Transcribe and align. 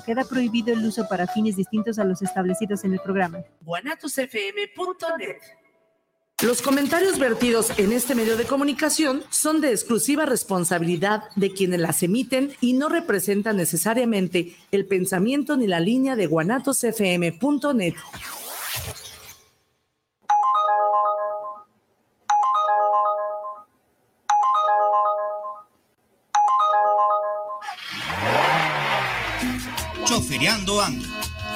Queda 0.00 0.24
prohibido 0.24 0.72
el 0.72 0.84
uso 0.84 1.06
para 1.06 1.26
fines 1.26 1.56
distintos 1.56 1.98
a 1.98 2.04
los 2.04 2.22
establecidos 2.22 2.82
en 2.84 2.94
el 2.94 3.00
programa. 3.00 3.44
guanatosfm.net 3.60 5.36
Los 6.42 6.62
comentarios 6.62 7.18
vertidos 7.18 7.78
en 7.78 7.92
este 7.92 8.14
medio 8.14 8.38
de 8.38 8.44
comunicación 8.44 9.22
son 9.28 9.60
de 9.60 9.70
exclusiva 9.70 10.24
responsabilidad 10.24 11.24
de 11.36 11.52
quienes 11.52 11.78
las 11.80 12.02
emiten 12.02 12.52
y 12.60 12.72
no 12.72 12.88
representan 12.88 13.58
necesariamente 13.58 14.56
el 14.70 14.86
pensamiento 14.86 15.58
ni 15.58 15.66
la 15.66 15.78
línea 15.78 16.16
de 16.16 16.26
guanatosfm.net. 16.26 17.94
Choferiando 30.32 30.80
Ando, 30.80 31.06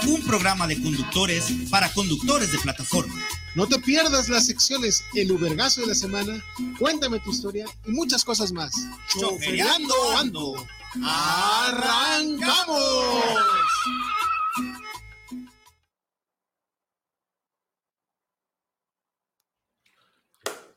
un 0.06 0.22
programa 0.26 0.66
de 0.66 0.78
conductores 0.82 1.50
para 1.70 1.90
conductores 1.94 2.52
de 2.52 2.58
plataforma. 2.58 3.14
No 3.54 3.66
te 3.66 3.78
pierdas 3.78 4.28
las 4.28 4.44
secciones 4.44 5.02
El 5.14 5.32
Ubergazo 5.32 5.80
de 5.80 5.86
la 5.86 5.94
Semana, 5.94 6.44
Cuéntame 6.78 7.18
tu 7.20 7.30
historia 7.30 7.64
y 7.86 7.92
muchas 7.92 8.22
cosas 8.22 8.52
más. 8.52 8.74
Choferiando 9.18 9.94
Ando. 10.18 10.66
¡Arrancamos! 11.02 12.76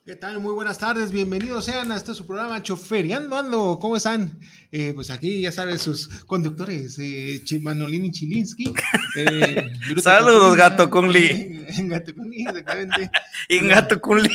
¿Qué 0.09 0.15
tal? 0.15 0.39
Muy 0.39 0.53
buenas 0.55 0.79
tardes, 0.79 1.11
bienvenidos 1.11 1.65
sean 1.65 1.91
a 1.91 1.95
este 1.95 2.15
su 2.15 2.25
programa 2.25 2.63
Choferiando 2.63 3.37
Ando. 3.37 3.77
¿Cómo 3.79 3.95
están? 3.95 4.39
Eh, 4.71 4.91
pues 4.95 5.11
aquí 5.11 5.41
ya 5.41 5.51
saben 5.51 5.77
sus 5.77 6.07
conductores, 6.25 6.97
eh, 6.97 7.43
Manolini 7.61 8.07
y 8.07 8.11
Chilinsky. 8.11 8.73
Eh, 9.15 9.69
Saludos, 10.01 10.57
Gato 10.57 10.89
Kunli. 10.89 11.63
Gato 11.83 12.15
Kunli, 12.15 12.41
exactamente. 12.41 13.11
Y 13.49 13.67
Gato 13.67 14.01
Kunli. 14.01 14.31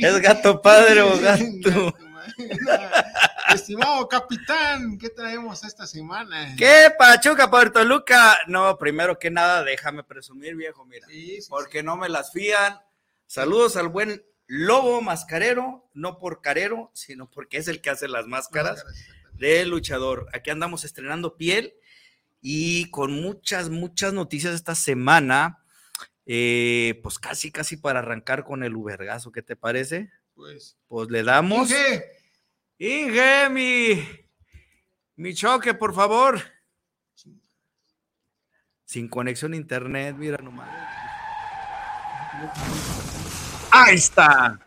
¿Es 0.00 0.18
gato 0.22 0.62
padre 0.62 1.02
o 1.02 1.20
gato? 1.20 1.94
Estimado 3.54 4.08
capitán, 4.08 4.96
¿qué 4.96 5.10
traemos 5.10 5.62
esta 5.62 5.86
semana? 5.86 6.54
¿Qué 6.56 6.90
Pachuca, 6.98 7.50
Puerto 7.50 7.84
Luca? 7.84 8.38
No, 8.46 8.78
primero 8.78 9.18
que 9.18 9.30
nada, 9.30 9.62
déjame 9.62 10.04
presumir, 10.04 10.56
viejo, 10.56 10.86
mira. 10.86 11.06
Sí, 11.06 11.42
sí, 11.42 11.46
Porque 11.50 11.82
no 11.82 11.98
me 11.98 12.08
las 12.08 12.32
fían. 12.32 12.80
Saludos 13.26 13.76
al 13.76 13.88
buen 13.88 14.22
Lobo 14.48 15.02
Mascarero, 15.02 15.88
no 15.92 16.18
por 16.18 16.40
carero, 16.40 16.90
sino 16.94 17.30
porque 17.30 17.58
es 17.58 17.68
el 17.68 17.82
que 17.82 17.90
hace 17.90 18.08
las 18.08 18.26
máscaras 18.26 18.82
de 19.34 19.66
luchador. 19.66 20.26
Aquí 20.32 20.48
andamos 20.48 20.84
estrenando 20.84 21.36
piel 21.36 21.74
y 22.40 22.90
con 22.90 23.12
muchas, 23.12 23.68
muchas 23.68 24.14
noticias 24.14 24.54
esta 24.54 24.74
semana. 24.74 25.62
Eh, 26.24 26.98
pues 27.02 27.18
casi, 27.18 27.52
casi 27.52 27.76
para 27.76 27.98
arrancar 27.98 28.44
con 28.44 28.62
el 28.62 28.74
Ubergazo, 28.74 29.32
¿qué 29.32 29.42
te 29.42 29.54
parece? 29.54 30.10
Pues, 30.34 30.78
Pues 30.88 31.10
le 31.10 31.22
damos. 31.22 31.70
Inge, 31.70 32.04
Inge, 32.78 33.50
mi, 33.50 34.02
mi 35.16 35.34
choque, 35.34 35.74
por 35.74 35.94
favor. 35.94 36.40
Sin 38.86 39.08
conexión 39.08 39.52
a 39.52 39.56
internet, 39.56 40.16
mira 40.16 40.38
nomás. 40.38 40.68
Ahí 43.70 43.94
está. 43.94 44.58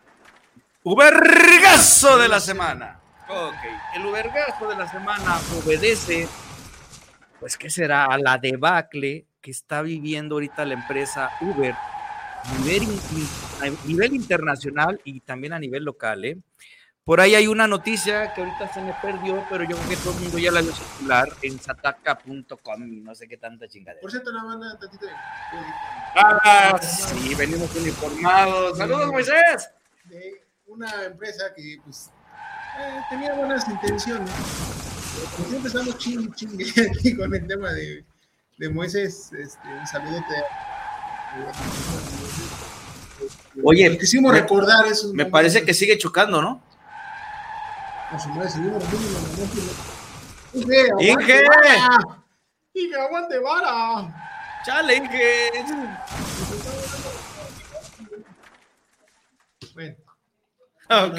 Ubergazo 0.84 2.18
de 2.18 2.28
la 2.28 2.40
semana. 2.40 3.00
Ok, 3.28 3.54
el 3.94 4.06
Ubergazo 4.06 4.68
de 4.68 4.76
la 4.76 4.90
semana 4.90 5.38
obedece, 5.64 6.28
pues, 7.40 7.56
¿qué 7.56 7.70
será? 7.70 8.06
A 8.06 8.18
la 8.18 8.38
debacle 8.38 9.26
que 9.40 9.50
está 9.50 9.82
viviendo 9.82 10.36
ahorita 10.36 10.64
la 10.64 10.74
empresa 10.74 11.30
Uber 11.40 11.74
nivel, 12.58 12.88
a 13.60 13.86
nivel 13.86 14.14
internacional 14.14 15.00
y 15.04 15.20
también 15.20 15.52
a 15.52 15.58
nivel 15.58 15.84
local, 15.84 16.24
¿eh? 16.24 16.38
Por 17.04 17.20
ahí 17.20 17.34
hay 17.34 17.48
una 17.48 17.66
noticia 17.66 18.32
que 18.32 18.42
ahorita 18.42 18.72
se 18.72 18.80
me 18.80 18.92
perdió, 19.02 19.44
pero 19.50 19.64
yo 19.64 19.76
creo 19.76 19.88
que 19.88 19.96
todo 19.96 20.14
el 20.14 20.20
mundo 20.20 20.38
ya 20.38 20.52
la 20.52 20.60
vio 20.60 20.72
circular 20.72 21.28
en 21.42 21.58
sataka.com 21.60 22.82
y 22.92 23.00
no 23.00 23.12
sé 23.16 23.26
qué 23.26 23.36
tanta 23.36 23.66
chingadera. 23.66 24.00
por 24.00 24.10
cierto, 24.12 24.32
nada 24.32 24.56
más 24.56 24.78
tantito. 24.78 25.06
de- 25.06 25.12
Ah, 26.14 26.78
sí, 26.80 27.34
venimos 27.34 27.74
uniformados. 27.74 28.78
Saludos, 28.78 29.08
Moisés. 29.08 29.70
de 30.04 30.44
una 30.66 31.04
empresa 31.04 31.52
que 31.56 31.78
pues 31.84 32.10
eh, 32.78 33.00
tenía 33.10 33.34
buenas 33.34 33.68
intenciones. 33.68 34.30
Pero 35.36 35.48
siempre 35.48 35.68
estamos 35.68 35.98
chingue 35.98 36.32
chingue 36.36 36.64
aquí 37.00 37.16
con 37.16 37.34
el 37.34 37.46
tema 37.48 37.72
de, 37.72 38.04
de 38.58 38.68
Moisés. 38.68 39.32
Este, 39.32 39.66
un 39.68 39.86
saludote. 39.88 40.34
Oye, 43.64 43.98
quisimos 43.98 44.32
recordar 44.32 44.86
eso. 44.86 45.12
Me 45.14 45.26
parece 45.26 45.64
que 45.64 45.74
sigue 45.74 45.98
chocando, 45.98 46.40
¿no? 46.40 46.62
Inge, 50.54 50.90
aguante 50.90 51.06
Inge. 51.08 51.48
vara. 51.48 51.98
Inge, 52.74 52.96
aguante 52.96 53.38
vara. 53.38 54.14
Chale, 54.64 54.96
Inge. 54.96 55.50
Bueno, 59.74 59.96
Ok. 60.90 61.18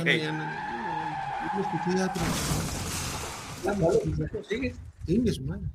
Sigue. 4.48 4.76
Su 5.34 5.44
madre. 5.44 5.66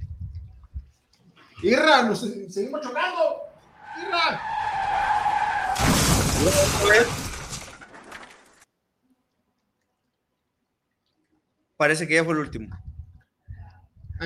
Irra, 1.62 2.02
nos 2.02 2.20
seguimos 2.20 2.80
chocando. 2.80 3.42
Irra. 4.00 4.40
Parece 11.78 12.06
que 12.06 12.14
ya 12.14 12.24
fue 12.24 12.34
el 12.34 12.40
último. 12.40 12.76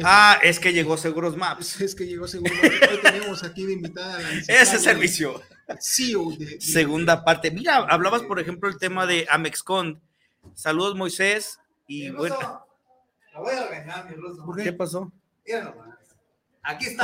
Ah, 0.02 0.38
es 0.42 0.58
que 0.58 0.72
llegó 0.72 0.96
Seguros 0.96 1.36
Maps. 1.36 1.80
Es 1.82 1.94
que 1.94 2.06
llegó 2.06 2.26
segundo. 2.26 2.50
Hoy 2.90 2.98
tenemos 3.02 3.44
aquí 3.44 3.66
de 3.66 3.74
invitada 3.74 4.16
a 4.16 4.20
la 4.22 4.28
licenciada 4.30 4.62
Ese 4.62 4.78
servicio. 4.78 5.42
CEO 5.78 6.30
de, 6.32 6.46
de- 6.46 6.60
Segunda 6.62 7.24
parte. 7.24 7.50
Mira, 7.50 7.76
hablabas, 7.76 8.22
por 8.22 8.40
ejemplo, 8.40 8.68
el 8.70 8.78
tema 8.78 9.06
de 9.06 9.26
Amexcon. 9.30 10.00
Saludos, 10.54 10.96
Moisés. 10.96 11.58
Y 11.86 12.08
bueno, 12.10 12.36
La 13.34 13.40
voy 13.40 13.54
a 13.54 13.66
regañar, 13.68 14.08
mi 14.08 14.16
ruso. 14.16 14.44
¿Por 14.46 14.56
¿qué 14.56 14.64
qué? 14.64 14.72
pasó? 14.72 15.12
Mira 15.46 15.62
nomás. 15.64 15.98
Aquí 16.62 16.86
está 16.86 17.02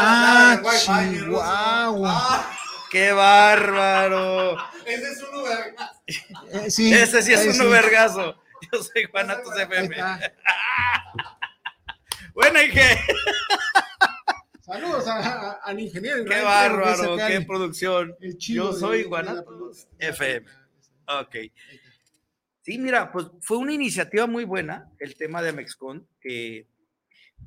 Ah, 0.55 0.63
Wi-Fi. 0.65 1.27
Ah, 1.43 2.51
¡Qué 2.91 3.13
bárbaro! 3.13 4.57
ese 4.87 5.13
es 5.13 5.23
un 5.23 5.41
Uber. 5.41 5.75
Eh, 6.07 6.71
sí, 6.71 6.91
Ese 6.93 7.21
sí 7.23 7.35
es 7.35 7.41
ahí 7.41 7.49
un 7.67 7.71
vergazo. 7.71 8.35
Yo 8.73 8.83
soy 8.83 9.05
Guanatos 9.05 9.53
Ahí 9.57 9.63
FM. 9.65 9.97
Bueno, 12.35 12.63
Inge. 12.63 13.01
Saludos 14.61 15.07
a- 15.09 15.19
a- 15.51 15.53
al 15.65 15.81
ingeniero. 15.81 16.25
¡Qué 16.25 16.41
bárbaro! 16.43 17.17
¡Qué 17.17 17.41
producción! 17.41 18.15
Yo 18.39 18.73
soy 18.73 19.05
Guanatos. 19.05 19.89
FM. 19.99 20.47
Ok. 21.21 21.37
Sí, 22.63 22.79
mira, 22.79 23.11
pues 23.11 23.27
fue 23.41 23.57
una 23.57 23.73
iniciativa 23.73 24.27
muy 24.27 24.45
buena 24.45 24.89
el 25.01 25.17
tema 25.17 25.43
de 25.43 25.49
Amexcon. 25.51 26.07
que 26.21 26.69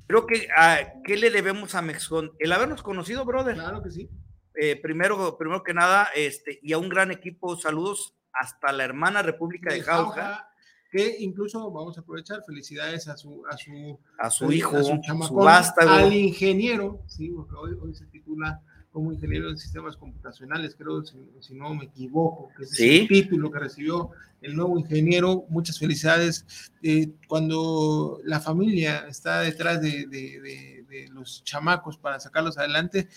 creo 0.07 0.25
que, 0.25 0.47
ah, 0.57 0.79
¿qué 1.05 1.16
le 1.16 1.29
debemos 1.29 1.75
a 1.75 1.79
Amexcon? 1.79 2.33
El 2.39 2.51
habernos 2.51 2.81
conocido, 2.81 3.23
brother. 3.23 3.53
Claro 3.55 3.83
que 3.83 3.91
sí. 3.91 4.09
Eh, 4.55 4.75
primero, 4.81 5.38
primero 5.38 5.63
que 5.63 5.73
nada, 5.73 6.09
este, 6.16 6.59
y 6.61 6.73
a 6.73 6.78
un 6.79 6.89
gran 6.89 7.11
equipo, 7.11 7.55
saludos 7.55 8.16
hasta 8.33 8.72
la 8.73 8.83
hermana 8.83 9.22
República 9.22 9.69
de 9.69 9.78
De 9.78 9.83
Jauja, 9.83 10.13
Jauja, 10.22 10.50
Que 10.91 11.16
incluso 11.19 11.72
vamos 11.72 11.97
a 11.97 12.02
aprovechar. 12.02 12.44
Felicidades 12.46 13.07
a 13.07 13.16
su, 13.16 13.44
a 13.50 13.56
su 13.57 13.97
a 14.19 14.29
su 14.29 14.52
hijo, 14.52 14.75
a 14.78 14.84
su 14.84 14.91
su, 14.96 15.02
chamacón, 15.02 15.46
vástago. 15.46 15.90
al 15.90 16.13
ingeniero, 16.13 17.02
sí, 17.07 17.29
porque 17.29 17.56
hoy, 17.56 17.78
hoy 17.82 17.96
se 17.96 18.05
titula 18.08 18.61
como 18.91 19.14
ingeniero 19.14 19.49
en 19.49 19.58
sistemas 19.58 19.96
computacionales, 19.96 20.76
creo, 20.76 21.02
si, 21.05 21.17
si 21.40 21.53
no 21.55 21.73
me 21.73 21.85
equivoco, 21.85 22.49
que 22.58 22.64
ese 22.66 22.76
Sí. 22.76 22.90
es 22.96 23.02
el 23.03 23.08
título 23.08 23.49
que 23.49 23.59
recibió 23.59 24.09
el 24.41 24.53
nuevo 24.53 24.78
ingeniero. 24.78 25.46
Muchas 25.47 25.79
felicidades. 25.79 26.46
Eh, 26.84 27.14
cuando 27.29 28.20
la 28.26 28.41
familia 28.41 29.05
está 29.08 29.40
detrás 29.40 29.82
de, 29.82 30.08
de- 30.08 30.41
de- 30.41 30.85
de 30.90 31.08
los 31.08 31.41
chamacos 31.46 31.97
para 31.97 32.20
sacarlos 32.20 32.58
adelante, 32.58 33.08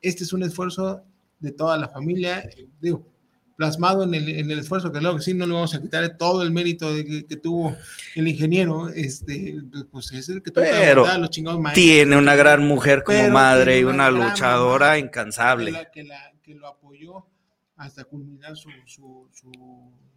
este 0.00 0.22
es 0.22 0.32
un 0.32 0.44
esfuerzo 0.44 1.02
de 1.40 1.50
toda 1.50 1.76
la 1.76 1.88
familia, 1.88 2.38
eh, 2.40 2.68
digo, 2.80 3.04
plasmado 3.56 4.04
en 4.04 4.14
el, 4.14 4.28
en 4.28 4.50
el 4.50 4.58
esfuerzo, 4.58 4.92
que 4.92 5.00
luego 5.00 5.18
sí 5.20 5.32
no 5.34 5.46
le 5.46 5.54
vamos 5.54 5.74
a 5.74 5.80
quitar 5.80 6.16
todo 6.18 6.42
el 6.42 6.50
mérito 6.52 6.92
de 6.94 7.04
que, 7.04 7.26
que 7.26 7.36
tuvo 7.36 7.74
el 8.14 8.28
ingeniero, 8.28 8.88
este, 8.90 9.56
pues 9.90 10.12
es 10.12 10.28
el 10.28 10.42
que 10.42 10.50
tuvo 10.50 10.64
que 10.64 10.70
Pero 10.70 11.06
a 11.06 11.16
los 11.18 11.30
chingados 11.30 11.58
maestros. 11.60 11.84
Tiene 11.84 12.16
una 12.18 12.34
gran 12.36 12.62
mujer 12.66 13.02
como 13.02 13.18
Pero 13.18 13.32
madre 13.32 13.80
y 13.80 13.84
una 13.84 14.10
luchadora 14.10 14.86
mamá 14.88 14.98
incansable. 14.98 15.66
Que, 15.66 15.72
la- 15.72 15.90
que 15.90 16.04
la- 16.04 16.32
que 16.42 16.54
lo 16.54 16.68
apoyó 16.68 17.26
hasta 17.76 18.04
culminar 18.04 18.56
su, 18.56 18.68
su- 18.86 19.26
su 19.32 19.50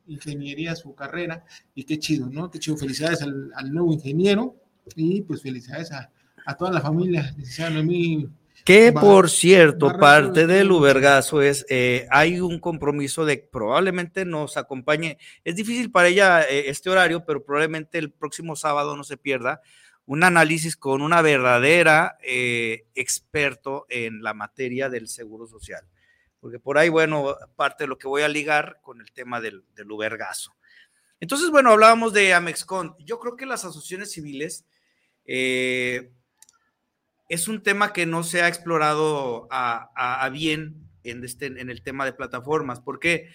ingeniería, 0.07 0.75
su 0.75 0.93
carrera, 0.95 1.43
y 1.75 1.83
qué 1.85 1.97
chido, 1.99 2.29
¿no? 2.29 2.49
Qué 2.51 2.59
chido, 2.59 2.77
felicidades 2.77 3.21
al, 3.21 3.51
al 3.55 3.71
nuevo 3.73 3.93
ingeniero, 3.93 4.55
y 4.95 5.21
pues 5.21 5.41
felicidades 5.41 5.91
a, 5.91 6.09
a 6.45 6.55
toda 6.57 6.71
la 6.71 6.81
familia, 6.81 7.31
licenciada 7.37 7.71
Noemí. 7.71 8.27
Que 8.69 8.91
por 8.91 9.31
cierto, 9.31 9.97
parte 9.97 10.45
de 10.45 10.57
del. 10.57 10.71
Ubergazo 10.71 11.41
es, 11.41 11.65
eh, 11.69 12.05
hay 12.11 12.39
un 12.39 12.59
compromiso 12.59 13.25
de 13.25 13.41
que 13.41 13.47
probablemente 13.47 14.25
nos 14.25 14.57
acompañe. 14.57 15.17
Es 15.43 15.55
difícil 15.55 15.89
para 15.89 16.09
ella 16.09 16.43
eh, 16.43 16.65
este 16.67 16.91
horario, 16.91 17.25
pero 17.25 17.43
probablemente 17.43 17.97
el 17.97 18.11
próximo 18.11 18.55
sábado 18.55 18.95
no 18.95 19.03
se 19.03 19.17
pierda 19.17 19.63
un 20.05 20.23
análisis 20.23 20.77
con 20.77 21.01
una 21.01 21.23
verdadera 21.23 22.19
eh, 22.21 22.85
experto 22.93 23.87
en 23.89 24.21
la 24.21 24.35
materia 24.35 24.87
del 24.87 25.07
seguro 25.07 25.47
social. 25.47 25.81
Porque 26.39 26.59
por 26.59 26.77
ahí, 26.77 26.89
bueno, 26.89 27.37
parte 27.55 27.85
de 27.85 27.87
lo 27.87 27.97
que 27.97 28.07
voy 28.07 28.21
a 28.21 28.27
ligar 28.27 28.81
con 28.83 29.01
el 29.01 29.11
tema 29.11 29.41
del, 29.41 29.63
del 29.73 29.91
Ubergazo. 29.91 30.55
Entonces, 31.19 31.49
bueno, 31.49 31.71
hablábamos 31.71 32.13
de 32.13 32.35
Amexcon. 32.35 32.95
Yo 32.99 33.17
creo 33.17 33.35
que 33.35 33.47
las 33.47 33.65
asociaciones 33.65 34.11
civiles 34.11 34.63
eh, 35.31 36.11
es 37.29 37.47
un 37.47 37.63
tema 37.63 37.93
que 37.93 38.05
no 38.05 38.23
se 38.23 38.41
ha 38.41 38.47
explorado 38.47 39.47
a, 39.51 39.89
a- 39.95 40.25
a 40.25 40.29
bien 40.29 40.89
en, 41.03 41.23
este, 41.23 41.45
en 41.45 41.69
el 41.69 41.81
tema 41.81 42.03
de 42.05 42.13
plataformas, 42.13 42.81
porque 42.81 43.29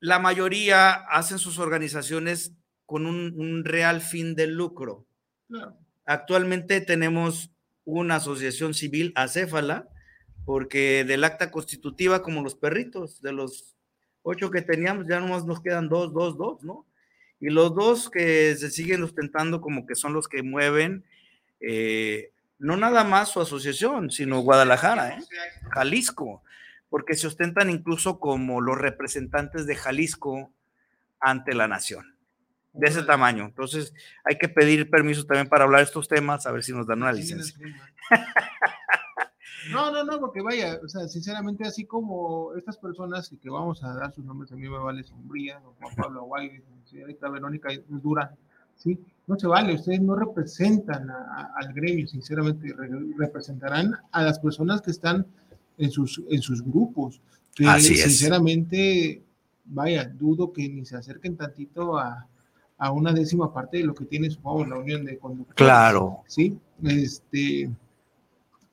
la 0.00 0.18
mayoría 0.18 0.92
hacen 0.92 1.38
sus 1.38 1.58
organizaciones 1.58 2.52
con 2.84 3.06
un, 3.06 3.38
un 3.38 3.64
real 3.64 4.00
fin 4.00 4.34
de 4.34 4.46
lucro. 4.46 5.06
Claro. 5.48 5.76
Actualmente 6.04 6.80
tenemos 6.80 7.50
una 7.84 8.16
asociación 8.16 8.74
civil 8.74 9.12
acéfala, 9.14 9.88
porque 10.44 11.04
del 11.04 11.24
acta 11.24 11.50
constitutiva, 11.50 12.22
como 12.22 12.42
los 12.42 12.54
perritos, 12.54 13.20
de 13.20 13.32
los 13.32 13.76
ocho 14.22 14.50
que 14.50 14.62
teníamos, 14.62 15.06
ya 15.08 15.20
nomás 15.20 15.44
nos 15.44 15.60
quedan 15.60 15.88
dos, 15.88 16.12
dos, 16.12 16.36
dos, 16.36 16.62
¿no? 16.62 16.86
Y 17.40 17.50
los 17.50 17.74
dos 17.74 18.08
que 18.10 18.54
se 18.56 18.70
siguen 18.70 19.02
ostentando 19.02 19.60
como 19.60 19.86
que 19.86 19.94
son 19.94 20.12
los 20.14 20.26
que 20.28 20.42
mueven, 20.42 21.04
eh, 21.60 22.30
no 22.58 22.76
nada 22.76 23.04
más 23.04 23.28
su 23.28 23.40
asociación, 23.40 24.10
sino 24.10 24.40
Guadalajara, 24.40 25.10
¿eh? 25.10 25.18
Jalisco, 25.70 26.42
porque 26.88 27.14
se 27.14 27.26
ostentan 27.26 27.70
incluso 27.70 28.18
como 28.18 28.60
los 28.60 28.78
representantes 28.78 29.66
de 29.66 29.76
Jalisco 29.76 30.50
ante 31.20 31.54
la 31.54 31.68
nación, 31.68 32.16
de 32.72 32.88
ese 32.88 33.02
tamaño. 33.02 33.44
Entonces, 33.44 33.94
hay 34.24 34.38
que 34.38 34.48
pedir 34.48 34.90
permiso 34.90 35.24
también 35.24 35.48
para 35.48 35.64
hablar 35.64 35.80
de 35.80 35.86
estos 35.86 36.08
temas, 36.08 36.46
a 36.46 36.52
ver 36.52 36.62
si 36.62 36.72
nos 36.72 36.86
dan 36.86 37.02
una 37.02 37.12
licencia. 37.12 37.58
No, 39.70 39.90
no, 39.90 40.04
no, 40.04 40.20
porque 40.20 40.42
vaya, 40.42 40.78
o 40.82 40.88
sea, 40.88 41.08
sinceramente, 41.08 41.66
así 41.66 41.84
como 41.86 42.54
estas 42.54 42.76
personas, 42.76 43.34
que 43.42 43.50
vamos 43.50 43.82
a 43.82 43.94
dar 43.94 44.12
sus 44.14 44.24
nombres, 44.24 44.52
a 44.52 44.56
mí 44.56 44.68
me 44.68 44.78
vale 44.78 45.02
Sombría, 45.02 45.60
Juan 45.80 45.94
Pablo 45.96 46.20
Aguay, 46.20 46.62
señorita 46.84 47.28
Verónica 47.28 47.70
Dura, 47.88 48.32
¿sí? 48.76 49.00
No 49.26 49.38
se 49.38 49.46
vale, 49.48 49.74
ustedes 49.74 50.00
no 50.00 50.14
representan 50.14 51.10
a- 51.10 51.14
a- 51.14 51.52
al 51.56 51.72
gremio, 51.72 52.06
sinceramente, 52.06 52.72
re- 52.72 52.88
representarán 53.18 53.92
a 54.12 54.22
las 54.22 54.38
personas 54.38 54.80
que 54.82 54.92
están 54.92 55.26
en 55.78 55.90
sus, 55.90 56.22
en 56.30 56.40
sus 56.42 56.62
grupos, 56.62 57.20
que 57.54 57.66
Así 57.66 57.94
es. 57.94 58.02
sinceramente, 58.02 59.22
vaya, 59.64 60.04
dudo 60.08 60.52
que 60.52 60.68
ni 60.68 60.84
se 60.86 60.96
acerquen 60.96 61.36
tantito 61.36 61.98
a, 61.98 62.26
a 62.78 62.92
una 62.92 63.12
décima 63.12 63.52
parte 63.52 63.78
de 63.78 63.84
lo 63.84 63.94
que 63.94 64.04
tiene, 64.04 64.30
supongamos, 64.30 64.68
la 64.68 64.78
unión 64.78 65.04
de 65.04 65.18
conductores. 65.18 65.56
Claro. 65.56 66.20
Sí, 66.28 66.56
este, 66.84 67.70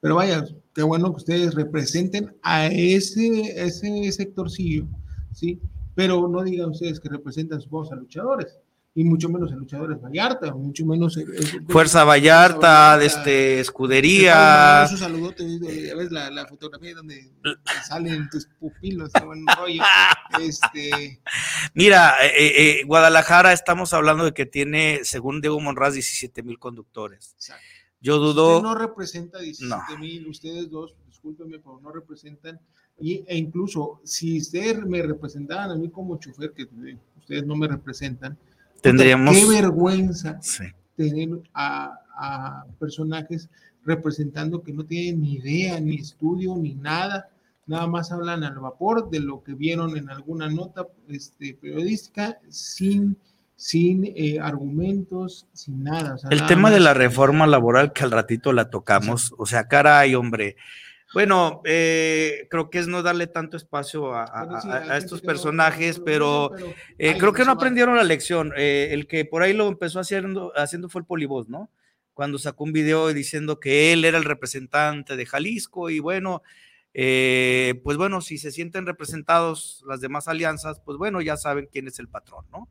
pero 0.02 0.16
vaya, 0.16 0.46
qué 0.76 0.84
bueno 0.84 1.10
que 1.12 1.18
ustedes 1.18 1.56
representen 1.56 2.36
a 2.44 2.68
ese, 2.68 3.66
ese 3.66 4.12
sectorcillo, 4.12 4.86
¿sí? 5.32 5.60
Pero 5.96 6.28
no 6.28 6.44
digan 6.44 6.72
ustedes 6.72 7.00
que 7.00 7.10
representan, 7.10 7.60
supongamos, 7.62 7.94
a 7.94 7.96
luchadores, 7.96 8.60
y 8.96 9.04
mucho 9.04 9.28
menos 9.28 9.52
a 9.52 9.56
luchadores 9.56 10.00
Vallarta, 10.00 10.54
mucho 10.54 10.86
menos... 10.86 11.18
eh, 11.18 11.26
eh, 11.28 11.44
Fuerza 11.68 12.04
Vallarta, 12.04 12.98
de 12.98 13.08
este, 13.08 13.24
te 13.24 13.60
escudería. 13.60 14.88
Un 14.92 14.98
ves 15.98 16.12
la, 16.12 16.30
la 16.30 16.46
fotografía 16.46 16.94
donde 16.94 17.32
salen 17.88 18.30
tus 18.30 18.46
pupilos, 18.60 19.12
qué 19.14 19.26
buen 19.26 19.46
rollo. 19.58 19.82
Este, 20.42 21.22
Mira, 21.76 22.16
eh, 22.24 22.32
eh, 22.36 22.54
eh, 22.80 22.84
Guadalajara 22.86 23.54
estamos 23.54 23.94
hablando 23.94 24.26
de 24.26 24.34
que 24.34 24.48
tiene, 24.48 25.02
según 25.04 25.42
Diego 25.42 25.60
Monraz, 25.60 25.94
17 25.94 26.42
mil 26.42 26.58
conductores. 26.58 27.34
exacto. 27.36 27.64
Yo 28.02 28.16
Usted 28.16 28.34
dudo, 28.34 28.62
no 28.62 28.76
representa 28.76 29.40
17 29.40 29.98
mil, 29.98 30.28
ustedes 30.28 30.70
dos, 30.70 30.96
discúlpenme, 31.08 31.60
pero 31.60 31.80
no 31.82 31.92
representan. 31.92 32.60
Y, 33.00 33.24
e 33.28 33.38
incluso, 33.38 34.02
si 34.04 34.40
ustedes 34.40 34.86
me 34.86 35.02
representaran 35.02 35.72
a 35.72 35.76
mí 35.76 35.90
como 35.90 36.18
chofer, 36.20 36.52
que 36.52 36.68
ustedes 37.18 37.46
no 37.46 37.56
me 37.56 37.68
representan, 37.68 38.38
tendríamos... 38.84 39.36
Qué 39.36 39.46
vergüenza 39.48 40.38
Sí. 40.42 40.66
tener 40.96 41.30
a, 41.54 41.98
a 42.16 42.66
personajes 42.80 43.50
representando 43.86 44.62
que 44.62 44.74
no 44.74 44.86
tienen 44.86 45.22
ni 45.22 45.34
idea, 45.36 45.80
ni 45.80 45.96
estudio, 45.96 46.56
ni 46.56 46.76
nada. 46.76 47.30
Nada 47.66 47.88
más 47.88 48.12
hablan 48.12 48.44
al 48.44 48.60
vapor 48.60 49.10
de 49.10 49.20
lo 49.22 49.42
que 49.44 49.54
vieron 49.54 49.98
en 49.98 50.10
alguna 50.10 50.50
nota 50.50 50.86
este, 51.08 51.54
periodística 51.60 52.38
sin, 52.50 53.18
sin 53.56 54.04
eh, 54.16 54.40
argumentos, 54.42 55.48
sin 55.54 55.84
nada. 55.84 56.16
o 56.16 56.18
sea, 56.18 56.30
El 56.30 56.40
nada 56.40 56.48
tema 56.50 56.72
de 56.72 56.80
la 56.82 56.94
reforma 56.94 57.48
laboral 57.48 57.94
que 57.94 58.04
al 58.04 58.12
ratito 58.12 58.52
la 58.52 58.70
tocamos, 58.70 59.34
o 59.38 59.46
sea, 59.46 59.68
caray, 59.68 60.14
hombre. 60.16 60.58
Bueno, 61.14 61.62
eh, 61.66 62.48
creo 62.50 62.70
que 62.70 62.80
es 62.80 62.88
no 62.88 63.04
darle 63.04 63.28
tanto 63.28 63.56
espacio 63.58 64.14
a, 64.14 64.24
a- 64.24 64.48
Pero 64.48 64.62
sí, 64.62 64.68
a- 64.70 64.72
hay 64.74 64.78
a 64.80 64.84
gente 64.86 64.98
estos 64.98 65.22
personajes, 65.22 66.00
no- 66.00 66.06
pero 66.06 66.52
pero, 66.56 66.74
eh, 66.98 67.18
creo 67.18 67.34
que 67.34 67.46
no 67.46 67.52
aprendieron 67.52 67.96
la 67.96 68.04
lección. 68.04 68.52
Eh, 68.58 68.90
el 68.92 69.08
que 69.08 69.26
por 69.26 69.44
ahí 69.44 69.54
lo 69.54 69.68
empezó 69.68 70.00
haciendo, 70.00 70.52
haciendo 70.56 70.90
fue 70.90 71.02
el 71.02 71.06
Polivoz, 71.08 71.50
¿no? 71.50 71.70
Cuando 72.14 72.38
sacó 72.40 72.64
un 72.64 72.74
video 72.74 73.12
diciendo 73.14 73.60
que 73.60 73.94
él 73.94 74.06
era 74.06 74.18
el 74.18 74.24
representante 74.26 75.16
de 75.16 75.26
Jalisco 75.26 75.90
y 75.90 76.00
bueno, 76.00 76.42
eh, 76.94 77.82
pues 77.84 77.98
bueno, 77.98 78.22
si 78.22 78.38
se 78.38 78.52
sienten 78.52 78.86
representados 78.86 79.84
las 79.88 80.00
demás 80.02 80.28
alianzas, 80.28 80.80
pues 80.86 80.98
bueno, 80.98 81.22
ya 81.22 81.38
saben 81.38 81.68
quién 81.72 81.88
es 81.88 81.98
el 82.00 82.08
patrón, 82.08 82.46
¿no? 82.52 82.70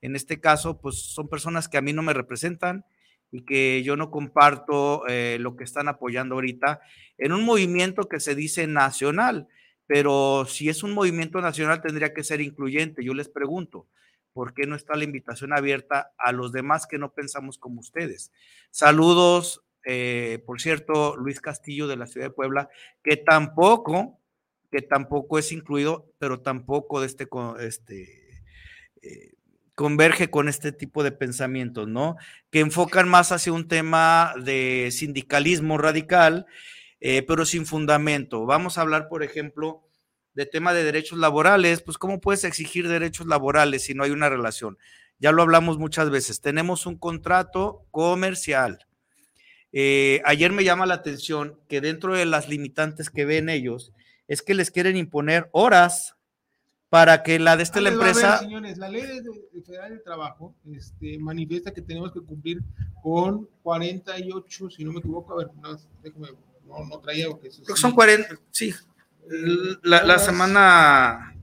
En 0.00 0.14
este 0.16 0.38
caso, 0.40 0.80
pues 0.80 0.96
son 0.96 1.28
personas 1.28 1.68
que 1.68 1.76
a 1.78 1.82
mí 1.82 1.92
no 1.92 2.02
me 2.02 2.12
representan 2.12 2.84
y 3.34 3.44
que 3.44 3.82
yo 3.82 3.96
no 3.96 4.12
comparto 4.12 5.08
eh, 5.08 5.38
lo 5.40 5.56
que 5.56 5.64
están 5.64 5.88
apoyando 5.88 6.36
ahorita 6.36 6.80
en 7.18 7.32
un 7.32 7.44
movimiento 7.44 8.04
que 8.04 8.20
se 8.20 8.36
dice 8.36 8.68
nacional, 8.68 9.48
pero 9.88 10.44
si 10.46 10.68
es 10.68 10.84
un 10.84 10.92
movimiento 10.92 11.40
nacional 11.40 11.82
tendría 11.82 12.14
que 12.14 12.22
ser 12.22 12.40
incluyente. 12.40 13.02
Yo 13.02 13.12
les 13.12 13.28
pregunto, 13.28 13.88
¿por 14.32 14.54
qué 14.54 14.68
no 14.68 14.76
está 14.76 14.94
la 14.94 15.02
invitación 15.02 15.52
abierta 15.52 16.12
a 16.16 16.30
los 16.30 16.52
demás 16.52 16.86
que 16.86 16.96
no 16.96 17.12
pensamos 17.12 17.58
como 17.58 17.80
ustedes? 17.80 18.30
Saludos, 18.70 19.64
eh, 19.84 20.40
por 20.46 20.60
cierto, 20.60 21.16
Luis 21.16 21.40
Castillo 21.40 21.88
de 21.88 21.96
la 21.96 22.06
ciudad 22.06 22.28
de 22.28 22.34
Puebla, 22.34 22.68
que 23.02 23.16
tampoco, 23.16 24.20
que 24.70 24.80
tampoco 24.80 25.40
es 25.40 25.50
incluido, 25.50 26.08
pero 26.20 26.40
tampoco 26.40 27.00
de 27.00 27.08
este, 27.08 27.26
este 27.58 28.44
eh, 29.02 29.33
converge 29.74 30.30
con 30.30 30.48
este 30.48 30.72
tipo 30.72 31.02
de 31.02 31.12
pensamientos, 31.12 31.88
¿no? 31.88 32.16
Que 32.50 32.60
enfocan 32.60 33.08
más 33.08 33.32
hacia 33.32 33.52
un 33.52 33.68
tema 33.68 34.34
de 34.42 34.90
sindicalismo 34.92 35.78
radical, 35.78 36.46
eh, 37.00 37.22
pero 37.22 37.44
sin 37.44 37.66
fundamento. 37.66 38.46
Vamos 38.46 38.78
a 38.78 38.82
hablar, 38.82 39.08
por 39.08 39.22
ejemplo, 39.22 39.82
de 40.34 40.46
tema 40.46 40.74
de 40.74 40.84
derechos 40.84 41.18
laborales, 41.18 41.82
pues 41.82 41.98
¿cómo 41.98 42.20
puedes 42.20 42.44
exigir 42.44 42.88
derechos 42.88 43.26
laborales 43.26 43.84
si 43.84 43.94
no 43.94 44.04
hay 44.04 44.10
una 44.10 44.28
relación? 44.28 44.78
Ya 45.18 45.32
lo 45.32 45.42
hablamos 45.42 45.78
muchas 45.78 46.10
veces, 46.10 46.40
tenemos 46.40 46.86
un 46.86 46.98
contrato 46.98 47.86
comercial. 47.90 48.86
Eh, 49.72 50.20
ayer 50.24 50.52
me 50.52 50.64
llama 50.64 50.86
la 50.86 50.94
atención 50.94 51.58
que 51.68 51.80
dentro 51.80 52.14
de 52.14 52.26
las 52.26 52.48
limitantes 52.48 53.10
que 53.10 53.24
ven 53.24 53.48
ellos, 53.48 53.92
es 54.28 54.42
que 54.42 54.54
les 54.54 54.70
quieren 54.70 54.96
imponer 54.96 55.48
horas 55.52 56.16
para 56.94 57.24
que 57.24 57.40
la 57.40 57.56
de 57.56 57.64
esta 57.64 57.80
la 57.80 57.90
ver, 57.90 57.98
empresa 57.98 58.38
señores, 58.38 58.78
la 58.78 58.88
ley 58.88 59.02
de- 59.02 59.20
de 59.52 59.62
federal 59.62 59.90
de 59.90 59.98
trabajo 59.98 60.54
este, 60.72 61.18
manifiesta 61.18 61.72
que 61.72 61.82
tenemos 61.82 62.12
que 62.12 62.20
cumplir 62.20 62.62
con 63.02 63.48
48, 63.64 64.70
si 64.70 64.84
no 64.84 64.92
me 64.92 65.00
equivoco, 65.00 65.32
a 65.32 65.36
ver, 65.38 65.48
no, 65.60 65.76
déjame, 66.04 66.28
no, 66.68 66.86
no 66.86 67.00
traía 67.00 67.28
porque 67.28 67.48
eso 67.48 67.64
que 67.64 67.74
sí. 67.74 67.80
son 67.82 67.90
40, 67.92 68.38
sí. 68.52 68.72
La, 69.82 70.04
la 70.04 70.18
semana. 70.20 71.34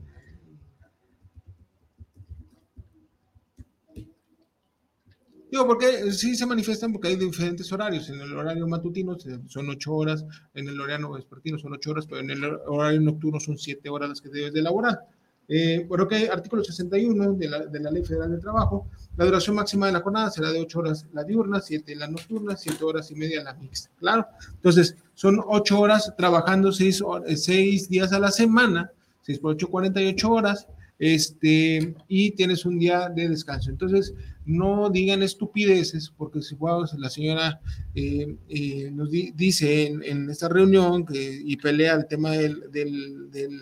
Digo, 5.50 5.66
porque 5.66 6.10
sí 6.12 6.34
se 6.34 6.46
manifiestan 6.46 6.92
porque 6.92 7.08
hay 7.08 7.16
diferentes 7.16 7.70
horarios. 7.72 8.08
En 8.08 8.18
el 8.20 8.34
horario 8.34 8.66
matutino 8.66 9.18
son 9.48 9.68
ocho 9.68 9.92
horas, 9.92 10.24
en 10.54 10.66
el 10.66 10.80
horario 10.80 11.10
vespertino 11.10 11.58
son 11.58 11.74
ocho 11.74 11.90
horas, 11.90 12.06
pero 12.06 12.22
en 12.22 12.30
el 12.30 12.42
horario 12.44 13.02
nocturno 13.02 13.38
son 13.38 13.58
siete 13.58 13.90
horas 13.90 14.08
las 14.08 14.20
que 14.22 14.30
debes 14.30 14.54
de 14.54 14.60
elaborar. 14.60 15.00
Eh, 15.48 15.84
bueno, 15.88 16.06
que 16.08 16.28
artículo 16.30 16.62
61 16.64 17.34
de 17.34 17.48
la, 17.48 17.58
de 17.66 17.80
la 17.80 17.90
Ley 17.90 18.04
Federal 18.04 18.30
del 18.30 18.40
Trabajo, 18.40 18.86
la 19.16 19.24
duración 19.26 19.56
máxima 19.56 19.86
de 19.86 19.92
la 19.92 20.00
jornada 20.00 20.30
será 20.30 20.50
de 20.50 20.60
ocho 20.60 20.78
horas 20.78 21.04
la 21.12 21.24
diurna, 21.24 21.60
siete 21.60 21.94
la 21.94 22.06
nocturna, 22.08 22.56
siete 22.56 22.82
horas 22.84 23.10
y 23.10 23.14
media 23.16 23.42
la 23.42 23.52
mixta, 23.54 23.90
claro. 23.98 24.26
Entonces, 24.54 24.96
son 25.14 25.40
ocho 25.46 25.78
horas 25.80 26.14
trabajando 26.16 26.72
seis, 26.72 27.02
hor- 27.02 27.24
eh, 27.26 27.36
seis 27.36 27.88
días 27.88 28.12
a 28.12 28.18
la 28.18 28.30
semana, 28.30 28.90
seis 29.20 29.38
por 29.38 29.52
ocho, 29.52 29.68
48 29.68 30.30
horas, 30.30 30.66
este, 31.06 31.94
y 32.06 32.30
tienes 32.30 32.64
un 32.64 32.78
día 32.78 33.08
de 33.08 33.28
descanso. 33.28 33.70
Entonces, 33.70 34.14
no 34.46 34.88
digan 34.88 35.22
estupideces, 35.24 36.12
porque 36.16 36.40
si 36.42 36.54
pues, 36.54 36.94
la 36.94 37.10
señora 37.10 37.60
eh, 37.94 38.36
eh, 38.48 38.88
nos 38.92 39.10
di- 39.10 39.32
dice 39.34 39.88
en, 39.88 40.02
en 40.04 40.30
esta 40.30 40.48
reunión 40.48 41.04
que, 41.04 41.42
y 41.44 41.56
pelea 41.56 41.94
el 41.94 42.06
tema 42.06 42.30
de 42.30 42.54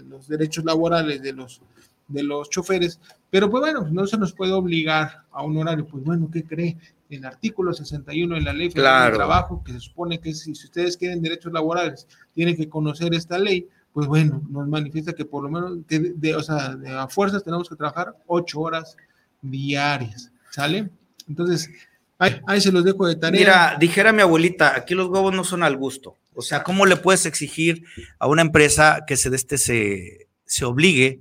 los 0.04 0.28
derechos 0.28 0.64
laborales 0.66 1.22
de 1.22 1.32
los, 1.32 1.62
de 2.08 2.22
los 2.22 2.50
choferes, 2.50 3.00
pero 3.30 3.48
pues 3.50 3.60
bueno, 3.62 3.88
no 3.90 4.06
se 4.06 4.18
nos 4.18 4.34
puede 4.34 4.52
obligar 4.52 5.22
a 5.30 5.42
un 5.42 5.56
horario. 5.56 5.86
Pues 5.86 6.04
bueno, 6.04 6.28
¿qué 6.30 6.44
cree? 6.44 6.76
El 7.08 7.24
artículo 7.24 7.72
61 7.72 8.34
de 8.34 8.40
la 8.42 8.52
Ley 8.52 8.70
Federal 8.70 8.92
Claro. 8.92 9.06
del 9.12 9.16
Trabajo, 9.18 9.62
que 9.64 9.72
se 9.72 9.80
supone 9.80 10.20
que 10.20 10.34
si, 10.34 10.54
si 10.54 10.64
ustedes 10.66 10.96
quieren 10.96 11.22
derechos 11.22 11.52
laborales, 11.52 12.06
tienen 12.34 12.54
que 12.56 12.68
conocer 12.68 13.14
esta 13.14 13.38
ley, 13.38 13.66
pues 13.92 14.06
bueno, 14.06 14.42
nos 14.48 14.68
manifiesta 14.68 15.12
que 15.12 15.24
por 15.24 15.42
lo 15.42 15.50
menos, 15.50 15.86
de, 15.86 16.12
de- 16.16 16.36
o 16.36 16.42
sea, 16.42 16.74
de 16.76 16.90
a 16.90 17.08
fuerzas 17.08 17.42
tenemos 17.44 17.68
que 17.68 17.76
trabajar 17.76 18.14
ocho 18.26 18.60
horas 18.60 18.96
diarias, 19.42 20.30
¿sale? 20.50 20.90
Entonces, 21.28 21.70
ahí, 22.18 22.40
ahí 22.46 22.60
se 22.60 22.72
los 22.72 22.84
dejo 22.84 23.06
de 23.06 23.16
tarea. 23.16 23.40
Mira, 23.40 23.76
dijera 23.78 24.12
mi 24.12 24.22
abuelita, 24.22 24.74
aquí 24.76 24.94
los 24.94 25.08
huevos 25.08 25.34
no 25.34 25.44
son 25.44 25.62
al 25.62 25.76
gusto. 25.76 26.16
O 26.34 26.42
sea, 26.42 26.62
¿cómo 26.62 26.86
le 26.86 26.96
puedes 26.96 27.26
exigir 27.26 27.84
a 28.18 28.26
una 28.28 28.42
empresa 28.42 29.00
que 29.06 29.16
se, 29.16 29.34
este, 29.34 29.58
se, 29.58 30.28
se 30.44 30.64
obligue 30.64 31.20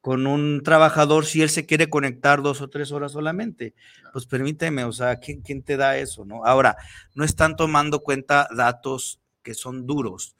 con 0.00 0.26
un 0.26 0.62
trabajador 0.64 1.24
si 1.26 1.42
él 1.42 1.50
se 1.50 1.66
quiere 1.66 1.88
conectar 1.88 2.42
dos 2.42 2.60
o 2.60 2.68
tres 2.68 2.90
horas 2.92 3.12
solamente? 3.12 3.74
Pues 4.12 4.26
permíteme, 4.26 4.84
o 4.84 4.92
sea, 4.92 5.16
¿quién, 5.16 5.40
quién 5.42 5.62
te 5.62 5.76
da 5.76 5.96
eso? 5.98 6.24
no? 6.24 6.44
Ahora, 6.44 6.76
no 7.14 7.24
están 7.24 7.54
tomando 7.56 8.00
cuenta 8.00 8.48
datos 8.54 9.20
que 9.42 9.54
son 9.54 9.86
duros. 9.86 10.34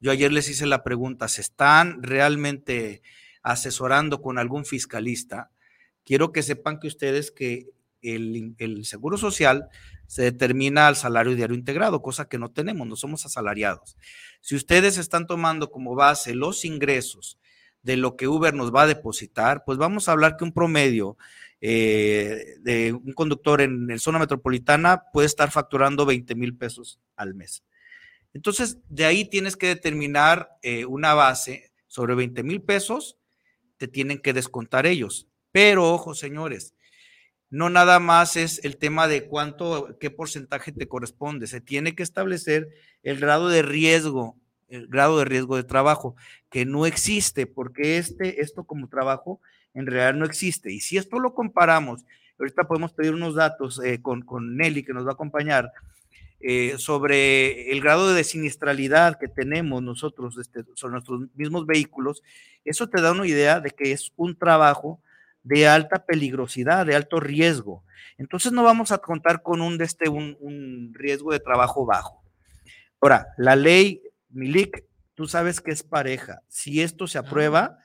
Yo 0.00 0.10
ayer 0.10 0.32
les 0.32 0.48
hice 0.48 0.66
la 0.66 0.82
pregunta, 0.82 1.28
¿se 1.28 1.40
están 1.40 2.02
realmente 2.02 3.02
asesorando 3.42 4.20
con 4.20 4.38
algún 4.38 4.64
fiscalista? 4.64 5.50
Quiero 6.04 6.32
que 6.32 6.42
sepan 6.42 6.78
que 6.78 6.88
ustedes 6.88 7.30
que 7.30 7.70
el, 8.02 8.84
seguro 8.84 9.16
social 9.16 9.68
se 10.06 10.22
determina 10.22 10.86
al 10.86 10.96
salario 10.96 11.34
diario 11.34 11.56
integrado, 11.56 12.02
cosa 12.02 12.28
que 12.28 12.38
no 12.38 12.50
tenemos, 12.50 12.86
no 12.86 12.96
somos 12.96 13.24
asalariados. 13.26 13.96
Si 14.40 14.54
ustedes 14.54 14.98
están 14.98 15.26
tomando 15.26 15.70
como 15.70 15.94
base 15.94 16.34
los 16.34 16.64
ingresos 16.64 17.38
de 17.82 17.96
lo 17.96 18.16
que 18.16 18.28
Uber 18.28 18.54
nos 18.54 18.74
va 18.74 18.82
a 18.82 18.86
depositar, 18.86 19.64
pues 19.64 19.78
vamos 19.78 20.08
a 20.08 20.12
hablar 20.12 20.36
que 20.36 20.44
un 20.44 20.52
promedio 20.52 21.16
eh, 21.60 22.56
de 22.60 22.92
un 22.92 23.12
conductor 23.12 23.60
en 23.60 23.90
el 23.90 23.98
zona 23.98 24.18
metropolitana 24.18 25.04
puede 25.12 25.26
estar 25.26 25.50
facturando 25.50 26.04
20 26.04 26.34
mil 26.34 26.56
pesos 26.56 27.00
al 27.16 27.34
mes. 27.34 27.64
Entonces, 28.36 28.76
de 28.90 29.06
ahí 29.06 29.24
tienes 29.24 29.56
que 29.56 29.68
determinar 29.68 30.50
eh, 30.60 30.84
una 30.84 31.14
base 31.14 31.72
sobre 31.86 32.14
20 32.14 32.42
mil 32.42 32.60
pesos, 32.60 33.16
te 33.78 33.88
tienen 33.88 34.18
que 34.18 34.34
descontar 34.34 34.84
ellos. 34.84 35.26
Pero, 35.52 35.90
ojo, 35.90 36.14
señores, 36.14 36.74
no 37.48 37.70
nada 37.70 37.98
más 37.98 38.36
es 38.36 38.62
el 38.62 38.76
tema 38.76 39.08
de 39.08 39.26
cuánto, 39.26 39.96
qué 39.98 40.10
porcentaje 40.10 40.70
te 40.70 40.86
corresponde, 40.86 41.46
se 41.46 41.62
tiene 41.62 41.94
que 41.94 42.02
establecer 42.02 42.68
el 43.02 43.18
grado 43.18 43.48
de 43.48 43.62
riesgo, 43.62 44.36
el 44.68 44.86
grado 44.86 45.18
de 45.18 45.24
riesgo 45.24 45.56
de 45.56 45.64
trabajo, 45.64 46.14
que 46.50 46.66
no 46.66 46.84
existe, 46.84 47.46
porque 47.46 47.96
este, 47.96 48.42
esto 48.42 48.64
como 48.64 48.90
trabajo 48.90 49.40
en 49.72 49.86
realidad 49.86 50.12
no 50.12 50.26
existe. 50.26 50.70
Y 50.74 50.80
si 50.80 50.98
esto 50.98 51.20
lo 51.20 51.32
comparamos, 51.32 52.04
ahorita 52.38 52.68
podemos 52.68 52.92
pedir 52.92 53.14
unos 53.14 53.34
datos 53.34 53.80
eh, 53.82 54.02
con, 54.02 54.20
con 54.20 54.58
Nelly 54.58 54.84
que 54.84 54.92
nos 54.92 55.06
va 55.06 55.12
a 55.12 55.14
acompañar, 55.14 55.72
eh, 56.40 56.74
sobre 56.78 57.70
el 57.72 57.80
grado 57.80 58.12
de 58.12 58.24
sinistralidad 58.24 59.18
que 59.18 59.28
tenemos 59.28 59.82
nosotros 59.82 60.36
este, 60.38 60.64
sobre 60.74 60.92
nuestros 60.92 61.22
mismos 61.34 61.66
vehículos, 61.66 62.22
eso 62.64 62.88
te 62.88 63.00
da 63.00 63.12
una 63.12 63.26
idea 63.26 63.60
de 63.60 63.70
que 63.70 63.92
es 63.92 64.12
un 64.16 64.36
trabajo 64.36 65.00
de 65.42 65.68
alta 65.68 66.04
peligrosidad, 66.04 66.86
de 66.86 66.96
alto 66.96 67.20
riesgo. 67.20 67.84
Entonces 68.18 68.52
no 68.52 68.64
vamos 68.64 68.92
a 68.92 68.98
contar 68.98 69.42
con 69.42 69.60
un, 69.60 69.80
este, 69.80 70.08
un, 70.08 70.36
un 70.40 70.92
riesgo 70.94 71.32
de 71.32 71.40
trabajo 71.40 71.86
bajo. 71.86 72.22
Ahora, 73.00 73.28
la 73.36 73.56
ley 73.56 74.02
Milik, 74.30 74.84
tú 75.14 75.26
sabes 75.26 75.60
que 75.60 75.70
es 75.70 75.82
pareja. 75.82 76.42
Si 76.48 76.82
esto 76.82 77.06
se 77.06 77.18
aprueba, 77.18 77.78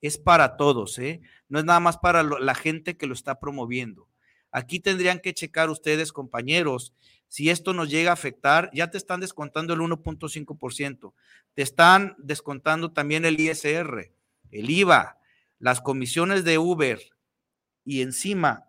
es 0.00 0.18
para 0.18 0.56
todos, 0.56 0.98
¿eh? 0.98 1.20
No 1.48 1.58
es 1.58 1.64
nada 1.64 1.80
más 1.80 1.98
para 1.98 2.22
lo, 2.22 2.38
la 2.38 2.54
gente 2.54 2.96
que 2.96 3.06
lo 3.06 3.14
está 3.14 3.38
promoviendo. 3.38 4.08
Aquí 4.52 4.78
tendrían 4.78 5.18
que 5.18 5.34
checar 5.34 5.70
ustedes, 5.70 6.12
compañeros, 6.12 6.94
si 7.28 7.48
esto 7.48 7.72
nos 7.72 7.88
llega 7.88 8.10
a 8.10 8.14
afectar, 8.14 8.70
ya 8.74 8.90
te 8.90 8.98
están 8.98 9.20
descontando 9.20 9.72
el 9.72 9.80
1.5%, 9.80 11.14
te 11.54 11.62
están 11.62 12.14
descontando 12.18 12.92
también 12.92 13.24
el 13.24 13.40
ISR, 13.40 14.12
el 14.50 14.70
IVA, 14.70 15.18
las 15.58 15.80
comisiones 15.80 16.44
de 16.44 16.58
Uber 16.58 17.00
y 17.84 18.02
encima 18.02 18.66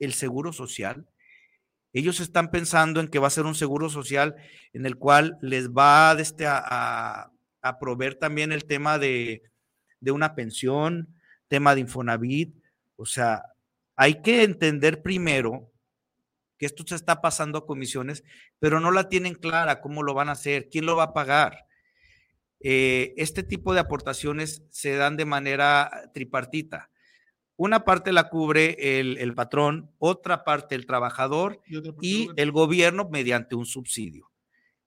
el 0.00 0.12
seguro 0.12 0.52
social. 0.52 1.06
Ellos 1.92 2.18
están 2.18 2.50
pensando 2.50 3.00
en 3.00 3.08
que 3.08 3.20
va 3.20 3.28
a 3.28 3.30
ser 3.30 3.46
un 3.46 3.54
seguro 3.54 3.88
social 3.88 4.34
en 4.72 4.86
el 4.86 4.96
cual 4.96 5.38
les 5.40 5.70
va 5.70 6.16
este, 6.18 6.46
a, 6.46 7.30
a 7.62 7.78
proveer 7.78 8.16
también 8.16 8.52
el 8.52 8.64
tema 8.64 8.98
de, 8.98 9.42
de 10.00 10.10
una 10.10 10.34
pensión, 10.34 11.14
tema 11.48 11.74
de 11.74 11.82
Infonavit. 11.82 12.54
O 12.96 13.06
sea, 13.06 13.42
hay 13.96 14.22
que 14.22 14.42
entender 14.42 15.02
primero 15.02 15.70
que 16.58 16.66
esto 16.66 16.84
se 16.86 16.94
está 16.94 17.22
pasando 17.22 17.58
a 17.58 17.66
comisiones, 17.66 18.22
pero 18.58 18.80
no 18.80 18.90
la 18.90 19.08
tienen 19.08 19.34
clara 19.34 19.80
cómo 19.80 20.02
lo 20.02 20.12
van 20.12 20.28
a 20.28 20.32
hacer, 20.32 20.68
quién 20.68 20.84
lo 20.84 20.94
va 20.94 21.04
a 21.04 21.14
pagar. 21.14 21.66
Eh, 22.60 23.14
este 23.16 23.42
tipo 23.42 23.72
de 23.72 23.80
aportaciones 23.80 24.62
se 24.68 24.94
dan 24.96 25.16
de 25.16 25.24
manera 25.24 25.90
tripartita. 26.12 26.90
Una 27.56 27.84
parte 27.84 28.12
la 28.12 28.28
cubre 28.28 29.00
el, 29.00 29.16
el 29.16 29.34
patrón, 29.34 29.90
otra 29.98 30.44
parte 30.44 30.74
el 30.74 30.86
trabajador 30.86 31.60
Y 32.00 32.26
parte 32.26 32.42
el 32.42 32.52
gobierno 32.52 33.08
mediante 33.10 33.54
un 33.54 33.66
subsidio. 33.66 34.30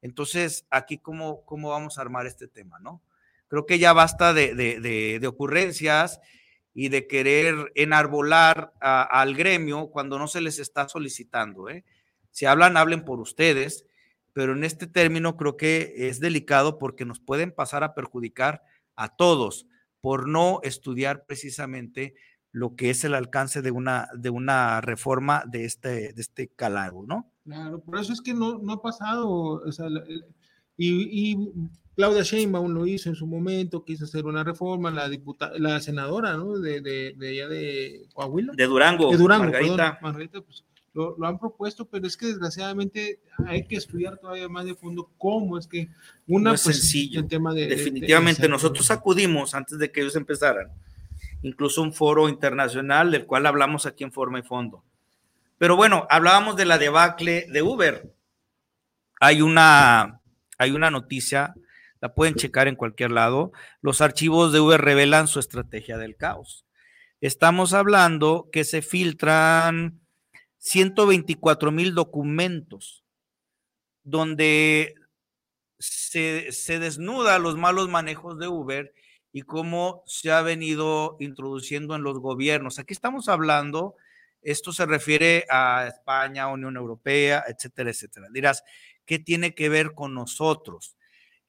Entonces, 0.01 0.67
aquí 0.69 0.99
cómo, 0.99 1.43
cómo 1.45 1.69
vamos 1.69 1.97
a 1.97 2.01
armar 2.01 2.27
este 2.27 2.47
tema, 2.47 2.79
¿no? 2.79 3.01
Creo 3.47 3.65
que 3.65 3.79
ya 3.79 3.93
basta 3.93 4.33
de, 4.33 4.53
de, 4.53 4.79
de, 4.79 5.19
de 5.19 5.27
ocurrencias 5.27 6.19
y 6.73 6.89
de 6.89 7.07
querer 7.07 7.71
enarbolar 7.75 8.73
al 8.79 9.35
gremio 9.35 9.87
cuando 9.87 10.17
no 10.17 10.27
se 10.27 10.41
les 10.41 10.59
está 10.59 10.89
solicitando. 10.89 11.69
¿eh? 11.69 11.85
Si 12.31 12.45
hablan, 12.45 12.77
hablen 12.77 13.05
por 13.05 13.19
ustedes, 13.19 13.85
pero 14.33 14.53
en 14.53 14.63
este 14.63 14.87
término 14.87 15.37
creo 15.37 15.55
que 15.57 15.93
es 15.95 16.19
delicado 16.19 16.79
porque 16.79 17.05
nos 17.05 17.19
pueden 17.19 17.51
pasar 17.51 17.83
a 17.83 17.93
perjudicar 17.93 18.63
a 18.95 19.15
todos 19.15 19.67
por 20.01 20.27
no 20.27 20.59
estudiar 20.63 21.25
precisamente 21.25 22.15
lo 22.51 22.75
que 22.75 22.89
es 22.89 23.03
el 23.03 23.15
alcance 23.15 23.61
de 23.61 23.71
una, 23.71 24.09
de 24.15 24.29
una 24.29 24.81
reforma 24.81 25.43
de 25.47 25.65
este, 25.65 26.13
de 26.13 26.21
este 26.21 26.49
calado, 26.49 27.03
¿no? 27.05 27.31
Claro, 27.43 27.79
por 27.79 27.99
eso 27.99 28.13
es 28.13 28.21
que 28.21 28.33
no, 28.33 28.59
no 28.59 28.73
ha 28.73 28.81
pasado, 28.81 29.63
y, 30.77 31.31
y 31.31 31.37
Claudia 31.95 32.23
Sheinbaum 32.23 32.73
lo 32.73 32.87
hizo 32.87 33.09
en 33.09 33.15
su 33.15 33.27
momento, 33.27 33.83
quiso 33.85 34.05
hacer 34.05 34.25
una 34.25 34.43
reforma, 34.43 34.89
la 34.91 35.07
diputada, 35.09 35.53
la 35.59 35.79
senadora, 35.79 36.35
¿no? 36.37 36.57
De, 36.59 36.81
de, 36.81 37.13
de 37.17 37.29
allá 37.29 37.47
de 37.47 38.07
Coahuila. 38.13 38.53
De 38.55 38.65
Durango, 38.65 39.11
de 39.11 39.17
Durango, 39.17 39.43
Margarita. 39.45 39.75
perdón, 39.75 39.97
Margarita, 40.01 40.41
pues 40.41 40.63
lo, 40.95 41.15
lo 41.17 41.27
han 41.27 41.39
propuesto, 41.39 41.85
pero 41.85 42.05
es 42.07 42.17
que 42.17 42.27
desgraciadamente 42.27 43.19
hay 43.47 43.65
que 43.67 43.75
estudiar 43.75 44.17
todavía 44.17 44.47
más 44.49 44.65
de 44.65 44.75
fondo 44.75 45.09
cómo 45.17 45.57
es 45.57 45.67
que 45.67 45.87
una 46.27 46.51
No 46.51 46.55
es 46.55 46.63
pues, 46.63 46.77
sencillo. 46.77 47.19
el 47.21 47.27
tema 47.27 47.53
de 47.53 47.61
de- 47.61 47.67
de- 47.69 47.75
Definitivamente, 47.75 48.41
de- 48.43 48.49
nosotros 48.49 48.89
acudimos 48.91 49.53
antes 49.55 49.77
de 49.79 49.91
que 49.91 50.01
ellos 50.01 50.15
empezaran, 50.15 50.69
incluso 51.43 51.81
un 51.81 51.93
foro 51.93 52.29
internacional 52.29 53.11
del 53.11 53.25
cual 53.25 53.45
hablamos 53.45 53.85
aquí 53.85 54.03
en 54.03 54.11
forma 54.11 54.39
y 54.39 54.43
fondo. 54.43 54.83
Pero 55.59 55.75
bueno, 55.75 56.05
hablábamos 56.09 56.55
de 56.57 56.65
la 56.65 56.77
debacle 56.79 57.45
de 57.51 57.61
Uber. 57.61 58.13
Hay 59.19 59.41
una, 59.41 60.19
hay 60.63 60.71
una 60.71 60.89
noticia, 60.89 61.53
la 62.01 62.13
pueden 62.13 62.35
checar 62.35 62.67
en 62.67 62.75
cualquier 62.75 63.11
lado. 63.11 63.51
Los 63.81 64.01
archivos 64.01 64.51
de 64.51 64.59
Uber 64.59 64.81
revelan 64.81 65.27
su 65.27 65.39
estrategia 65.39 65.97
del 65.97 66.17
caos. 66.17 66.65
Estamos 67.21 67.73
hablando 67.73 68.49
que 68.51 68.63
se 68.63 68.81
filtran 68.81 70.01
124 70.57 71.71
mil 71.71 71.93
documentos 71.93 73.03
donde 74.03 74.95
se, 75.79 76.51
se 76.51 76.79
desnuda 76.79 77.39
los 77.39 77.57
malos 77.57 77.87
manejos 77.87 78.37
de 78.37 78.47
Uber 78.47 78.93
y 79.31 79.41
cómo 79.41 80.03
se 80.05 80.31
ha 80.31 80.41
venido 80.41 81.17
introduciendo 81.19 81.95
en 81.95 82.03
los 82.03 82.19
gobiernos. 82.19 82.79
Aquí 82.79 82.93
estamos 82.93 83.29
hablando, 83.29 83.95
esto 84.41 84.71
se 84.71 84.85
refiere 84.85 85.45
a 85.49 85.87
España, 85.87 86.47
Unión 86.47 86.75
Europea, 86.75 87.43
etcétera, 87.47 87.89
etcétera. 87.89 88.27
Dirás, 88.31 88.63
¿qué 89.05 89.19
tiene 89.19 89.55
que 89.55 89.69
ver 89.69 89.93
con 89.93 90.13
nosotros? 90.13 90.95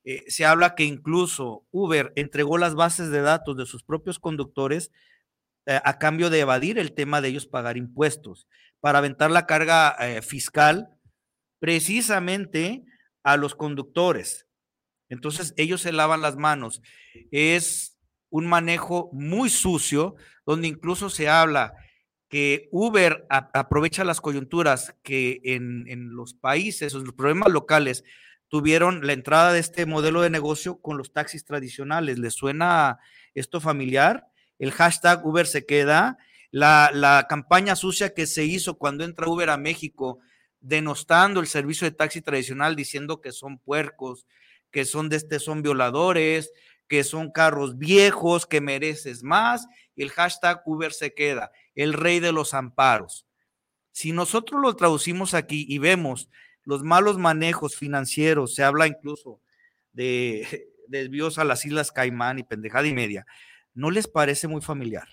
Eh, 0.04 0.24
se 0.28 0.44
habla 0.44 0.74
que 0.74 0.84
incluso 0.84 1.66
Uber 1.70 2.12
entregó 2.14 2.58
las 2.58 2.74
bases 2.74 3.10
de 3.10 3.22
datos 3.22 3.56
de 3.56 3.66
sus 3.66 3.82
propios 3.82 4.18
conductores 4.18 4.90
eh, 5.66 5.80
a 5.82 5.98
cambio 5.98 6.28
de 6.28 6.40
evadir 6.40 6.78
el 6.78 6.92
tema 6.92 7.22
de 7.22 7.28
ellos 7.28 7.46
pagar 7.46 7.78
impuestos, 7.78 8.46
para 8.80 8.98
aventar 8.98 9.30
la 9.30 9.46
carga 9.46 9.96
eh, 10.00 10.20
fiscal 10.20 10.90
precisamente 11.58 12.84
a 13.22 13.38
los 13.38 13.54
conductores. 13.54 14.46
Entonces 15.08 15.54
ellos 15.56 15.80
se 15.80 15.92
lavan 15.92 16.20
las 16.20 16.36
manos. 16.36 16.82
Es 17.30 17.98
un 18.28 18.46
manejo 18.46 19.08
muy 19.12 19.48
sucio, 19.48 20.16
donde 20.44 20.68
incluso 20.68 21.08
se 21.08 21.30
habla 21.30 21.72
que 22.34 22.68
Uber 22.72 23.28
aprovecha 23.28 24.02
las 24.02 24.20
coyunturas 24.20 24.96
que 25.04 25.40
en, 25.44 25.84
en 25.86 26.16
los 26.16 26.34
países 26.34 26.92
en 26.92 27.04
los 27.04 27.14
problemas 27.14 27.52
locales 27.52 28.02
tuvieron 28.48 29.06
la 29.06 29.12
entrada 29.12 29.52
de 29.52 29.60
este 29.60 29.86
modelo 29.86 30.20
de 30.20 30.30
negocio 30.30 30.80
con 30.80 30.98
los 30.98 31.12
taxis 31.12 31.44
tradicionales. 31.44 32.18
¿Les 32.18 32.34
suena 32.34 32.98
esto 33.36 33.60
familiar? 33.60 34.26
El 34.58 34.72
hashtag 34.72 35.24
Uber 35.24 35.46
se 35.46 35.64
queda, 35.64 36.18
la, 36.50 36.90
la 36.92 37.26
campaña 37.28 37.76
sucia 37.76 38.14
que 38.14 38.26
se 38.26 38.44
hizo 38.44 38.78
cuando 38.78 39.04
entra 39.04 39.28
Uber 39.28 39.50
a 39.50 39.56
México, 39.56 40.18
denostando 40.58 41.38
el 41.38 41.46
servicio 41.46 41.84
de 41.88 41.94
taxi 41.94 42.20
tradicional, 42.20 42.74
diciendo 42.74 43.20
que 43.20 43.30
son 43.30 43.58
puercos, 43.58 44.26
que 44.72 44.84
son 44.84 45.08
de 45.08 45.18
este, 45.18 45.38
son 45.38 45.62
violadores, 45.62 46.50
que 46.88 47.04
son 47.04 47.30
carros 47.30 47.78
viejos, 47.78 48.44
que 48.44 48.60
mereces 48.60 49.22
más, 49.22 49.68
y 49.94 50.02
el 50.02 50.10
hashtag 50.10 50.62
Uber 50.66 50.92
se 50.92 51.14
queda, 51.14 51.52
el 51.74 51.92
rey 51.92 52.20
de 52.20 52.32
los 52.32 52.54
amparos. 52.54 53.26
Si 53.92 54.12
nosotros 54.12 54.60
lo 54.60 54.74
traducimos 54.74 55.34
aquí 55.34 55.66
y 55.68 55.78
vemos 55.78 56.28
los 56.64 56.82
malos 56.82 57.18
manejos 57.18 57.76
financieros, 57.76 58.54
se 58.54 58.64
habla 58.64 58.86
incluso 58.86 59.40
de 59.92 60.68
desvíos 60.88 61.38
a 61.38 61.44
las 61.44 61.64
Islas 61.64 61.92
Caimán 61.92 62.38
y 62.38 62.42
pendejada 62.42 62.86
y 62.86 62.94
media, 62.94 63.26
¿no 63.74 63.90
les 63.90 64.08
parece 64.08 64.48
muy 64.48 64.60
familiar? 64.60 65.08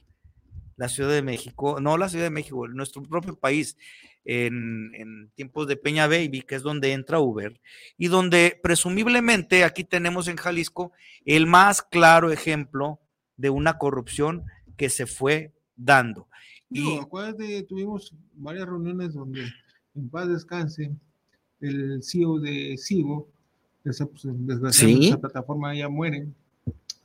La 0.77 0.89
Ciudad 0.89 1.11
de 1.11 1.21
México, 1.21 1.79
no 1.79 1.97
la 1.97 2.09
Ciudad 2.09 2.25
de 2.25 2.31
México, 2.31 2.67
nuestro 2.67 3.03
propio 3.03 3.37
país, 3.37 3.77
en, 4.23 4.93
en 4.95 5.31
tiempos 5.31 5.67
de 5.67 5.77
Peña 5.77 6.07
Baby, 6.07 6.43
que 6.43 6.55
es 6.55 6.61
donde 6.61 6.93
entra 6.93 7.19
Uber, 7.19 7.59
y 7.97 8.07
donde 8.07 8.59
presumiblemente 8.61 9.63
aquí 9.63 9.83
tenemos 9.83 10.27
en 10.27 10.37
Jalisco 10.37 10.91
el 11.25 11.47
más 11.47 11.81
claro 11.81 12.31
ejemplo 12.31 12.99
de 13.37 13.49
una 13.49 13.77
corrupción 13.77 14.45
que 14.77 14.89
se 14.89 15.07
fue 15.07 15.53
dando. 15.83 16.27
Y 16.69 16.97
acuérdate, 16.97 17.63
tuvimos 17.63 18.13
varias 18.35 18.65
reuniones 18.67 19.13
donde 19.13 19.45
en 19.95 20.09
paz 20.09 20.27
descanse 20.29 20.91
el 21.59 22.01
CEO 22.01 22.39
de 22.39 22.77
Sigo, 22.77 23.27
esa, 23.83 24.05
pues, 24.05 24.23
desgraciadamente 24.25 25.01
Sí. 25.03 25.09
esa 25.09 25.19
plataforma 25.19 25.75
ya 25.75 25.89
muere 25.89 26.27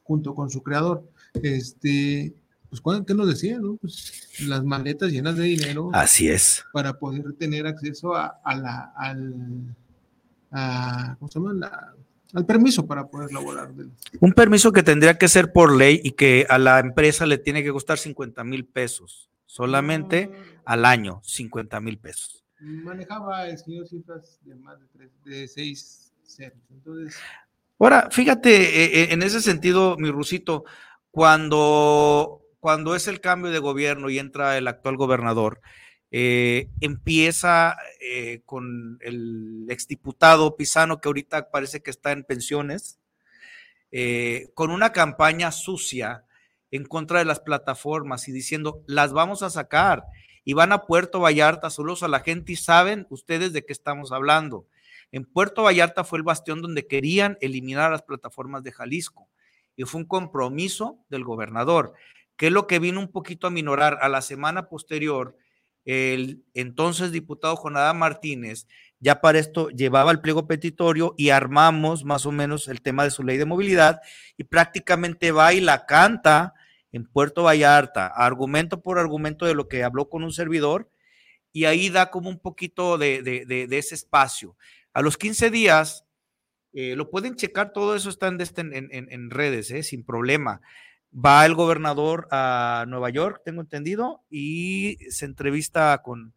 junto 0.05 0.35
con 0.35 0.49
su 0.51 0.63
creador. 0.63 1.09
Este, 1.43 2.33
pues, 2.69 2.81
¿cuál- 2.81 3.05
¿qué 3.05 3.15
nos 3.15 3.29
decía? 3.29 3.59
No? 3.59 3.77
Pues, 3.77 4.31
las 4.47 4.63
maletas 4.65 5.11
llenas 5.11 5.37
de 5.37 5.45
dinero 5.45 5.91
así 5.93 6.29
es. 6.29 6.65
para 6.73 6.99
poder 6.99 7.33
tener 7.35 7.67
acceso 7.67 8.15
a, 8.15 8.39
a 8.45 8.55
la, 8.57 8.93
al, 8.97 9.75
a- 10.53 11.17
¿cómo 11.19 11.31
se 11.31 11.39
llama? 11.39 11.53
La- 11.55 11.95
al 12.35 12.47
permiso 12.47 12.87
para 12.87 13.07
poder 13.07 13.33
laborar. 13.33 13.71
Un 14.21 14.33
permiso 14.33 14.73
que 14.73 14.83
tendría 14.83 15.19
que 15.19 15.29
ser 15.29 15.53
por 15.53 15.75
ley 15.75 16.01
y 16.03 16.13
que 16.13 16.47
a 16.49 16.59
la 16.59 16.79
empresa 16.81 17.27
le 17.27 17.39
tiene 17.39 17.63
que 17.63 17.73
costar 17.73 17.99
50 17.99 18.45
mil 18.45 18.65
pesos, 18.67 19.31
solamente 19.47 20.31
al 20.65 20.85
año, 20.85 21.21
50 21.25 21.81
mil 21.81 21.99
pesos. 21.99 22.45
Manejaba 22.61 23.49
el 23.49 23.59
señor 23.59 23.87
cifras 23.87 24.39
de 24.43 24.55
más 24.57 24.81
de, 24.81 24.87
tres, 24.87 25.11
de 25.25 25.49
seis 25.49 26.13
ceros. 26.25 26.59
Entonces, 26.71 27.17
Ahora, 27.79 28.09
fíjate, 28.11 28.55
eh, 28.55 29.03
eh, 29.03 29.09
en 29.11 29.23
ese 29.23 29.43
sentido, 29.43 29.97
mi 29.99 30.11
Rusito, 30.11 30.65
cuando, 31.11 32.41
cuando 32.59 32.95
es 32.95 33.07
el 33.07 33.21
cambio 33.21 33.51
de 33.51 33.59
gobierno 33.59 34.09
y 34.09 34.19
entra 34.19 34.57
el 34.57 34.67
actual 34.67 34.97
gobernador, 34.97 35.61
eh, 36.19 36.71
empieza 36.81 37.77
eh, 38.01 38.41
con 38.47 38.99
el 39.03 39.67
exdiputado 39.69 40.57
Pisano, 40.57 40.99
que 40.99 41.11
ahorita 41.11 41.51
parece 41.51 41.83
que 41.83 41.91
está 41.91 42.13
en 42.13 42.25
pensiones, 42.25 42.99
eh, 43.93 44.49
con 44.55 44.71
una 44.71 44.93
campaña 44.93 45.53
sucia 45.53 46.25
en 46.71 46.87
contra 46.87 47.19
de 47.19 47.27
las 47.27 47.41
plataformas 47.41 48.29
y 48.29 48.33
diciendo, 48.33 48.83
las 48.87 49.13
vamos 49.13 49.43
a 49.43 49.51
sacar 49.51 50.05
y 50.43 50.55
van 50.55 50.73
a 50.73 50.87
Puerto 50.87 51.21
Vallarta, 51.21 51.69
solos 51.69 52.03
a 52.03 52.09
la 52.09 52.21
gente 52.21 52.53
y 52.53 52.57
saben 52.57 53.07
ustedes 53.11 53.53
de 53.53 53.67
qué 53.67 53.75
estamos 53.75 54.11
hablando. 54.11 54.67
En 55.13 55.27
Puerto 55.27 55.65
Vallarta 55.65 56.03
fue 56.03 56.17
el 56.17 56.23
bastión 56.23 56.63
donde 56.63 56.87
querían 56.87 57.37
eliminar 57.43 57.91
las 57.91 58.05
plataformas 58.05 58.63
de 58.63 58.73
Jalisco 58.73 59.29
y 59.77 59.85
fue 59.85 60.01
un 60.01 60.07
compromiso 60.07 60.99
del 61.11 61.25
gobernador, 61.25 61.93
que 62.39 62.47
es 62.47 62.53
lo 62.55 62.67
que 62.67 62.79
vino 62.79 63.01
un 63.01 63.13
poquito 63.13 63.47
a 63.47 63.51
minorar 63.51 63.99
a 64.01 64.09
la 64.09 64.23
semana 64.23 64.71
posterior. 64.71 65.37
El 65.87 66.45
entonces 66.53 67.13
diputado 67.13 67.57
Jonadá 67.57 67.95
Martínez 67.95 68.67
ya 68.99 69.21
para 69.21 69.39
esto 69.39 69.69
llevaba 69.71 70.11
el 70.11 70.21
pliego 70.21 70.47
petitorio 70.47 71.15
y 71.17 71.31
armamos 71.31 72.05
más 72.05 72.27
o 72.27 72.33
menos 72.33 72.67
el 72.67 72.83
tema 72.83 73.05
de 73.05 73.11
su 73.11 73.23
ley 73.23 73.37
de 73.37 73.45
movilidad 73.45 74.01
y 74.37 74.45
prácticamente 74.45 75.31
va 75.31 75.53
y 75.53 75.61
la 75.61 75.87
canta 75.87 76.55
en 76.93 77.05
Puerto 77.05 77.45
Vallarta, 77.45 78.07
argumento 78.07 78.83
por 78.83 78.99
argumento 78.99 79.47
de 79.47 79.55
lo 79.55 79.69
que 79.69 79.85
habló 79.85 80.09
con 80.09 80.25
un 80.25 80.33
servidor 80.33 80.91
y 81.53 81.67
ahí 81.67 81.89
da 81.89 82.11
como 82.11 82.29
un 82.31 82.41
poquito 82.41 82.99
de, 82.99 83.23
de, 83.23 83.79
ese 83.79 83.95
espacio. 83.95 84.57
A 84.93 85.03
los 85.03 85.17
15 85.17 85.51
días, 85.51 86.05
eh, 86.73 86.97
lo 86.97 87.11
pueden 87.11 87.37
checar, 87.37 87.73
todo 87.73 87.95
eso 87.97 88.11
está 88.11 88.29
en, 88.29 88.41
en 88.41 89.31
redes, 89.31 89.71
eh, 89.71 89.83
sin 89.83 90.05
problema. 90.05 90.61
Va 91.19 91.47
el 91.47 91.55
gobernador 91.55 92.29
a 92.31 92.85
Nueva 92.89 93.11
York, 93.11 93.43
tengo 93.45 93.63
entendido, 93.63 94.25
y 94.29 94.99
se 95.09 95.25
entrevista 95.25 96.03
con, 96.03 96.35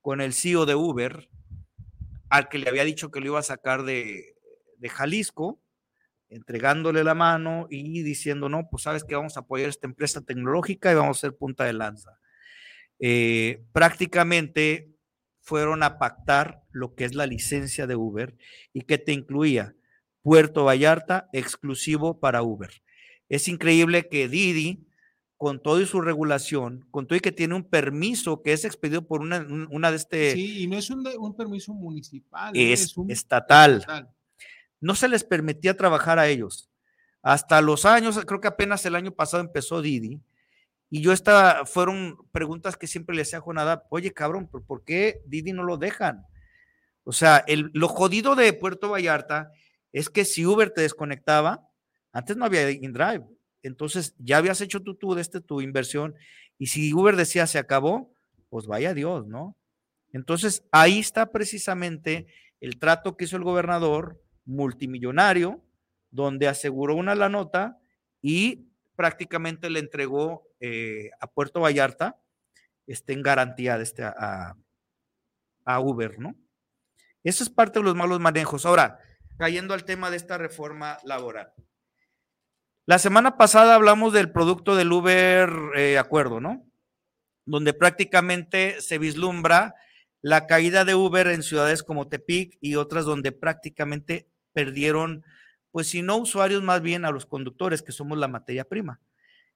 con 0.00 0.20
el 0.20 0.32
CEO 0.32 0.66
de 0.66 0.76
Uber, 0.76 1.28
al 2.28 2.48
que 2.48 2.58
le 2.58 2.68
había 2.68 2.84
dicho 2.84 3.10
que 3.10 3.20
lo 3.20 3.26
iba 3.26 3.38
a 3.40 3.42
sacar 3.42 3.82
de, 3.82 4.36
de 4.78 4.88
Jalisco, 4.88 5.60
entregándole 6.28 7.02
la 7.04 7.14
mano 7.14 7.66
y 7.68 8.02
diciendo, 8.02 8.48
no, 8.48 8.68
pues 8.70 8.84
sabes 8.84 9.04
que 9.04 9.16
vamos 9.16 9.36
a 9.36 9.40
apoyar 9.40 9.68
esta 9.68 9.88
empresa 9.88 10.20
tecnológica 10.20 10.90
y 10.90 10.94
vamos 10.94 11.18
a 11.18 11.20
ser 11.20 11.36
punta 11.36 11.64
de 11.64 11.72
lanza. 11.72 12.18
Eh, 13.00 13.64
prácticamente 13.72 14.94
fueron 15.40 15.82
a 15.82 15.98
pactar 15.98 16.62
lo 16.70 16.94
que 16.94 17.04
es 17.04 17.14
la 17.14 17.26
licencia 17.26 17.86
de 17.86 17.96
Uber 17.96 18.36
y 18.72 18.82
que 18.82 18.98
te 18.98 19.12
incluía 19.12 19.74
Puerto 20.22 20.64
Vallarta 20.64 21.28
exclusivo 21.32 22.20
para 22.20 22.42
Uber. 22.42 22.70
Es 23.30 23.48
increíble 23.48 24.08
que 24.08 24.28
Didi, 24.28 24.86
con 25.38 25.62
todo 25.62 25.80
y 25.80 25.86
su 25.86 26.02
regulación, 26.02 26.86
con 26.90 27.06
todo 27.06 27.16
y 27.16 27.20
que 27.20 27.32
tiene 27.32 27.54
un 27.54 27.64
permiso 27.64 28.42
que 28.42 28.52
es 28.52 28.66
expedido 28.66 29.06
por 29.06 29.22
una, 29.22 29.46
una 29.70 29.90
de 29.90 29.96
este... 29.96 30.32
Sí, 30.32 30.64
y 30.64 30.66
no 30.66 30.76
es 30.76 30.90
un, 30.90 31.08
un 31.18 31.34
permiso 31.34 31.72
municipal. 31.72 32.52
Es, 32.54 32.82
es 32.82 32.96
un 32.98 33.10
estatal. 33.10 33.78
estatal. 33.78 34.10
No 34.82 34.94
se 34.94 35.08
les 35.08 35.24
permitía 35.24 35.74
trabajar 35.74 36.18
a 36.18 36.28
ellos. 36.28 36.68
Hasta 37.22 37.62
los 37.62 37.86
años, 37.86 38.18
creo 38.26 38.40
que 38.40 38.48
apenas 38.48 38.84
el 38.84 38.94
año 38.94 39.12
pasado 39.12 39.42
empezó 39.42 39.80
Didi, 39.80 40.20
y 40.92 41.02
yo 41.02 41.12
estaba, 41.12 41.64
fueron 41.66 42.18
preguntas 42.32 42.76
que 42.76 42.88
siempre 42.88 43.14
le 43.14 43.22
hacía 43.22 43.38
a 43.38 43.42
Jonadab, 43.42 43.84
oye 43.90 44.12
cabrón, 44.12 44.48
¿por 44.48 44.84
qué 44.84 45.22
Didi 45.24 45.52
no 45.52 45.62
lo 45.62 45.76
dejan? 45.76 46.26
O 47.04 47.12
sea, 47.12 47.44
el, 47.46 47.70
lo 47.72 47.88
jodido 47.88 48.34
de 48.34 48.52
Puerto 48.52 48.90
Vallarta 48.90 49.52
es 49.92 50.10
que 50.10 50.24
si 50.24 50.44
Uber 50.44 50.70
te 50.70 50.82
desconectaba, 50.82 51.69
antes 52.12 52.36
no 52.36 52.44
había 52.44 52.70
InDrive, 52.70 53.24
entonces 53.62 54.14
ya 54.18 54.38
habías 54.38 54.60
hecho 54.60 54.82
tú, 54.82 54.94
tú 54.94 55.16
este, 55.18 55.40
tu 55.40 55.60
inversión, 55.60 56.14
y 56.58 56.66
si 56.66 56.92
Uber 56.92 57.16
decía 57.16 57.46
se 57.46 57.58
acabó, 57.58 58.12
pues 58.48 58.66
vaya 58.66 58.94
Dios, 58.94 59.26
¿no? 59.26 59.56
Entonces 60.12 60.64
ahí 60.72 60.98
está 60.98 61.30
precisamente 61.30 62.26
el 62.60 62.78
trato 62.78 63.16
que 63.16 63.24
hizo 63.24 63.36
el 63.36 63.44
gobernador 63.44 64.22
multimillonario, 64.44 65.64
donde 66.10 66.48
aseguró 66.48 66.96
una 66.96 67.14
la 67.14 67.28
nota 67.28 67.78
y 68.20 68.68
prácticamente 68.96 69.70
le 69.70 69.78
entregó 69.78 70.48
eh, 70.60 71.10
a 71.20 71.26
Puerto 71.26 71.60
Vallarta 71.60 72.20
este, 72.86 73.12
en 73.12 73.22
garantía 73.22 73.78
de 73.78 73.84
este, 73.84 74.02
a, 74.02 74.56
a, 75.64 75.80
Uber, 75.80 76.18
¿no? 76.18 76.34
Eso 77.22 77.44
es 77.44 77.50
parte 77.50 77.78
de 77.78 77.84
los 77.84 77.94
malos 77.94 78.18
manejos. 78.18 78.66
Ahora, 78.66 78.98
cayendo 79.38 79.72
al 79.72 79.84
tema 79.84 80.10
de 80.10 80.16
esta 80.16 80.36
reforma 80.36 80.98
laboral. 81.04 81.52
La 82.90 82.98
semana 82.98 83.36
pasada 83.36 83.76
hablamos 83.76 84.12
del 84.12 84.32
producto 84.32 84.74
del 84.74 84.90
Uber 84.90 85.48
eh, 85.76 85.96
Acuerdo, 85.96 86.40
¿no? 86.40 86.66
Donde 87.46 87.72
prácticamente 87.72 88.80
se 88.80 88.98
vislumbra 88.98 89.76
la 90.22 90.48
caída 90.48 90.84
de 90.84 90.96
Uber 90.96 91.28
en 91.28 91.44
ciudades 91.44 91.84
como 91.84 92.08
Tepic 92.08 92.58
y 92.60 92.74
otras 92.74 93.04
donde 93.04 93.30
prácticamente 93.30 94.26
perdieron, 94.52 95.24
pues 95.70 95.86
si 95.86 96.02
no 96.02 96.16
usuarios, 96.16 96.64
más 96.64 96.82
bien 96.82 97.04
a 97.04 97.12
los 97.12 97.26
conductores, 97.26 97.80
que 97.80 97.92
somos 97.92 98.18
la 98.18 98.26
materia 98.26 98.64
prima. 98.64 99.00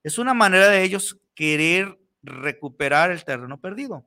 Es 0.05 0.19
una 0.19 0.33
manera 0.33 0.69
de 0.69 0.85
ellos 0.85 1.21
querer 1.35 1.99
recuperar 2.23 3.11
el 3.11 3.25
terreno 3.25 3.61
perdido. 3.61 4.07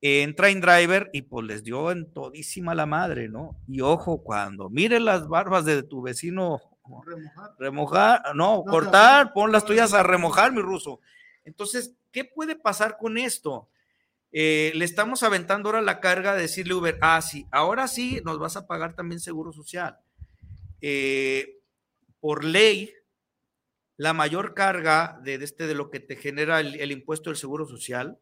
Entra 0.00 0.50
InDriver 0.50 1.10
y 1.12 1.22
pues 1.22 1.44
les 1.48 1.64
dio 1.64 1.90
en 1.90 2.12
todísima 2.12 2.76
la 2.76 2.86
madre, 2.86 3.28
¿no? 3.28 3.60
Y 3.66 3.80
ojo, 3.80 4.22
cuando 4.22 4.70
miren 4.70 5.04
las 5.04 5.26
barbas 5.26 5.64
de 5.64 5.82
tu 5.82 6.00
vecino, 6.00 6.60
remojar, 7.04 7.54
remojar 7.58 8.22
no, 8.34 8.56
no, 8.56 8.64
cortar, 8.64 9.26
no, 9.26 9.32
pon 9.32 9.52
las 9.52 9.64
tuyas 9.64 9.92
a 9.94 10.02
remojar, 10.02 10.52
mi 10.52 10.60
ruso. 10.60 11.00
Entonces, 11.44 11.94
¿qué 12.12 12.24
puede 12.24 12.56
pasar 12.56 12.98
con 12.98 13.18
esto? 13.18 13.68
Eh, 14.30 14.72
le 14.74 14.84
estamos 14.84 15.22
aventando 15.22 15.68
ahora 15.68 15.80
la 15.80 16.00
carga 16.00 16.34
de 16.34 16.42
decirle 16.42 16.74
Uber, 16.74 16.98
ah, 17.00 17.20
sí, 17.22 17.46
ahora 17.50 17.88
sí 17.88 18.20
nos 18.24 18.38
vas 18.38 18.56
a 18.56 18.66
pagar 18.66 18.94
también 18.94 19.20
seguro 19.20 19.52
social. 19.52 19.98
Eh, 20.80 21.60
por 22.20 22.44
ley, 22.44 22.92
la 23.96 24.12
mayor 24.12 24.54
carga 24.54 25.18
de, 25.22 25.38
de 25.38 25.44
este, 25.44 25.66
de 25.66 25.74
lo 25.74 25.90
que 25.90 26.00
te 26.00 26.16
genera 26.16 26.60
el, 26.60 26.78
el 26.80 26.92
impuesto 26.92 27.30
del 27.30 27.36
seguro 27.36 27.66
social 27.66 28.18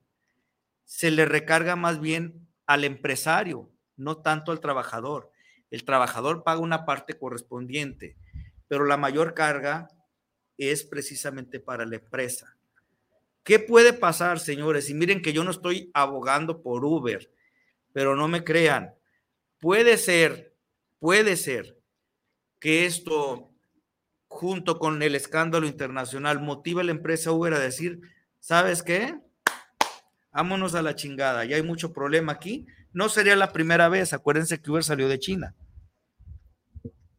se 0.85 1.11
le 1.11 1.25
recarga 1.25 1.77
más 1.77 2.01
bien 2.01 2.49
al 2.67 2.85
empresario, 2.85 3.71
no 3.97 4.19
tanto 4.19 4.53
al 4.53 4.61
trabajador. 4.61 5.31
El 5.71 5.85
trabajador 5.85 6.45
paga 6.45 6.61
una 6.61 6.87
parte 6.87 7.19
correspondiente, 7.19 8.17
pero 8.69 8.85
la 8.85 8.97
mayor 8.97 9.35
carga 9.35 9.89
es 10.59 10.85
precisamente 10.85 11.61
para 11.61 11.87
la 11.87 11.97
empresa. 11.97 12.57
¿Qué 13.43 13.61
puede 13.61 13.93
pasar, 13.93 14.41
señores? 14.41 14.91
Y 14.91 14.95
miren 14.95 15.23
que 15.23 15.33
yo 15.33 15.45
no 15.45 15.51
estoy 15.53 15.91
abogando 15.95 16.63
por 16.63 16.85
Uber, 16.85 17.31
pero 17.93 18.17
no 18.17 18.27
me 18.27 18.43
crean. 18.43 18.95
Puede 19.61 19.99
ser, 19.99 20.55
puede 20.99 21.37
ser 21.37 21.79
que 22.59 22.87
esto, 22.87 23.53
junto 24.27 24.79
con 24.79 25.03
el 25.03 25.15
escándalo 25.15 25.67
internacional, 25.67 26.41
motive 26.41 26.81
a 26.81 26.85
la 26.85 26.91
empresa 26.91 27.31
Uber 27.31 27.55
a 27.55 27.61
decir, 27.61 28.01
¿sabes 28.41 28.83
qué? 28.83 29.19
Vámonos 30.33 30.75
a 30.75 30.83
la 30.83 30.95
chingada, 30.95 31.45
ya 31.45 31.57
hay 31.57 31.63
mucho 31.63 31.93
problema 31.93 32.33
aquí. 32.33 32.67
No 32.93 33.09
sería 33.09 33.37
la 33.37 33.53
primera 33.53 33.89
vez, 33.89 34.13
acuérdense 34.13 34.61
que 34.61 34.71
Uber 34.71 34.83
salió 34.83 35.09
de 35.09 35.19
China. 35.19 35.55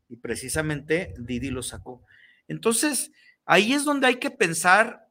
Y 0.09 0.17
precisamente 0.17 1.13
Didi 1.17 1.49
lo 1.49 1.63
sacó. 1.63 2.03
Entonces, 2.47 3.11
ahí 3.45 3.73
es 3.73 3.83
donde 3.83 4.07
hay 4.07 4.15
que 4.15 4.31
pensar 4.31 5.07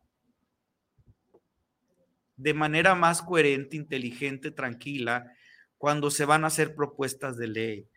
de 2.36 2.54
manera 2.54 2.94
más 2.94 3.22
coherente, 3.22 3.76
inteligente, 3.76 4.50
tranquila, 4.50 5.32
cuando 5.78 6.10
se 6.10 6.24
van 6.24 6.44
a 6.44 6.48
hacer 6.48 6.74
propuestas 6.74 7.36
de 7.36 7.48
ley. 7.48 7.88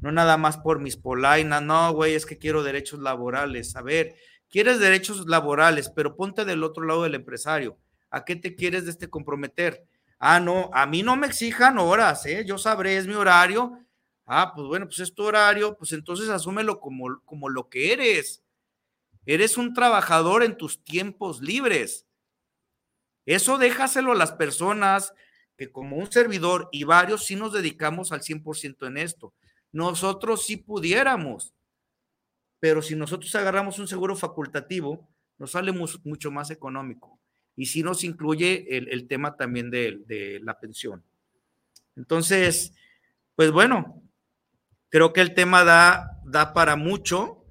No 0.00 0.12
nada 0.12 0.36
más 0.36 0.56
por 0.56 0.80
mis 0.80 0.96
polainas, 0.96 1.62
no, 1.62 1.92
güey, 1.92 2.14
es 2.14 2.24
que 2.24 2.38
quiero 2.38 2.62
derechos 2.62 3.00
laborales. 3.00 3.74
A 3.74 3.82
ver, 3.82 4.14
quieres 4.48 4.78
derechos 4.78 5.26
laborales, 5.26 5.90
pero 5.90 6.16
ponte 6.16 6.44
del 6.44 6.62
otro 6.62 6.84
lado 6.84 7.02
del 7.02 7.16
empresario. 7.16 7.78
¿A 8.10 8.24
qué 8.24 8.36
te 8.36 8.54
quieres 8.54 8.84
de 8.84 8.92
este 8.92 9.10
comprometer? 9.10 9.84
Ah, 10.18 10.40
no, 10.40 10.70
a 10.72 10.86
mí 10.86 11.02
no 11.02 11.16
me 11.16 11.26
exijan 11.26 11.78
horas, 11.78 12.26
¿eh? 12.26 12.44
Yo 12.46 12.58
sabré, 12.58 12.96
es 12.96 13.06
mi 13.06 13.14
horario. 13.14 13.78
Ah, 14.30 14.52
pues 14.54 14.66
bueno, 14.66 14.84
pues 14.84 14.98
es 14.98 15.14
tu 15.14 15.22
horario, 15.22 15.74
pues 15.78 15.92
entonces 15.92 16.28
asúmelo 16.28 16.80
como, 16.80 17.22
como 17.24 17.48
lo 17.48 17.70
que 17.70 17.94
eres. 17.94 18.44
Eres 19.24 19.56
un 19.56 19.72
trabajador 19.72 20.42
en 20.42 20.58
tus 20.58 20.84
tiempos 20.84 21.40
libres. 21.40 22.06
Eso 23.24 23.56
déjaselo 23.56 24.12
a 24.12 24.16
las 24.16 24.32
personas 24.32 25.14
que 25.56 25.72
como 25.72 25.96
un 25.96 26.12
servidor 26.12 26.68
y 26.72 26.84
varios 26.84 27.24
sí 27.24 27.36
nos 27.36 27.54
dedicamos 27.54 28.12
al 28.12 28.20
100% 28.20 28.86
en 28.86 28.98
esto. 28.98 29.32
Nosotros 29.72 30.44
sí 30.44 30.58
pudiéramos, 30.58 31.54
pero 32.60 32.82
si 32.82 32.96
nosotros 32.96 33.34
agarramos 33.34 33.78
un 33.78 33.88
seguro 33.88 34.14
facultativo, 34.14 35.08
nos 35.38 35.52
sale 35.52 35.72
mucho 35.72 36.30
más 36.30 36.50
económico. 36.50 37.18
Y 37.56 37.64
sí 37.64 37.82
nos 37.82 38.04
incluye 38.04 38.76
el, 38.76 38.88
el 38.88 39.08
tema 39.08 39.36
también 39.36 39.70
de, 39.70 40.02
de, 40.06 40.38
la 40.42 40.60
pensión. 40.60 41.02
Entonces, 41.96 42.74
pues 43.34 43.50
bueno, 43.50 44.02
creo 44.88 45.12
que 45.12 45.20
el 45.20 45.34
tema 45.34 45.64
da, 45.64 46.20
da 46.24 46.52
para 46.52 46.76
mucho. 46.76 47.44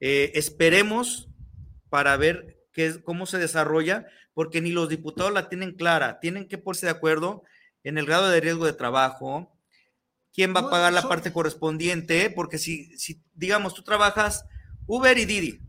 Eh, 0.00 0.32
esperemos 0.34 1.28
para 1.88 2.16
ver 2.16 2.58
qué, 2.72 3.02
cómo 3.02 3.26
se 3.26 3.38
desarrolla, 3.38 4.06
porque 4.32 4.60
ni 4.60 4.70
los 4.70 4.88
diputados 4.88 5.32
la 5.32 5.48
tienen 5.48 5.72
clara. 5.72 6.20
Tienen 6.20 6.48
que 6.48 6.58
ponerse 6.58 6.86
de 6.86 6.92
acuerdo 6.92 7.42
en 7.84 7.98
el 7.98 8.06
grado 8.06 8.28
de 8.28 8.40
riesgo 8.40 8.64
de 8.64 8.72
trabajo, 8.72 9.54
quién 10.32 10.54
va 10.54 10.60
a 10.60 10.70
pagar 10.70 10.92
la 10.92 11.02
parte 11.02 11.32
correspondiente, 11.32 12.30
porque 12.30 12.58
si, 12.58 12.98
si, 12.98 13.22
digamos, 13.34 13.74
tú 13.74 13.82
trabajas 13.82 14.44
Uber 14.86 15.16
y 15.16 15.26
Didi, 15.26 15.60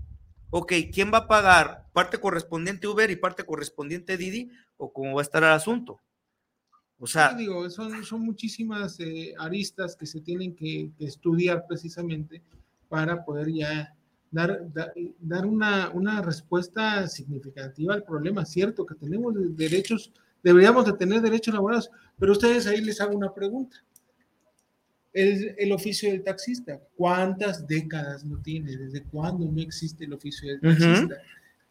ok, 0.50 0.74
¿quién 0.92 1.14
va 1.14 1.20
a 1.20 1.28
pagar 1.28 1.86
parte 1.94 2.18
correspondiente 2.20 2.88
Uber 2.88 3.12
y 3.12 3.18
parte 3.18 3.46
correspondiente 3.46 4.18
Didi? 4.18 4.50
¿O 4.78 4.92
cómo 4.92 5.14
va 5.14 5.22
a 5.22 5.24
estar 5.24 5.44
el 5.44 5.50
asunto? 5.50 6.02
O 7.00 7.08
sea, 7.08 7.32
sí, 7.32 7.38
digo, 7.40 7.70
son, 7.70 8.04
son 8.04 8.22
muchísimas 8.22 9.00
eh, 9.00 9.34
aristas 9.38 9.96
que 9.96 10.06
se 10.06 10.22
tienen 10.22 10.56
que, 10.56 10.92
que, 10.98 11.06
estudiar 11.06 11.66
precisamente 11.68 12.42
para 12.88 13.26
poder 13.26 13.52
ya 13.52 13.94
dar, 14.32 14.72
dar, 14.74 14.94
dar 15.20 15.46
una, 15.46 15.90
una, 15.90 16.22
respuesta 16.22 17.08
significativa 17.08 17.94
al 17.94 18.04
problema. 18.04 18.46
Cierto 18.46 18.86
que 18.86 18.96
tenemos 18.96 19.34
derechos, 19.58 20.12
deberíamos 20.42 20.86
de 20.86 20.94
tener 20.94 21.22
derechos 21.22 21.54
laborales, 21.54 21.90
pero 22.18 22.32
ustedes 22.32 22.66
ahí 22.68 22.82
les 22.82 23.02
hago 23.02 23.16
una 23.16 23.34
pregunta. 23.34 23.78
El, 25.12 25.56
el, 25.58 25.72
oficio 25.72 26.10
del 26.12 26.24
taxista, 26.24 26.80
¿cuántas 26.96 27.66
décadas 27.66 28.26
no 28.26 28.38
tiene? 28.42 28.76
¿Desde 28.76 29.04
cuándo 29.04 29.50
no 29.50 29.62
existe 29.62 30.06
el 30.06 30.14
oficio 30.14 30.50
del 30.50 30.62
taxista? 30.62 31.16
Uh 31.16 31.18
-huh. 31.18 31.22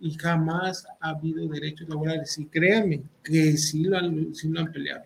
Y 0.01 0.15
jamás 0.15 0.87
ha 1.01 1.11
habido 1.11 1.47
derechos 1.49 1.89
laborales. 1.89 2.39
Y 2.39 2.47
créanme 2.47 3.03
que 3.23 3.57
sí 3.57 3.85
lo 3.85 3.99
han, 3.99 4.35
sí 4.35 4.49
lo 4.49 4.61
han 4.61 4.73
peleado. 4.73 5.05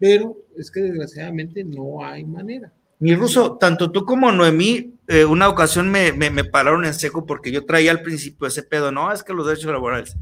Pero 0.00 0.36
es 0.56 0.70
que 0.70 0.80
desgraciadamente 0.80 1.62
no 1.62 2.04
hay 2.04 2.24
manera. 2.24 2.72
Mi 2.98 3.14
ruso, 3.14 3.58
tanto 3.58 3.92
tú 3.92 4.04
como 4.04 4.32
Noemí, 4.32 4.98
eh, 5.06 5.24
una 5.24 5.48
ocasión 5.48 5.90
me, 5.90 6.12
me, 6.12 6.30
me, 6.30 6.44
pararon 6.44 6.84
en 6.86 6.94
seco 6.94 7.26
porque 7.26 7.52
yo 7.52 7.64
traía 7.66 7.90
al 7.90 8.02
principio 8.02 8.46
ese 8.46 8.62
pedo, 8.62 8.90
no, 8.90 9.12
es 9.12 9.22
que 9.22 9.34
los 9.34 9.46
derechos 9.46 9.70
laborales. 9.70 10.16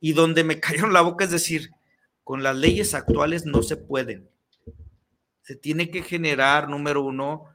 Y 0.00 0.12
donde 0.12 0.44
me 0.44 0.60
cayeron 0.60 0.92
la 0.92 1.02
boca 1.02 1.24
es 1.24 1.32
decir, 1.32 1.70
con 2.22 2.42
las 2.44 2.56
leyes 2.56 2.94
actuales 2.94 3.46
no 3.46 3.62
se 3.62 3.76
pueden. 3.76 4.30
Se 5.42 5.56
tiene 5.56 5.90
que 5.90 6.02
generar, 6.02 6.68
número 6.68 7.02
uno, 7.02 7.46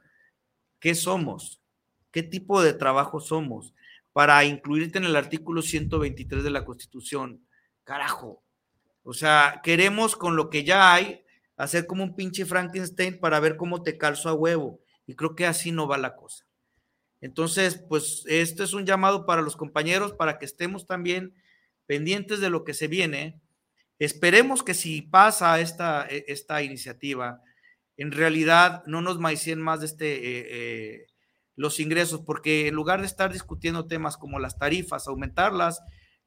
¿qué 0.78 0.94
somos? 0.94 1.62
¿Qué 2.10 2.22
tipo 2.22 2.62
de 2.62 2.74
trabajo 2.74 3.20
somos? 3.20 3.72
Para 4.12 4.44
incluirte 4.44 4.98
en 4.98 5.04
el 5.04 5.16
artículo 5.16 5.62
123 5.62 6.44
de 6.44 6.50
la 6.50 6.64
Constitución. 6.66 7.40
Carajo. 7.84 8.42
O 9.08 9.14
sea, 9.14 9.60
queremos 9.62 10.16
con 10.16 10.34
lo 10.34 10.50
que 10.50 10.64
ya 10.64 10.92
hay 10.92 11.24
hacer 11.56 11.86
como 11.86 12.02
un 12.02 12.16
pinche 12.16 12.44
Frankenstein 12.44 13.20
para 13.20 13.38
ver 13.38 13.56
cómo 13.56 13.84
te 13.84 13.96
calzo 13.96 14.28
a 14.28 14.34
huevo. 14.34 14.80
Y 15.06 15.14
creo 15.14 15.36
que 15.36 15.46
así 15.46 15.70
no 15.70 15.86
va 15.86 15.96
la 15.96 16.16
cosa. 16.16 16.44
Entonces, 17.20 17.82
pues 17.88 18.24
este 18.26 18.64
es 18.64 18.74
un 18.74 18.84
llamado 18.84 19.24
para 19.24 19.42
los 19.42 19.56
compañeros 19.56 20.12
para 20.12 20.38
que 20.38 20.44
estemos 20.44 20.88
también 20.88 21.34
pendientes 21.86 22.40
de 22.40 22.50
lo 22.50 22.64
que 22.64 22.74
se 22.74 22.88
viene. 22.88 23.40
Esperemos 24.00 24.64
que 24.64 24.74
si 24.74 25.02
pasa 25.02 25.60
esta, 25.60 26.04
esta 26.06 26.64
iniciativa, 26.64 27.42
en 27.96 28.10
realidad 28.10 28.82
no 28.86 29.02
nos 29.02 29.20
maicien 29.20 29.62
más 29.62 29.80
de 29.80 29.86
este, 29.86 30.14
eh, 30.14 30.46
eh, 30.50 31.06
los 31.54 31.78
ingresos, 31.78 32.22
porque 32.22 32.66
en 32.66 32.74
lugar 32.74 33.02
de 33.02 33.06
estar 33.06 33.32
discutiendo 33.32 33.86
temas 33.86 34.16
como 34.16 34.40
las 34.40 34.58
tarifas, 34.58 35.06
aumentarlas, 35.06 35.80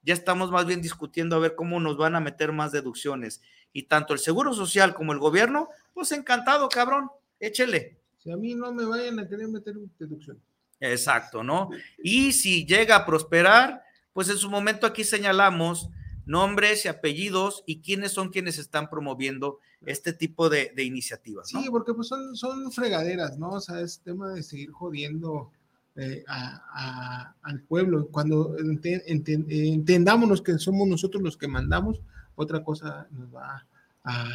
ya 0.04 0.14
estamos 0.14 0.52
más 0.52 0.66
bien 0.66 0.82
discutiendo 0.82 1.36
a 1.36 1.40
ver 1.40 1.56
cómo 1.56 1.80
nos 1.80 1.98
van 1.98 2.16
a 2.16 2.20
meter 2.20 2.52
más 2.52 2.72
deducciones. 2.72 3.42
Y 3.74 3.84
tanto 3.84 4.14
el 4.14 4.20
Seguro 4.20 4.54
Social 4.54 4.94
como 4.94 5.14
el 5.14 5.20
gobierno, 5.20 5.70
pues 5.94 6.12
encantado, 6.12 6.70
cabrón, 6.70 7.10
échele. 7.40 7.98
Si 8.18 8.32
a 8.32 8.38
mí 8.38 8.56
no 8.56 8.74
me 8.74 8.86
vayan 8.86 9.20
a 9.20 9.28
querer 9.28 9.48
meter 9.48 9.76
deducciones. 9.98 10.42
Exacto, 10.80 11.44
¿no? 11.44 11.70
Y 12.02 12.32
si 12.32 12.66
llega 12.66 12.96
a 12.96 13.06
prosperar, 13.06 13.84
pues 14.14 14.30
en 14.30 14.38
su 14.38 14.50
momento 14.50 14.88
aquí 14.88 15.04
señalamos 15.04 15.90
nombres 16.26 16.86
y 16.86 16.88
apellidos 16.88 17.64
y 17.66 17.82
quiénes 17.82 18.12
son 18.12 18.30
quienes 18.30 18.60
están 18.60 18.90
promoviendo 18.90 19.60
este 19.86 20.14
tipo 20.14 20.50
de, 20.50 20.72
de 20.76 20.84
iniciativas. 20.84 21.54
¿no? 21.54 21.62
Sí, 21.62 21.70
porque 21.70 21.94
pues 21.94 22.08
son, 22.08 22.36
son 22.36 22.72
fregaderas, 22.72 23.38
¿no? 23.38 23.52
O 23.52 23.60
sea, 23.60 23.82
es 23.82 24.00
tema 24.00 24.32
de 24.34 24.44
seguir 24.44 24.72
jodiendo 24.72 25.52
eh, 26.00 26.24
a, 26.28 26.64
a, 26.74 27.36
al 27.44 27.62
pueblo. 27.62 28.08
Cuando 28.08 28.58
ent, 28.58 28.86
ent, 28.86 29.28
entendámonos 29.28 30.42
que 30.42 30.58
somos 30.58 30.88
nosotros 30.88 31.22
los 31.22 31.38
que 31.38 31.48
mandamos, 31.48 32.02
otra 32.36 32.64
cosa 32.64 33.08
nos 33.12 33.34
va 33.36 33.68
a, 34.04 34.30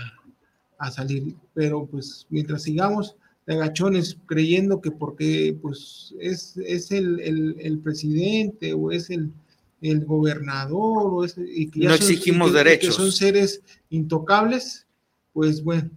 a 0.79 0.91
salir. 0.91 1.35
Pero 1.55 1.87
pues 1.87 2.27
mientras 2.29 2.63
sigamos 2.63 3.17
de 3.47 3.55
agachones 3.55 4.19
creyendo 4.27 4.81
que 4.81 4.91
porque 4.91 5.57
pues 5.61 6.15
es, 6.21 6.57
es 6.59 6.91
el, 6.91 7.21
el, 7.21 7.57
el 7.61 7.79
presidente 7.79 8.73
o 8.75 8.91
es 8.91 9.11
el, 9.11 9.33
el 9.81 10.05
gobernador 10.05 11.13
o 11.13 11.25
es, 11.25 11.37
y 11.39 11.69
que 11.69 11.81
no 11.81 11.91
son, 11.91 11.97
exigimos 11.97 12.51
que, 12.51 12.59
derechos. 12.59 12.97
que 12.97 13.03
son 13.03 13.13
seres 13.13 13.63
intocables, 13.91 14.87
pues 15.33 15.63
bueno, 15.63 15.91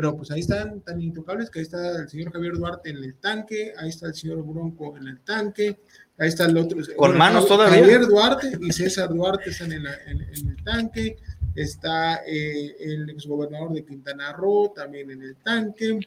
pero 0.00 0.16
pues 0.16 0.30
ahí 0.30 0.40
están 0.40 0.80
tan 0.80 0.98
intocables 1.02 1.50
que 1.50 1.58
ahí 1.58 1.64
está 1.64 2.00
el 2.00 2.08
señor 2.08 2.32
Javier 2.32 2.54
Duarte 2.54 2.88
en 2.88 3.04
el 3.04 3.16
tanque, 3.16 3.74
ahí 3.76 3.90
está 3.90 4.06
el 4.06 4.14
señor 4.14 4.42
Bronco 4.42 4.96
en 4.96 5.08
el 5.08 5.20
tanque, 5.20 5.78
ahí 6.16 6.28
está 6.28 6.46
el 6.46 6.56
otro. 6.56 6.78
Con 6.78 6.96
bueno, 6.96 7.18
manos 7.18 7.46
todavía. 7.46 7.80
Javier 7.80 8.06
Duarte 8.06 8.58
y 8.62 8.72
César 8.72 9.10
Duarte 9.10 9.50
están 9.50 9.72
en, 9.72 9.84
la, 9.84 9.92
en, 10.06 10.22
en 10.22 10.48
el 10.48 10.64
tanque, 10.64 11.18
está 11.54 12.22
eh, 12.26 12.76
el 12.80 13.10
exgobernador 13.10 13.74
de 13.74 13.84
Quintana 13.84 14.32
Roo 14.32 14.72
también 14.74 15.10
en 15.10 15.20
el 15.20 15.36
tanque, 15.36 16.00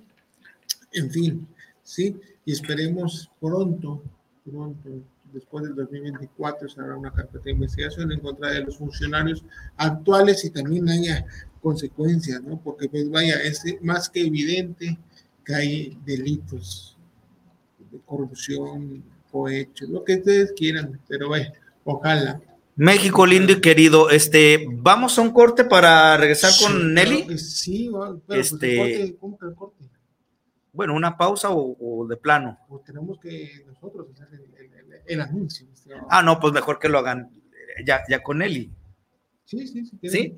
en 0.91 1.12
fin, 1.12 1.47
sí, 1.84 2.19
y 2.45 2.51
esperemos 2.51 3.29
pronto, 3.39 4.01
pronto, 4.43 4.89
después 5.34 5.65
del 5.65 5.76
2024 5.76 6.69
se 6.69 6.80
hará 6.82 6.96
una 6.96 7.12
carpeta 7.12 7.46
de 7.46 7.52
investigación 7.52 8.12
en 8.12 8.19
contra 8.19 8.52
de 8.52 8.62
los 8.62 8.78
funcionarios 8.78 9.43
actuales 9.78 10.46
y 10.46 10.50
también 10.52 10.88
haya 10.89 11.26
consecuencias, 11.62 12.41
¿no? 12.43 12.60
Porque 12.62 12.88
pues 12.89 13.10
vaya, 13.10 13.36
es 13.41 13.63
más 13.82 14.10
que 14.10 14.22
evidente 14.22 14.98
que 15.46 15.56
hay 15.56 15.98
delitos 16.06 16.98
de 17.91 18.00
corrupción, 18.06 19.04
cohecho, 19.32 19.86
lo 19.89 20.04
que 20.04 20.15
ustedes 20.15 20.54
quieran, 20.54 21.00
pero 21.08 21.28
bueno, 21.30 21.52
ojalá. 21.84 22.39
México 22.76 23.26
lindo 23.26 23.54
y 23.54 23.62
querido, 23.62 24.10
este, 24.10 24.65
vamos 24.72 25.17
a 25.17 25.22
un 25.22 25.32
corte 25.32 25.63
para 25.63 26.17
regresar 26.17 26.52
Sí, 26.52 26.63
con 26.65 26.93
Nelly. 26.93 27.38
Sí, 27.38 27.89
pero 27.91 28.19
pues 28.26 28.52
Este- 28.52 28.74
el 28.74 28.78
corte, 28.80 29.17
¿cómo 29.19 29.38
que 29.39 29.46
el 29.46 29.54
corte? 29.56 29.84
Bueno, 30.72 30.96
una 30.96 31.15
pausa 31.15 31.52
o, 31.52 31.78
o 31.80 32.08
de 32.08 32.17
plano. 32.17 32.58
Pues 32.67 32.84
tenemos 32.84 33.19
que 33.19 33.63
nosotros 33.67 34.08
hacer 34.19 34.39
el, 34.39 34.52
el- 35.05 35.21
anuncio. 35.21 35.67
¿no? 35.87 36.07
Ah, 36.09 36.21
no, 36.23 36.39
pues 36.39 36.53
mejor 36.53 36.79
que 36.79 36.89
lo 36.89 36.99
hagan 36.99 37.29
ya, 37.85 38.03
ya 38.09 38.21
con 38.23 38.37
Nelly. 38.39 38.71
Sí, 39.45 39.67
sí, 39.67 39.85
sí. 39.85 40.09
¿Sí? 40.09 40.37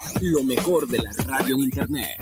lo 0.19 0.43
mejor 0.43 0.87
de 0.87 0.99
la 0.99 1.11
radio 1.25 1.57
internet. 1.57 2.17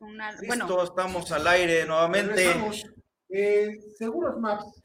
Es 0.00 0.08
una, 0.08 0.30
Listo, 0.32 0.46
bueno, 0.46 0.82
estamos 0.84 1.30
al 1.32 1.46
aire 1.46 1.84
nuevamente. 1.86 2.46
Eh, 3.28 3.78
Seguros 3.96 4.38
Maps 4.40 4.82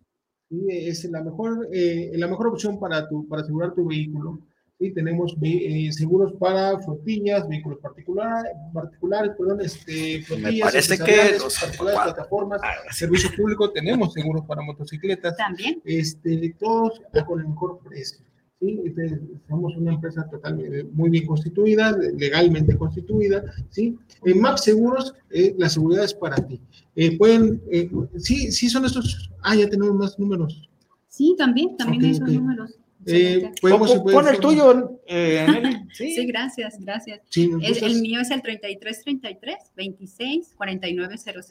sí, 0.50 0.66
es 0.70 1.04
la 1.06 1.24
mejor, 1.24 1.68
eh, 1.72 2.12
la 2.16 2.28
mejor 2.28 2.48
opción 2.48 2.80
para, 2.80 3.08
tu, 3.08 3.28
para 3.28 3.42
asegurar 3.42 3.74
tu 3.74 3.88
vehículo. 3.88 4.40
Sí, 4.78 4.94
tenemos 4.94 5.34
eh, 5.42 5.90
seguros 5.94 6.34
para 6.38 6.78
flotillas, 6.80 7.48
vehículos 7.48 7.80
particulares, 7.80 8.52
particulares 8.74 9.32
perdón, 9.38 9.62
este, 9.62 10.22
flotillas, 10.24 10.70
parece 10.70 10.98
que 11.00 11.40
los- 11.40 11.58
particulares, 11.60 12.02
plataformas, 12.14 12.62
servicio 12.92 13.30
público, 13.38 13.72
tenemos 13.72 14.12
seguros 14.14 14.44
para 14.46 14.62
motocicletas. 14.64 15.38
también. 15.38 15.82
Este, 15.86 16.54
todos 16.60 17.02
con 17.26 17.40
el 17.40 17.48
mejor 17.48 17.80
precio. 17.80 18.20
¿Sí? 18.60 18.82
Este, 18.86 19.20
somos 19.48 19.76
una 19.78 19.94
empresa 19.94 20.28
totalmente 20.30 20.84
muy 20.92 21.10
bien 21.10 21.26
constituida, 21.26 21.98
legalmente 22.18 22.78
constituida. 22.78 23.44
¿sí? 23.70 23.98
En 24.26 24.40
MAP 24.42 24.58
Seguros, 24.58 25.14
eh, 25.30 25.56
la 25.58 25.70
seguridad 25.70 26.04
es 26.06 26.14
para 26.14 26.36
ti. 26.38 26.60
Eh, 26.96 27.18
pueden, 27.18 27.62
eh, 27.72 27.90
sí, 28.18 28.52
sí 28.52 28.70
son 28.70 28.86
estos. 28.86 29.30
Ah, 29.42 29.56
ya 29.56 29.70
tenemos 29.70 29.94
más 29.96 30.18
números. 30.20 30.70
Sí, 31.08 31.36
también, 31.38 31.78
también 31.78 32.04
Ok, 32.04 32.10
esos 32.12 32.30
ok. 32.30 32.36
números. 32.36 32.76
Eh, 33.08 33.52
podemos, 33.62 33.94
Pon- 33.98 34.12
Pon 34.14 34.28
el 34.28 34.40
tuyo, 34.40 35.00
eh, 35.06 35.46
Nelly. 35.48 35.78
Sí, 35.94 36.26
gracias, 36.26 36.80
gracias. 36.80 37.22
Sí, 37.30 37.48
¿nos 37.48 37.62
Es- 37.62 37.70
gustas? 37.70 37.92
el 37.92 38.02
mío 38.02 38.20
es 38.20 38.32
el 38.32 38.42
3333 38.42 39.56
26 39.76 40.54
4900. 40.58 41.46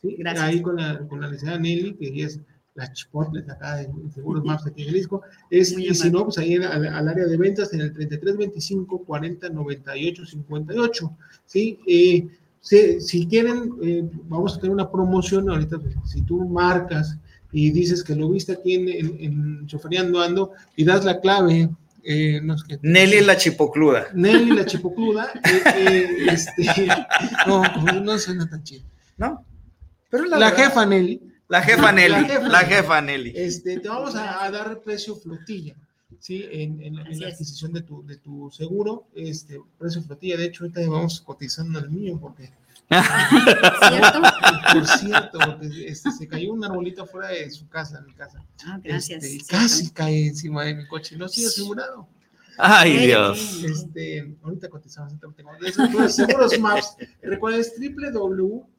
Sí, 0.00 0.14
gracias. 0.18 0.44
Ahí 0.44 0.62
con 0.62 0.76
la, 0.76 1.00
con 1.08 1.20
la 1.20 1.26
licenciada 1.28 1.58
Nelly, 1.58 1.94
que 1.94 2.06
ella 2.08 2.26
es 2.26 2.40
la 2.74 2.92
chipotles 2.92 3.48
acá 3.48 3.76
de 3.76 3.88
Seguros 4.12 4.44
Maps 4.44 4.66
aquí 4.66 4.82
en 4.82 4.88
Jalisco. 4.88 5.22
Es, 5.50 5.72
Muy 5.74 5.88
y 5.88 5.94
si 5.94 6.10
no, 6.10 6.24
pues 6.24 6.38
ahí 6.38 6.56
al, 6.56 6.86
al 6.86 7.08
área 7.08 7.24
de 7.26 7.36
ventas 7.36 7.72
en 7.72 7.80
el 7.82 7.92
33 7.92 8.36
25 8.36 9.04
40 9.04 9.48
98 9.48 10.26
58. 10.26 11.16
¿sí? 11.46 11.78
Eh, 11.86 12.26
si, 12.60 13.00
si 13.00 13.26
quieren, 13.26 13.74
eh, 13.82 14.02
vamos 14.24 14.56
a 14.56 14.60
tener 14.60 14.72
una 14.72 14.90
promoción 14.90 15.48
ahorita. 15.50 15.78
pues, 15.78 15.94
si 16.04 16.22
tú 16.22 16.48
marcas 16.48 17.16
y 17.52 17.70
dices 17.70 18.02
que 18.02 18.16
lo 18.16 18.28
viste 18.30 18.52
aquí 18.52 18.74
en, 18.74 18.88
en, 18.88 19.16
en 19.20 19.66
Chofereando 19.66 20.20
Ando 20.20 20.52
y 20.74 20.84
das 20.84 21.04
la 21.04 21.20
clave. 21.20 21.70
Eh, 22.02 22.40
no 22.42 22.58
sé 22.58 22.64
qué- 22.68 22.78
Nelly 22.82 23.14
es 23.18 23.26
la 23.26 23.36
chipocluda. 23.36 24.06
Nelly 24.14 24.50
la 24.50 24.66
chipocluda. 24.66 25.30
eh, 25.44 25.62
eh, 25.78 26.26
este, 26.32 26.64
no, 27.46 27.62
no 28.02 28.18
suena 28.18 28.48
tan 28.48 28.62
chido. 28.64 28.84
¿No? 29.16 29.44
Pero 30.10 30.24
es 30.24 30.30
La, 30.30 30.38
verdad. 30.50 30.56
jefa 30.64 30.84
Nelly. 30.86 31.22
La 31.54 31.62
jefa 31.62 31.92
Nelly. 31.92 32.12
La 32.12 32.24
jefa. 32.28 32.48
La 32.48 32.58
jefa 32.60 33.00
Nelly. 33.00 33.32
Este, 33.36 33.78
te 33.78 33.88
vamos 33.88 34.14
a, 34.16 34.44
a 34.44 34.50
dar 34.50 34.80
precio 34.80 35.14
flotilla, 35.14 35.76
¿sí? 36.18 36.44
En, 36.50 36.80
en- 36.82 36.98
en 36.98 37.06
Así 37.06 37.20
la 37.20 37.28
adquisición 37.28 37.72
de 37.72 37.82
tu, 37.82 38.04
de 38.04 38.16
tu 38.16 38.50
seguro, 38.50 39.06
este, 39.14 39.60
precio 39.78 40.02
flotilla. 40.02 40.36
De 40.36 40.46
hecho, 40.46 40.64
ahorita 40.64 40.80
vamos 40.88 41.20
cotizando 41.20 41.78
el 41.78 41.90
mío 41.90 42.18
porque, 42.20 42.50
¿Cierto? 42.88 44.20
por 44.72 44.86
cierto, 44.86 45.38
porque 45.46 45.68
este, 45.86 46.10
se 46.10 46.26
cayó 46.26 46.52
un 46.52 46.64
arbolito 46.64 47.06
fuera 47.06 47.28
de 47.28 47.48
su 47.50 47.68
casa, 47.68 47.98
en 48.00 48.06
mi 48.06 48.14
casa. 48.14 48.42
Ah, 48.66 48.80
gracias. 48.82 49.22
Este, 49.22 49.46
casi 49.46 49.90
cae 49.90 50.26
encima 50.26 50.64
de 50.64 50.74
mi 50.74 50.86
coche, 50.88 51.16
no 51.16 51.26
estoy 51.26 51.44
asegurado. 51.46 52.08
Ay, 52.58 52.96
Eh, 52.96 53.06
Dios. 53.06 53.62
Este, 53.64 54.36
ahorita 54.42 54.68
cotizamos. 54.68 55.12
Entonces, 55.12 56.14
Seguros 56.16 56.58
Maps, 56.58 56.96
recuerda 57.22 57.58
es 57.58 57.72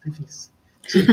fifis. 0.00 0.50
Sí. 0.86 1.04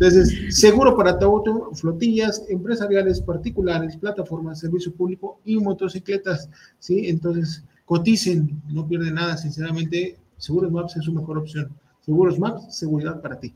Entonces, 0.00 0.56
seguro 0.56 0.96
para 0.96 1.18
tu 1.18 1.26
auto, 1.26 1.70
flotillas, 1.74 2.44
empresariales, 2.48 3.20
particulares, 3.20 3.96
plataformas, 3.96 4.60
servicio 4.60 4.94
público 4.94 5.40
y 5.44 5.56
motocicletas. 5.56 6.48
¿sí? 6.78 7.08
Entonces, 7.08 7.64
coticen, 7.84 8.62
no 8.68 8.86
pierden 8.86 9.14
nada, 9.14 9.36
sinceramente, 9.36 10.16
Seguros 10.36 10.70
Maps 10.70 10.96
es 10.96 11.04
su 11.04 11.12
mejor 11.12 11.38
opción. 11.38 11.76
Seguros 12.00 12.38
Maps, 12.38 12.78
seguridad 12.78 13.20
para 13.20 13.40
ti. 13.40 13.52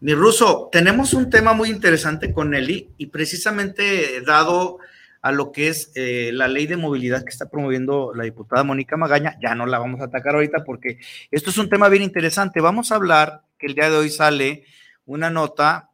Mi 0.00 0.14
ruso, 0.14 0.68
tenemos 0.72 1.14
un 1.14 1.30
tema 1.30 1.52
muy 1.52 1.70
interesante 1.70 2.32
con 2.32 2.50
Nelly 2.50 2.90
y 2.98 3.06
precisamente 3.06 4.20
dado 4.26 4.78
a 5.22 5.32
lo 5.32 5.52
que 5.52 5.68
es 5.68 5.92
eh, 5.94 6.30
la 6.32 6.48
ley 6.48 6.66
de 6.66 6.78
movilidad 6.78 7.22
que 7.22 7.30
está 7.30 7.48
promoviendo 7.48 8.12
la 8.14 8.24
diputada 8.24 8.64
Mónica 8.64 8.96
Magaña, 8.96 9.38
ya 9.40 9.54
no 9.54 9.66
la 9.66 9.78
vamos 9.78 10.00
a 10.00 10.04
atacar 10.04 10.34
ahorita 10.34 10.64
porque 10.64 10.98
esto 11.30 11.50
es 11.50 11.58
un 11.58 11.68
tema 11.68 11.88
bien 11.88 12.02
interesante. 12.02 12.60
Vamos 12.60 12.90
a 12.90 12.96
hablar 12.96 13.42
que 13.60 13.66
el 13.66 13.74
día 13.74 13.90
de 13.90 13.96
hoy 13.96 14.10
sale 14.10 14.64
una 15.04 15.30
nota 15.30 15.90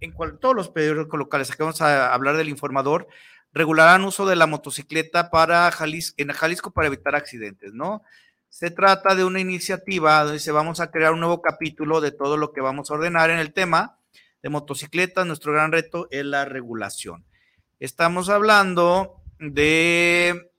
en 0.00 0.12
cual, 0.12 0.38
todos 0.38 0.54
los 0.54 0.68
periódicos 0.68 1.18
locales, 1.18 1.50
aquí 1.50 1.62
vamos 1.62 1.80
a 1.80 2.12
hablar 2.12 2.36
del 2.36 2.48
informador, 2.48 3.08
regularán 3.52 4.04
uso 4.04 4.26
de 4.26 4.36
la 4.36 4.46
motocicleta 4.46 5.30
para 5.30 5.70
Jalisco, 5.70 6.14
en 6.18 6.32
Jalisco 6.32 6.72
para 6.72 6.88
evitar 6.88 7.14
accidentes, 7.14 7.72
¿no? 7.72 8.02
Se 8.50 8.70
trata 8.70 9.14
de 9.14 9.24
una 9.24 9.40
iniciativa 9.40 10.22
donde 10.22 10.38
se 10.38 10.52
vamos 10.52 10.80
a 10.80 10.90
crear 10.90 11.12
un 11.12 11.20
nuevo 11.20 11.40
capítulo 11.40 12.00
de 12.00 12.12
todo 12.12 12.36
lo 12.36 12.52
que 12.52 12.60
vamos 12.60 12.90
a 12.90 12.94
ordenar 12.94 13.30
en 13.30 13.38
el 13.38 13.52
tema 13.52 13.98
de 14.42 14.48
motocicletas. 14.48 15.26
Nuestro 15.26 15.52
gran 15.52 15.72
reto 15.72 16.06
es 16.10 16.24
la 16.24 16.44
regulación. 16.44 17.24
Estamos 17.80 18.28
hablando 18.28 19.16
de, 19.38 20.52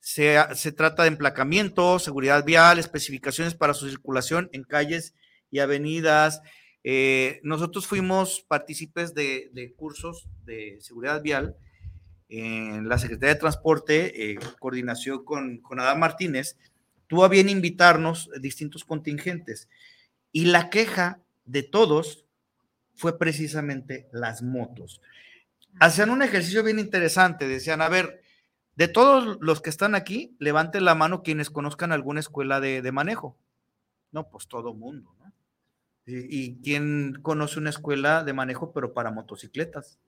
se, 0.00 0.38
se 0.54 0.72
trata 0.72 1.04
de 1.04 1.08
emplacamiento, 1.08 1.98
seguridad 1.98 2.44
vial, 2.44 2.78
especificaciones 2.78 3.54
para 3.54 3.72
su 3.72 3.88
circulación 3.88 4.50
en 4.52 4.64
calles 4.64 5.14
y 5.50 5.60
avenidas. 5.60 6.42
Eh, 6.84 7.40
nosotros 7.42 7.86
fuimos 7.86 8.44
partícipes 8.46 9.14
de, 9.14 9.74
cursos 9.76 10.28
de 10.44 10.78
seguridad 10.80 11.22
vial 11.22 11.56
en 12.28 12.88
la 12.88 12.98
Secretaría 12.98 13.34
de 13.34 13.40
Transporte, 13.40 14.32
eh, 14.32 14.38
coordinación 14.58 15.24
con, 15.24 15.58
con 15.58 15.80
Adán 15.80 15.98
Martínez, 15.98 16.56
tuvo 17.06 17.24
a 17.24 17.28
bien 17.28 17.48
invitarnos 17.48 18.30
distintos 18.40 18.84
contingentes. 18.84 19.68
Y 20.30 20.46
la 20.46 20.70
queja 20.70 21.20
de 21.46 21.62
todos 21.62 22.24
fue 22.94 23.18
precisamente 23.18 24.08
las 24.12 24.42
motos. 24.42 25.00
Hacían 25.80 26.10
un 26.10 26.22
ejercicio 26.22 26.62
bien 26.62 26.78
interesante, 26.78 27.48
decían, 27.48 27.80
a 27.80 27.88
ver, 27.88 28.22
de 28.76 28.88
todos 28.88 29.38
los 29.40 29.60
que 29.60 29.70
están 29.70 29.94
aquí, 29.94 30.36
levanten 30.38 30.84
la 30.84 30.94
mano 30.94 31.22
quienes 31.22 31.50
conozcan 31.50 31.92
alguna 31.92 32.20
escuela 32.20 32.60
de, 32.60 32.82
de 32.82 32.92
manejo. 32.92 33.36
No, 34.12 34.28
pues 34.28 34.48
todo 34.48 34.74
mundo. 34.74 35.14
Y, 36.08 36.56
quién 36.62 37.18
conoce 37.20 37.58
una 37.58 37.70
escuela 37.70 38.24
de 38.24 38.32
manejo, 38.32 38.72
pero 38.72 38.94
para 38.94 39.10
motocicletas. 39.10 39.98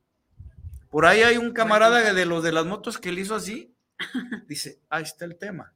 Por 0.91 1.05
ahí 1.05 1.21
hay 1.23 1.37
un 1.37 1.53
camarada 1.53 2.13
de 2.13 2.27
los 2.27 2.43
de 2.43 2.53
las 2.53 2.65
motos 2.65 2.99
que 2.99 3.13
le 3.13 3.21
hizo 3.21 3.35
así. 3.35 3.75
Dice, 4.49 4.81
ahí 4.89 5.03
está 5.03 5.27
el 5.27 5.37
tema. 5.37 5.75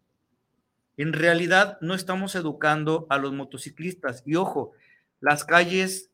En 0.97 1.13
realidad 1.13 1.79
no 1.81 1.95
estamos 1.95 2.35
educando 2.35 3.07
a 3.11 3.19
los 3.19 3.33
motociclistas. 3.33 4.23
Y 4.25 4.37
ojo, 4.37 4.73
las 5.21 5.45
calles 5.45 6.11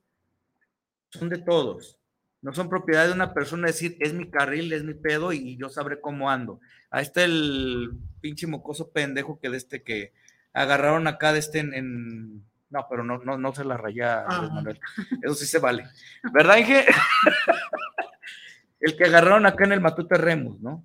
son 1.10 1.28
de 1.28 1.38
todos. 1.38 1.98
No 2.42 2.54
son 2.54 2.70
propiedad 2.70 3.06
de 3.06 3.12
una 3.12 3.34
persona 3.34 3.66
decir, 3.66 3.96
es 4.00 4.14
mi 4.14 4.30
carril, 4.30 4.72
es 4.72 4.82
mi 4.82 4.94
pedo 4.94 5.32
y 5.32 5.56
yo 5.56 5.68
sabré 5.68 6.00
cómo 6.00 6.30
ando. 6.30 6.60
Ahí 6.90 7.02
está 7.02 7.22
el 7.22 7.92
pinche 8.20 8.46
mocoso 8.46 8.90
pendejo 8.90 9.38
que 9.38 9.50
de 9.50 9.58
este 9.58 9.82
que 9.82 10.12
agarraron 10.52 11.06
acá 11.06 11.32
de 11.32 11.38
este 11.38 11.58
en, 11.58 11.74
en... 11.74 12.49
no, 12.70 12.86
pero 12.88 13.04
no, 13.04 13.18
no, 13.18 13.36
no 13.36 13.54
se 13.54 13.64
la 13.64 13.76
raya, 13.76 14.24
Ah. 14.26 14.48
Manuel. 14.52 14.80
Eso 15.22 15.34
sí 15.34 15.46
se 15.46 15.58
vale. 15.58 15.84
¿Verdad, 16.32 16.56
Inge? 16.58 16.86
el 18.80 18.96
que 18.96 19.04
agarraron 19.04 19.46
acá 19.46 19.64
en 19.64 19.72
el 19.72 19.80
Matute 19.80 20.16
Remus, 20.16 20.60
¿no? 20.60 20.84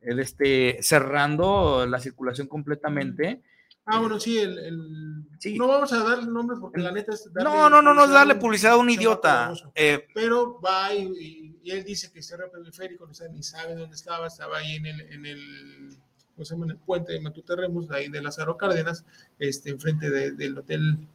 El 0.00 0.20
este, 0.20 0.78
cerrando 0.82 1.86
la 1.86 1.98
circulación 1.98 2.46
completamente. 2.46 3.42
Ah, 3.86 3.98
bueno, 4.00 4.18
sí, 4.18 4.38
el, 4.38 4.58
el- 4.58 5.58
no 5.58 5.66
vamos 5.66 5.92
a 5.92 6.02
dar 6.02 6.26
nombres 6.26 6.58
porque 6.58 6.80
la 6.80 6.90
neta 6.90 7.12
es 7.12 7.30
darle 7.32 7.50
No, 7.50 7.68
no, 7.68 7.82
no, 7.82 7.92
no 7.92 8.00
es 8.02 8.06
publicidad 8.06 8.18
darle 8.18 8.34
publicidad 8.36 8.72
a 8.72 8.76
un 8.78 8.90
idiota. 8.90 9.52
Eh, 9.74 10.06
Pero 10.14 10.58
va 10.60 10.94
y, 10.94 11.58
él 11.66 11.84
dice 11.84 12.10
que 12.10 12.22
cerró 12.22 12.46
el 12.46 12.50
periférico, 12.50 13.06
no 13.06 13.12
sabe, 13.12 13.32
ni 13.32 13.42
sabe 13.42 13.74
dónde 13.74 13.94
estaba, 13.96 14.26
estaba 14.26 14.58
ahí 14.58 14.76
en 14.76 14.86
el, 14.86 15.00
en 15.12 15.26
el, 15.26 15.96
¿cómo 16.34 16.44
se 16.46 16.54
llama? 16.54 16.64
En 16.66 16.70
el 16.72 16.78
puente 16.78 17.12
de 17.12 17.20
Matute 17.20 17.56
Remus, 17.56 17.88
de 17.88 17.96
ahí 17.96 18.08
de 18.08 18.22
Lázaro 18.22 18.56
Cárdenas, 18.56 19.04
este, 19.38 19.68
enfrente 19.70 20.08
de- 20.10 20.32
del 20.32 20.56
hotel. 20.58 21.06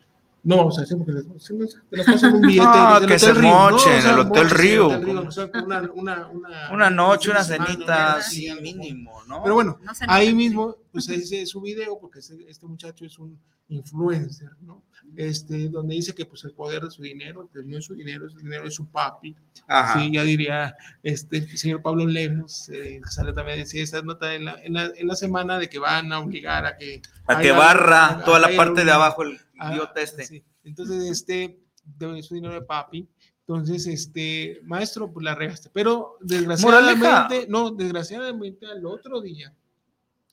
No 0.43 0.57
vamos 0.57 0.77
a 0.77 0.81
decir 0.81 0.97
porque 0.97 1.13
se 1.39 1.53
nos, 1.53 1.77
pasan 2.05 2.35
un 2.35 2.41
billete. 2.41 2.65
Ah, 2.65 2.99
del 2.99 3.09
que 3.09 3.19
se 3.19 3.33
¿no? 3.33 3.67
O 3.67 3.79
sea, 3.79 3.99
el 4.13 4.19
Hotel 4.19 4.49
Río. 4.49 4.87
Una, 4.87 6.89
noche, 6.89 7.29
un 7.29 7.35
una 7.35 7.43
cenita, 7.43 8.15
¿no? 8.15 8.21
sí, 8.21 8.49
mínimo, 8.61 9.23
¿no? 9.27 9.43
Pero 9.43 9.55
bueno, 9.55 9.79
No 9.83 9.91
ahí 10.07 10.33
mismo, 10.33 10.77
pues 10.91 11.07
dice 11.07 11.45
su 11.45 11.61
video, 11.61 11.99
porque 11.99 12.19
este, 12.19 12.49
este 12.49 12.65
muchacho 12.65 13.05
es 13.05 13.19
un 13.19 13.37
influencer, 13.69 14.49
¿no? 14.61 14.83
Este, 15.15 15.69
donde 15.69 15.95
dice 15.95 16.13
que 16.13 16.25
pues 16.25 16.43
el 16.43 16.51
poder 16.51 16.83
de 16.83 16.91
su 16.91 17.01
dinero, 17.01 17.49
que 17.53 17.61
no 17.63 17.77
es 17.77 17.85
su 17.85 17.95
dinero, 17.95 18.27
es 18.27 18.33
el 18.33 18.43
dinero 18.43 18.63
de 18.63 18.71
su 18.71 18.87
papi. 18.87 19.35
Ajá. 19.67 19.99
Sí, 19.99 20.11
ya 20.11 20.23
diría 20.23 20.75
este 21.03 21.37
el 21.37 21.57
señor 21.57 21.81
Pablo 21.81 22.05
Lemos, 22.05 22.69
eh, 22.69 22.99
sale 23.09 23.33
también 23.33 23.59
decía 23.59 23.83
esa 23.83 24.01
nota 24.01 24.33
en 24.33 24.45
la, 24.45 24.59
en, 24.63 24.73
la, 24.73 24.91
en 24.95 25.07
la 25.07 25.15
semana 25.15 25.59
de 25.59 25.69
que 25.69 25.79
van 25.79 26.11
a 26.11 26.19
obligar 26.19 26.65
a 26.65 26.77
que 26.77 27.01
A 27.27 27.39
que 27.39 27.51
barra 27.51 28.23
toda 28.25 28.39
la 28.39 28.55
parte 28.55 28.83
de 28.83 28.91
abajo 28.91 29.23
el 29.23 29.39
ah, 29.59 29.71
idiota 29.73 30.01
este. 30.01 30.25
sí. 30.25 30.43
Entonces, 30.63 31.03
este, 31.09 31.59
de 31.83 32.23
su 32.23 32.35
dinero 32.35 32.53
de 32.53 32.61
papi. 32.61 33.07
Entonces, 33.41 33.87
este, 33.87 34.59
maestro, 34.63 35.11
pues 35.11 35.23
la 35.23 35.33
regaste. 35.33 35.69
Pero 35.73 36.17
desgraciadamente, 36.21 37.47
no, 37.49 37.71
desgraciadamente 37.71 38.67
al 38.67 38.85
otro 38.85 39.21
día. 39.21 39.53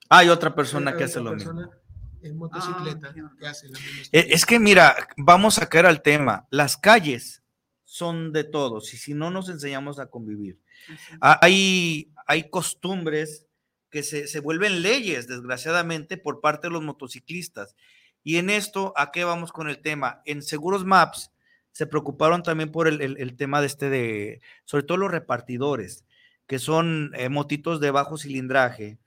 Hay 0.09 0.29
otra 0.29 0.55
persona 0.55 0.91
hay 0.91 0.99
que 0.99 1.05
hace 1.05 1.21
lo 1.21 1.33
mismo. 1.35 1.53
persona 1.55 1.71
En 2.23 2.37
motocicleta, 2.37 3.15
Ah, 3.17 3.33
que 3.39 3.47
hace 3.47 3.69
la 3.69 3.79
misma 3.79 4.03
Eh, 4.13 4.27
Es 4.31 4.45
que 4.45 4.59
mira, 4.59 4.95
vamos 5.17 5.59
a 5.59 5.69
caer 5.69 5.87
al 5.87 6.03
tema. 6.03 6.47
Las 6.51 6.77
calles 6.77 7.43
son 7.85 8.33
de 8.33 8.45
todos 8.45 8.93
y 8.93 8.99
si 8.99 9.15
no 9.15 9.31
nos 9.31 9.49
enseñamos 9.49 9.99
a 9.99 10.07
convivir. 10.07 10.61
Ah, 11.21 11.39
Hay, 11.41 12.13
hay 12.27 12.51
costumbres 12.51 13.47
que 13.91 14.03
se, 14.03 14.27
se 14.27 14.41
vuelven 14.41 14.83
leyes, 14.83 15.27
desgraciadamente, 15.27 16.19
por 16.19 16.41
parte 16.41 16.67
de 16.67 16.75
los 16.75 16.83
motociclistas. 16.83 17.75
Y 18.27 18.39
en 18.39 18.51
esto, 18.51 18.93
¿a 18.97 19.13
qué 19.13 19.23
vamos 19.23 19.53
con 19.53 19.69
el 19.69 19.79
tema? 19.79 20.21
En 20.25 20.43
Seguros 20.43 20.85
Maps 20.85 21.31
se 21.71 21.87
preocuparon 21.87 22.43
también 22.43 22.73
por 22.73 22.89
el, 22.89 23.01
el- 23.01 23.19
el 23.19 23.37
tema 23.37 23.61
de 23.61 23.69
este 23.69 23.89
de, 23.89 24.41
sobre 24.65 24.83
todo 24.83 24.99
los 24.99 25.13
repartidores, 25.13 26.05
que 26.49 26.59
son 26.59 27.13
eh, 27.15 27.29
motitos 27.29 27.79
de 27.79 27.93
bajo 27.93 28.19
cilindraje, 28.19 28.99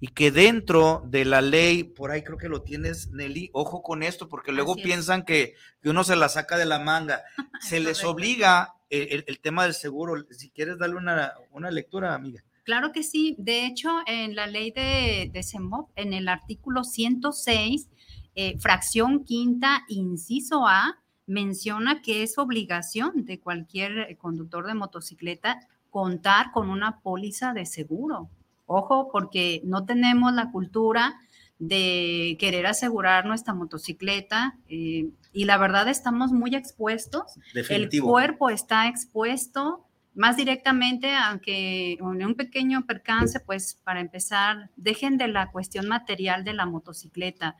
y 0.00 0.08
que 0.08 0.32
dentro 0.32 1.04
de 1.06 1.24
la 1.24 1.40
ley, 1.40 1.84
por 1.84 2.10
ahí 2.10 2.22
creo 2.22 2.36
que 2.36 2.48
lo 2.48 2.62
tienes, 2.62 3.12
Nelly, 3.12 3.50
ojo 3.52 3.80
con 3.80 4.02
esto, 4.02 4.28
porque 4.28 4.50
luego 4.50 4.76
es. 4.76 4.82
piensan 4.82 5.24
que, 5.24 5.54
que 5.80 5.90
uno 5.90 6.02
se 6.02 6.16
la 6.16 6.28
saca 6.28 6.58
de 6.58 6.64
la 6.66 6.80
manga. 6.80 7.22
Se 7.60 7.78
les 7.78 8.02
obliga 8.02 8.74
el, 8.90 9.08
el- 9.12 9.24
el 9.28 9.38
tema 9.38 9.62
del 9.62 9.74
seguro. 9.74 10.24
Si 10.30 10.50
quieres 10.50 10.78
darle 10.78 10.96
una, 10.96 11.34
una 11.52 11.70
lectura, 11.70 12.12
amiga. 12.12 12.42
Claro 12.64 12.90
que 12.90 13.02
sí. 13.04 13.36
De 13.38 13.66
hecho, 13.66 13.90
en 14.06 14.34
la 14.34 14.46
ley 14.48 14.72
de, 14.72 15.30
de 15.32 15.42
CEMOP, 15.44 15.90
en 15.96 16.12
el 16.12 16.28
artículo 16.28 16.82
106, 16.84 17.88
eh, 18.40 18.56
fracción 18.60 19.24
quinta, 19.24 19.82
inciso 19.88 20.64
A, 20.68 20.96
menciona 21.26 22.02
que 22.02 22.22
es 22.22 22.38
obligación 22.38 23.24
de 23.24 23.40
cualquier 23.40 23.98
eh, 23.98 24.16
conductor 24.16 24.64
de 24.64 24.74
motocicleta 24.74 25.66
contar 25.90 26.52
con 26.52 26.70
una 26.70 27.00
póliza 27.00 27.52
de 27.52 27.66
seguro. 27.66 28.30
Ojo, 28.66 29.08
porque 29.10 29.60
no 29.64 29.86
tenemos 29.86 30.32
la 30.34 30.52
cultura 30.52 31.18
de 31.58 32.36
querer 32.38 32.68
asegurar 32.68 33.26
nuestra 33.26 33.54
motocicleta 33.54 34.56
eh, 34.68 35.08
y 35.32 35.44
la 35.44 35.58
verdad 35.58 35.88
estamos 35.88 36.30
muy 36.30 36.54
expuestos 36.54 37.40
Definitivo. 37.52 38.06
el 38.06 38.12
cuerpo 38.12 38.50
está 38.50 38.86
expuesto 38.86 39.84
más 40.14 40.36
directamente, 40.36 41.12
aunque 41.14 41.94
en 41.94 42.24
un 42.24 42.34
pequeño 42.34 42.86
percance, 42.86 43.38
pues 43.40 43.78
para 43.84 44.00
empezar, 44.00 44.68
dejen 44.76 45.16
de 45.16 45.28
la 45.28 45.50
cuestión 45.50 45.86
material 45.86 46.44
de 46.44 46.54
la 46.54 46.66
motocicleta. 46.66 47.56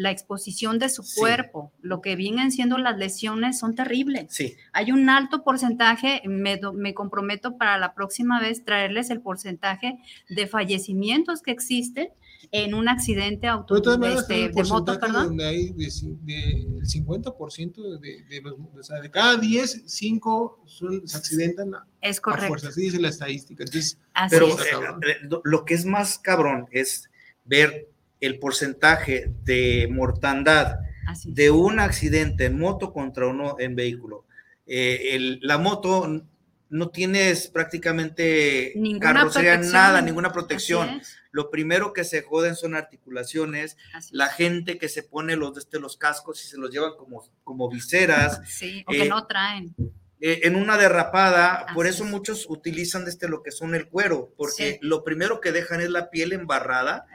La 0.00 0.12
exposición 0.12 0.78
de 0.78 0.88
su 0.90 1.02
Sí. 1.02 1.18
cuerpo, 1.18 1.72
lo 1.82 2.00
que 2.00 2.14
vienen 2.14 2.52
siendo 2.52 2.78
las 2.78 2.96
lesiones 2.98 3.58
son 3.58 3.74
terribles. 3.74 4.26
Sí. 4.30 4.54
Hay 4.72 4.92
un 4.92 5.10
alto 5.10 5.42
porcentaje, 5.42 6.22
me, 6.24 6.60
me 6.74 6.94
comprometo 6.94 7.58
para 7.58 7.78
la 7.78 7.94
próxima 7.94 8.40
vez 8.40 8.64
traerles 8.64 9.10
el 9.10 9.20
porcentaje 9.20 9.98
de 10.28 10.46
fallecimientos 10.46 11.42
que 11.42 11.50
existen 11.50 12.10
en 12.52 12.74
un 12.74 12.88
accidente 12.88 13.48
auto, 13.48 13.76
este, 13.76 14.46
un 14.46 14.52
de 14.52 14.62
moto, 14.68 15.00
perdón. 15.00 15.24
donde 15.26 15.44
hay 15.46 15.70
de, 15.72 15.88
de- 16.22 16.78
el 16.78 16.86
50% 16.86 17.98
de, 17.98 18.22
de 18.22 18.40
los, 18.40 18.54
o 18.54 18.82
sea, 18.84 19.00
de 19.00 19.10
cada 19.10 19.36
10, 19.36 19.82
5 19.84 20.62
son, 20.64 21.08
se 21.08 21.16
accidentan 21.18 21.74
a, 21.74 21.86
Es 22.00 22.18
a 22.18 22.22
correcto. 22.22 22.46
fuerza, 22.48 22.68
así 22.68 22.82
dice 22.82 23.00
la 23.00 23.08
estadística. 23.08 23.64
Entonces, 23.64 23.98
Así 24.14 24.36
Pero 24.36 24.46
es. 24.48 24.60
eh, 24.60 24.64
eh, 25.08 25.16
lo- 25.28 25.40
lo 25.44 25.64
que 25.64 25.74
es 25.74 25.84
más 25.84 26.18
cabrón 26.20 26.68
es 26.70 27.10
ver 27.44 27.88
el 28.20 28.38
porcentaje 28.38 29.32
de 29.44 29.88
mortandad 29.90 30.76
de 31.24 31.50
un 31.50 31.80
accidente 31.80 32.46
en 32.46 32.58
moto 32.58 32.92
contra 32.92 33.26
uno 33.26 33.56
en 33.58 33.74
vehículo. 33.76 34.24
Eh, 34.66 35.14
el- 35.16 35.38
la 35.42 35.56
moto 35.58 36.22
no 36.70 36.88
tienes 36.90 37.46
prácticamente 37.48 38.72
Ninguna 38.76 39.14
carrocería, 39.14 39.52
protección. 39.54 39.72
nada, 39.72 40.02
ninguna 40.02 40.32
protección. 40.32 41.00
Lo 41.30 41.50
primero 41.50 41.92
que 41.94 42.04
se 42.04 42.22
joden 42.22 42.56
son 42.56 42.74
articulaciones, 42.74 43.76
la 44.10 44.26
gente 44.28 44.76
que 44.78 44.88
se 44.90 45.02
pone 45.02 45.36
los, 45.36 45.56
este, 45.56 45.78
los 45.80 45.96
cascos 45.96 46.44
y 46.44 46.48
se 46.48 46.58
los 46.58 46.70
llevan 46.70 46.92
como, 46.98 47.22
como 47.44 47.70
viseras. 47.70 48.40
Sí, 48.46 48.84
o 48.86 48.92
que 48.92 49.04
eh, 49.04 49.08
no 49.08 49.26
traen. 49.26 49.74
Eh, 50.20 50.40
en 50.44 50.56
una 50.56 50.76
derrapada, 50.76 51.66
por 51.74 51.86
eso 51.86 52.04
es. 52.04 52.10
muchos 52.10 52.46
utilizan 52.48 53.06
este, 53.06 53.28
lo 53.28 53.42
que 53.42 53.50
son 53.52 53.74
el 53.74 53.88
cuero, 53.88 54.32
porque 54.36 54.72
Sí. 54.72 54.78
lo 54.80 55.04
primero 55.04 55.40
que 55.40 55.52
dejan 55.52 55.80
es 55.80 55.90
la 55.90 56.10
piel 56.10 56.32
embarrada 56.32 57.06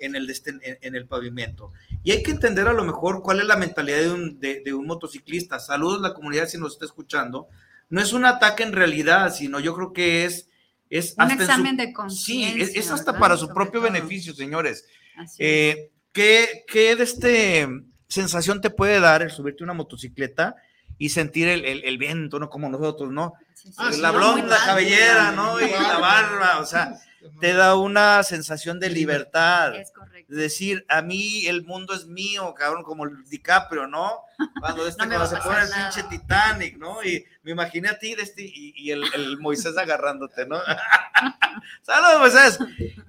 en 0.00 0.14
el, 0.14 0.30
este, 0.30 0.50
en, 0.50 0.78
en 0.80 0.94
el 0.94 1.06
pavimento. 1.06 1.72
Y 2.04 2.12
hay 2.12 2.22
que 2.22 2.30
entender 2.30 2.68
a 2.68 2.72
lo 2.72 2.84
mejor 2.84 3.22
cuál 3.22 3.40
es 3.40 3.46
la 3.46 3.56
mentalidad 3.56 3.98
de 3.98 4.12
un, 4.12 4.38
de, 4.38 4.60
de 4.64 4.72
un 4.74 4.86
motociclista. 4.86 5.58
Saludos 5.58 5.98
a 5.98 6.08
la 6.08 6.14
comunidad 6.14 6.46
si 6.48 6.58
nos 6.58 6.74
está 6.74 6.84
escuchando. 6.84 7.48
No 7.90 8.00
es 8.00 8.12
un 8.12 8.24
ataque 8.24 8.62
en 8.62 8.72
realidad, 8.72 9.34
sino 9.34 9.58
yo 9.60 9.74
creo 9.74 9.92
que 9.92 10.24
es... 10.24 10.48
es 10.88 11.14
Un 11.16 11.22
hasta 11.22 11.32
en 11.34 11.38
su- 11.38 11.44
examen 11.44 11.76
de 11.76 11.86
Sí, 11.86 11.92
conciencia. 11.92 12.62
es, 12.64 12.76
es 12.76 12.90
hasta 12.90 13.18
para 13.18 13.36
su 13.36 13.48
propio 13.48 13.80
todo. 13.80 13.90
beneficio, 13.92 14.34
señores. 14.34 14.86
Así. 15.16 15.36
Eh, 15.40 15.90
¿qué, 16.12 16.64
qué 16.68 16.94
de 16.96 17.04
este 17.04 17.68
sensación 18.08 18.60
te 18.60 18.70
puede 18.70 19.00
dar 19.00 19.22
el 19.22 19.30
subirte 19.30 19.62
a 19.62 19.64
una 19.64 19.72
motocicleta 19.74 20.54
y 21.02 21.08
sentir 21.08 21.48
el, 21.48 21.64
el- 21.64 21.84
el 21.84 21.98
viento, 21.98 22.38
¿no? 22.38 22.48
Como 22.48 22.68
nosotros, 22.68 23.10
¿no? 23.10 23.34
Sí, 23.54 23.68
sí, 23.68 23.74
Ah, 23.78 23.92
sí, 23.92 24.00
la 24.00 24.10
blonda 24.12 24.56
cabellera, 24.64 25.32
¿no? 25.32 25.60
Y 25.60 25.68
la 25.70 25.98
barba, 25.98 26.58
o 26.60 26.66
sea, 26.66 26.94
te 27.40 27.52
da 27.54 27.74
una 27.76 28.22
sensación 28.22 28.78
de 28.78 28.90
libertad. 28.90 29.74
Es 29.74 29.90
correcto. 29.90 30.32
De 30.32 30.42
decir, 30.42 30.84
a 30.88 31.02
mí 31.02 31.46
el 31.46 31.64
mundo 31.64 31.94
es 31.94 32.06
mío, 32.06 32.54
cabrón, 32.54 32.82
como 32.84 33.04
el 33.04 33.24
DiCaprio, 33.24 33.86
¿no? 33.86 34.20
Cuando, 34.60 34.86
este, 34.86 35.02
No 35.06 35.08
cuando 35.08 35.18
va 35.18 35.24
a 35.24 35.28
se 35.28 35.36
pone 35.48 35.60
el 35.62 35.68
pasar 35.68 35.82
pinche 35.92 36.02
nada. 36.02 36.10
Titanic, 36.10 36.78
¿no? 36.78 37.02
Y 37.04 37.24
me 37.42 37.50
imaginé 37.52 37.88
a 37.88 37.98
ti 37.98 38.14
de 38.14 38.22
este, 38.22 38.42
y, 38.44 38.72
y 38.76 38.90
el, 38.92 39.02
el 39.14 39.38
Moisés 39.38 39.76
agarrándote, 39.76 40.46
¿no? 40.46 40.60
Saludos, 41.82 42.20
Moisés. 42.20 42.58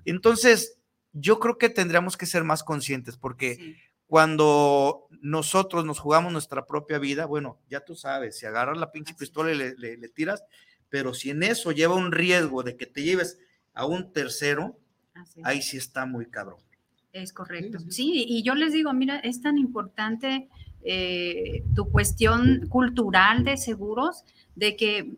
Entonces, 0.06 0.78
yo 1.14 1.40
creo 1.40 1.58
que 1.58 1.70
tendríamos 1.70 2.18
que 2.18 2.26
ser 2.26 2.44
más 2.44 2.64
conscientes, 2.64 3.18
porque 3.18 3.56
Sí. 3.56 3.78
Cuando 4.14 5.08
nosotros 5.22 5.86
nos 5.86 5.98
jugamos 5.98 6.32
nuestra 6.32 6.68
propia 6.68 7.00
vida, 7.00 7.26
bueno, 7.26 7.58
ya 7.68 7.80
tú 7.84 7.96
sabes, 7.96 8.38
si 8.38 8.46
agarras 8.46 8.78
la 8.78 8.92
pinche 8.92 9.16
pistola 9.16 9.52
y 9.52 9.58
le, 9.58 9.74
le- 9.76 9.98
le 9.98 10.08
tiras, 10.08 10.44
pero 10.88 11.16
si 11.16 11.32
en 11.32 11.42
eso 11.42 11.72
lleva 11.72 11.96
un 11.96 12.12
riesgo 12.12 12.62
de 12.62 12.78
que 12.78 12.86
te 12.86 13.02
lleves 13.02 13.40
a 13.74 13.88
un 13.88 14.14
tercero, 14.14 14.78
ahí 15.44 15.64
sí 15.64 15.78
está 15.78 16.06
muy 16.06 16.28
cabrón. 16.28 16.60
Es 17.12 17.34
correcto. 17.34 17.80
Sí, 17.90 18.24
y 18.28 18.44
yo 18.44 18.54
les 18.54 18.72
digo, 18.74 18.94
mira, 18.94 19.18
es 19.18 19.42
tan 19.42 19.58
importante 19.58 20.48
eh, 20.84 21.64
tu 21.74 21.90
cuestión 21.90 22.68
cultural 22.70 23.44
de 23.44 23.58
seguros, 23.58 24.26
de 24.54 24.76
que, 24.76 25.16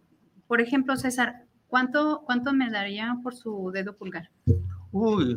por 0.48 0.62
ejemplo, 0.62 0.96
César, 0.96 1.44
¿cuánto, 1.68 2.22
cuánto 2.26 2.54
me 2.54 2.70
daría 2.70 3.18
por 3.22 3.36
su 3.36 3.72
dedo 3.74 3.98
pulgar? 3.98 4.30
Uy, 4.94 5.36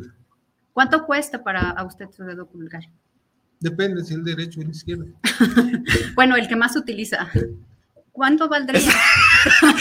¿Cuánto 0.71 1.05
cuesta 1.05 1.43
para 1.43 1.71
a 1.71 1.83
usted 1.83 2.09
su 2.11 2.23
dedo 2.23 2.47
pulgar? 2.47 2.83
Depende 3.59 4.03
si 4.05 4.13
el 4.13 4.23
derecho 4.23 4.59
o 4.59 4.63
el 4.63 4.69
izquierdo. 4.69 5.05
Bueno, 6.15 6.35
el 6.35 6.47
que 6.47 6.55
más 6.55 6.75
utiliza. 6.75 7.29
¿Cuánto 8.11 8.47
valdría? 8.49 8.81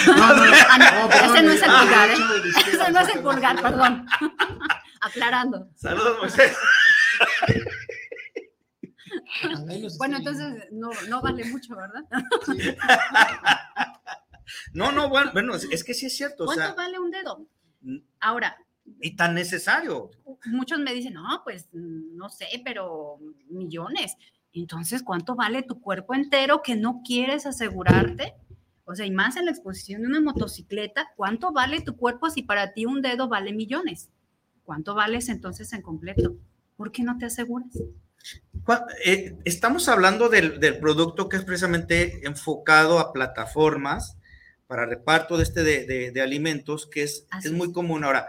No, 0.06 0.14
no, 0.14 0.46
no. 0.46 0.52
Ah, 0.68 0.78
no, 0.78 1.02
No, 1.02 1.08
perdón, 1.08 1.36
ese 1.36 1.42
no 1.42 1.52
es 1.52 1.62
el 1.62 1.70
pulgar, 1.70 2.10
¿eh? 2.10 2.14
Ese 2.72 2.92
no 2.92 3.00
es 3.00 3.14
el 3.14 3.22
pulgar, 3.22 3.60
perdón. 3.60 4.06
Aclarando. 5.00 5.68
saludos, 5.74 6.18
Moisés. 6.20 6.56
Bueno, 9.98 10.18
entonces 10.18 10.68
no, 10.70 10.90
no 11.08 11.20
vale 11.20 11.44
mucho, 11.46 11.74
¿verdad? 11.74 12.04
Sí. 12.46 12.76
No, 14.72 14.92
no, 14.92 15.08
bueno, 15.08 15.30
bueno, 15.32 15.54
es, 15.54 15.84
que 15.84 15.94
sí 15.94 16.06
es 16.06 16.16
cierto, 16.16 16.44
o 16.44 16.46
¿Cuánto 16.46 16.64
sea, 16.64 16.74
vale 16.74 16.98
un 16.98 17.10
dedo? 17.10 17.46
Ahora, 18.20 18.56
y 19.00 19.16
tan 19.16 19.34
necesario. 19.34 20.10
muchos 20.46 20.78
me 20.80 20.94
dicen, 20.94 21.14
no, 21.14 21.40
pues 21.44 21.68
no 21.72 22.28
sé, 22.28 22.46
pero 22.64 23.18
millones. 23.50 24.16
Entonces, 24.52 25.02
¿cuánto 25.02 25.34
vale 25.36 25.62
tu 25.62 25.80
cuerpo 25.80 26.14
entero 26.14 26.62
que 26.62 26.74
no 26.76 27.02
quieres 27.04 27.46
asegurarte? 27.46 28.34
O 28.84 28.94
sea, 28.94 29.04
y 29.06 29.10
más 29.10 29.36
en 29.36 29.44
la 29.44 29.50
exposición 29.50 30.02
de 30.02 30.08
una 30.08 30.20
motocicleta, 30.20 31.08
¿cuánto 31.16 31.52
vale 31.52 31.80
tu 31.82 31.96
cuerpo 31.96 32.30
si 32.30 32.42
para 32.42 32.72
ti 32.72 32.86
un 32.86 33.02
dedo 33.02 33.28
vale 33.28 33.52
millones? 33.52 34.08
¿Cuánto 34.64 34.94
vales 34.94 35.28
entonces 35.28 35.72
en 35.74 35.82
completo? 35.82 36.36
¿Por 36.76 36.90
qué 36.92 37.02
no 37.02 37.18
te 37.18 37.26
aseguras? 37.26 37.76
Eh, 39.04 39.36
estamos 39.44 39.88
hablando 39.88 40.28
del, 40.28 40.60
del 40.60 40.78
producto 40.78 41.28
que 41.28 41.36
es 41.36 41.44
precisamente 41.44 42.26
enfocado 42.26 42.98
a 42.98 43.12
plataformas 43.12 44.16
para 44.66 44.84
reparto 44.84 45.36
de 45.38 45.44
este 45.44 45.62
de, 45.62 45.86
de- 45.86 46.10
de 46.10 46.20
alimentos, 46.20 46.86
que 46.86 47.02
es, 47.02 47.26
Así 47.30 47.48
es 47.48 47.54
muy 47.54 47.68
es. 47.68 47.72
común. 47.74 48.04
Ahora, 48.04 48.26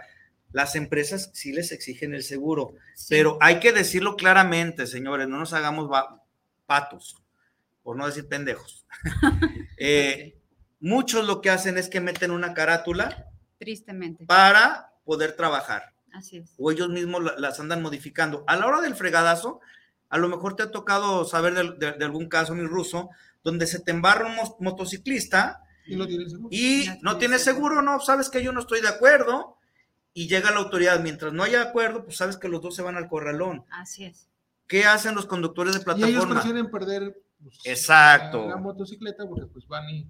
las 0.52 0.76
empresas 0.76 1.30
sí 1.34 1.52
les 1.54 1.72
exigen 1.72 2.14
el 2.14 2.24
seguro, 2.24 2.74
Sí. 2.96 3.08
pero 3.10 3.38
hay 3.42 3.60
que 3.60 3.72
decirlo 3.72 4.16
claramente, 4.16 4.88
señores, 4.88 5.28
no 5.28 5.38
nos 5.38 5.54
hagamos 5.54 5.90
patos, 6.66 7.22
por 7.84 7.96
no 7.98 8.06
decir 8.08 8.28
pendejos. 8.28 8.86
Eh, 9.78 10.36
Muchos 10.82 11.26
lo 11.28 11.42
que 11.42 11.50
hacen 11.50 11.78
es 11.78 11.90
que 11.90 12.00
meten 12.00 12.32
una 12.32 12.54
carátula 12.54 13.28
Tristemente. 13.58 14.26
para 14.26 14.94
poder 15.04 15.34
trabajar 15.36 15.94
Así 16.14 16.38
es. 16.38 16.54
o 16.58 16.72
ellos 16.72 16.88
mismos 16.88 17.22
la- 17.22 17.36
las 17.38 17.60
andan 17.60 17.82
modificando. 17.82 18.46
A 18.48 18.56
la 18.56 18.66
hora 18.66 18.80
del 18.80 18.96
fregadazo, 18.96 19.60
a 20.10 20.18
lo 20.18 20.30
mejor 20.30 20.56
te 20.56 20.64
ha 20.64 20.72
tocado 20.72 21.26
saber 21.26 21.54
de, 21.54 21.72
de- 21.86 21.98
de 21.98 22.06
algún 22.06 22.30
caso, 22.30 22.56
mi 22.56 22.66
ruso, 22.66 23.10
donde 23.44 23.68
se 23.68 23.80
te 23.82 23.92
embarra 23.92 24.28
un 24.28 24.36
mo- 24.38 24.56
motociclista 24.62 25.62
Y 25.86 25.98
no 25.98 26.08
tiene 26.08 26.30
seguro. 26.30 26.48
y 26.50 26.86
No 27.02 27.18
tiene 27.18 27.20
tienes 27.20 27.44
seguro, 27.44 27.82
no, 27.82 28.00
sabes 28.00 28.30
que 28.30 28.42
yo 28.42 28.54
no 28.54 28.62
estoy 28.62 28.80
de 28.80 28.88
acuerdo 28.88 29.58
y 30.20 30.28
llega 30.28 30.52
la 30.52 30.58
autoridad. 30.58 31.00
Mientras 31.00 31.32
no 31.32 31.44
haya 31.44 31.62
acuerdo, 31.62 32.04
pues 32.04 32.18
sabes 32.18 32.36
que 32.38 32.50
los 32.50 32.62
dos 32.62 32.76
se 32.76 32.82
van 32.82 32.98
al 32.98 33.08
corralón. 33.08 33.64
Así 33.72 34.04
es. 34.06 34.28
¿Qué 34.68 34.86
hacen 34.86 35.16
los 35.16 35.26
conductores 35.26 35.74
de 35.74 35.80
Y 35.80 35.82
ellos 35.82 35.96
plataforma? 36.26 36.34
prefieren 36.36 36.70
perder 36.70 37.22
pues, 37.42 37.60
Exacto. 37.64 38.44
La, 38.44 38.56
la 38.56 38.58
motocicleta 38.58 39.26
porque 39.28 39.46
pues 39.48 39.66
van 39.68 39.90
y, 39.90 40.08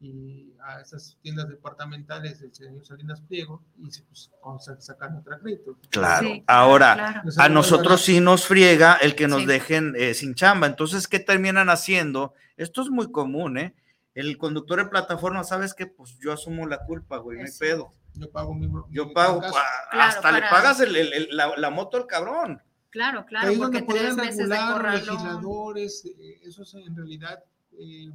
y 0.00 0.54
a 0.66 0.80
esas 0.80 1.18
tiendas 1.20 1.46
departamentales 1.48 2.40
del 2.40 2.54
señor 2.54 2.86
Salinas 2.86 3.20
Pliego 3.20 3.62
y 3.78 3.90
se 3.90 4.02
pues, 4.04 4.30
sacan 4.78 5.16
otra 5.18 5.38
crédito. 5.38 5.76
Claro. 5.90 6.26
Sí, 6.28 6.42
Ahora, 6.46 6.94
claro. 6.94 7.30
A 7.36 7.48
nosotros 7.50 8.00
sí 8.00 8.20
nos 8.20 8.46
friega 8.46 8.94
el 8.94 9.14
que 9.14 9.28
nos 9.28 9.40
Sí. 9.42 9.46
dejen 9.46 9.94
eh, 9.98 10.14
sin 10.14 10.34
chamba. 10.34 10.66
Entonces, 10.68 11.06
¿qué 11.06 11.18
terminan 11.20 11.68
haciendo? 11.68 12.32
Esto 12.56 12.80
es 12.82 12.88
muy 12.88 13.12
común, 13.12 13.58
¿eh? 13.58 13.74
El 14.14 14.38
conductor 14.38 14.78
de 14.82 14.86
plataforma, 14.86 15.44
¿sabes 15.44 15.74
qué? 15.74 15.86
Pues 15.86 16.18
yo 16.18 16.32
asumo 16.32 16.66
la 16.66 16.78
culpa, 16.84 17.18
güey, 17.18 17.38
no 17.38 17.44
hay 17.44 17.52
pedo. 17.58 17.92
Yo 18.14 18.30
pago 18.30 18.54
mi. 18.54 18.66
Yo 18.90 19.06
mi 19.06 19.14
pago, 19.14 19.40
Claro, 19.40 19.56
hasta 19.92 20.32
le 20.32 20.40
pagas 20.42 20.80
el- 20.80 20.96
el- 20.96 21.12
el- 21.12 21.28
la, 21.36 21.56
la 21.56 21.70
moto 21.70 21.96
al 21.96 22.06
cabrón. 22.06 22.62
Claro, 22.90 23.24
claro, 23.24 23.48
Ahí 23.48 23.54
es 23.54 23.60
porque 23.60 23.78
donde 23.80 23.94
tres 23.94 24.16
meses 24.16 24.36
de 24.36 24.42
regular 24.46 24.72
corralón 24.72 25.06
legisladores, 25.06 26.04
eh, 26.06 26.40
eso 26.44 26.62
es 26.64 26.74
en 26.74 26.96
realidad 26.96 27.42
eh, 27.78 28.10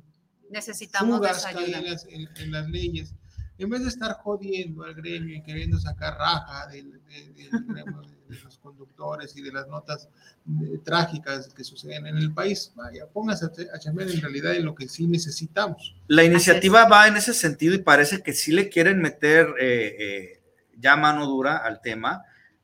necesitamos 0.49 1.21
de 1.21 1.27
fugas 1.29 1.37
esa 1.39 1.51
que 1.51 1.57
hay 1.59 1.63
ayuda. 1.73 1.79
en 1.79 1.85
las, 1.91 2.05
en- 2.07 2.29
en 2.37 2.51
las 2.51 2.67
leyes. 2.69 3.13
En 3.57 3.69
vez 3.69 3.83
de 3.83 3.87
estar 3.87 4.11
jodiendo 4.17 4.83
al 4.83 4.93
gremio 4.95 5.33
y 5.37 5.41
queriendo 5.43 5.79
sacar 5.79 6.17
raja 6.17 6.67
del, 6.67 6.91
de- 7.05 7.33
del 7.33 7.49
gremio 7.67 8.01
de, 8.27 8.39
los 8.43 8.57
conductores 8.57 9.35
y 9.35 9.41
de 9.41 9.51
las 9.51 9.67
notas 9.67 10.07
eh, 10.47 10.79
trágicas 10.83 11.53
que 11.53 11.63
suceden 11.63 12.07
en 12.07 12.17
el 12.17 12.33
país, 12.33 12.71
vaya, 12.75 13.07
póngase 13.07 13.45
a, 13.45 13.75
a 13.75 13.79
chambear 13.79 14.09
en 14.09 14.21
realidad 14.21 14.55
en 14.55 14.65
lo 14.65 14.75
que 14.75 14.87
sí 14.87 15.07
necesitamos. 15.07 15.95
La 16.07 16.23
iniciativa 16.23 16.85
va 16.85 17.07
en 17.07 17.17
ese 17.17 17.33
sentido 17.33 17.75
y 17.75 17.79
parece 17.79 18.21
que 18.21 18.33
sí 18.33 18.51
le 18.51 18.69
quieren 18.69 19.01
meter 19.01 19.47
eh, 19.59 19.95
eh, 19.99 20.41
ya 20.77 20.95
mano 20.95 21.25
dura 21.25 21.57
al 21.57 21.81
tema, 21.81 22.23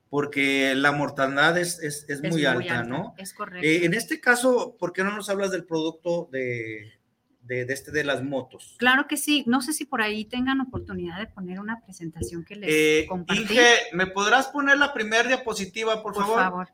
porque 0.09 0.75
la 0.75 0.91
mortandad 0.91 1.57
es, 1.57 1.79
es, 1.79 2.05
es 2.09 2.21
Es 2.23 2.31
muy, 2.31 2.45
alta, 2.45 2.83
¿no? 2.83 3.15
Es 3.17 3.33
correcto. 3.33 3.65
Eh, 3.65 3.85
en 3.85 3.93
este 3.93 4.19
caso, 4.19 4.75
¿por 4.77 4.91
qué 4.91 5.03
no 5.03 5.15
nos 5.15 5.29
hablas 5.29 5.51
del 5.51 5.63
producto 5.63 6.27
de, 6.31 6.99
de, 7.51 7.65
de 7.65 7.73
este 7.73 7.91
de 7.91 8.05
las 8.05 8.23
motos? 8.23 8.75
Claro 8.77 9.07
que 9.07 9.17
sí. 9.17 9.43
No 9.45 9.61
sé 9.61 9.73
si 9.73 9.83
por 9.85 10.01
ahí 10.01 10.23
tengan 10.23 10.61
oportunidad 10.61 11.19
de 11.19 11.27
poner 11.27 11.59
una 11.59 11.81
presentación 11.81 12.45
que 12.45 12.55
les 12.55 12.69
Eh, 12.71 13.05
compartí. 13.09 13.41
Inge, 13.43 13.67
¿me 13.93 14.07
podrás 14.07 14.47
poner 14.47 14.77
la 14.77 14.93
primera 14.93 15.27
diapositiva, 15.27 16.01
por, 16.01 16.13
por 16.13 16.23
favor? 16.23 16.39
favor. 16.39 16.67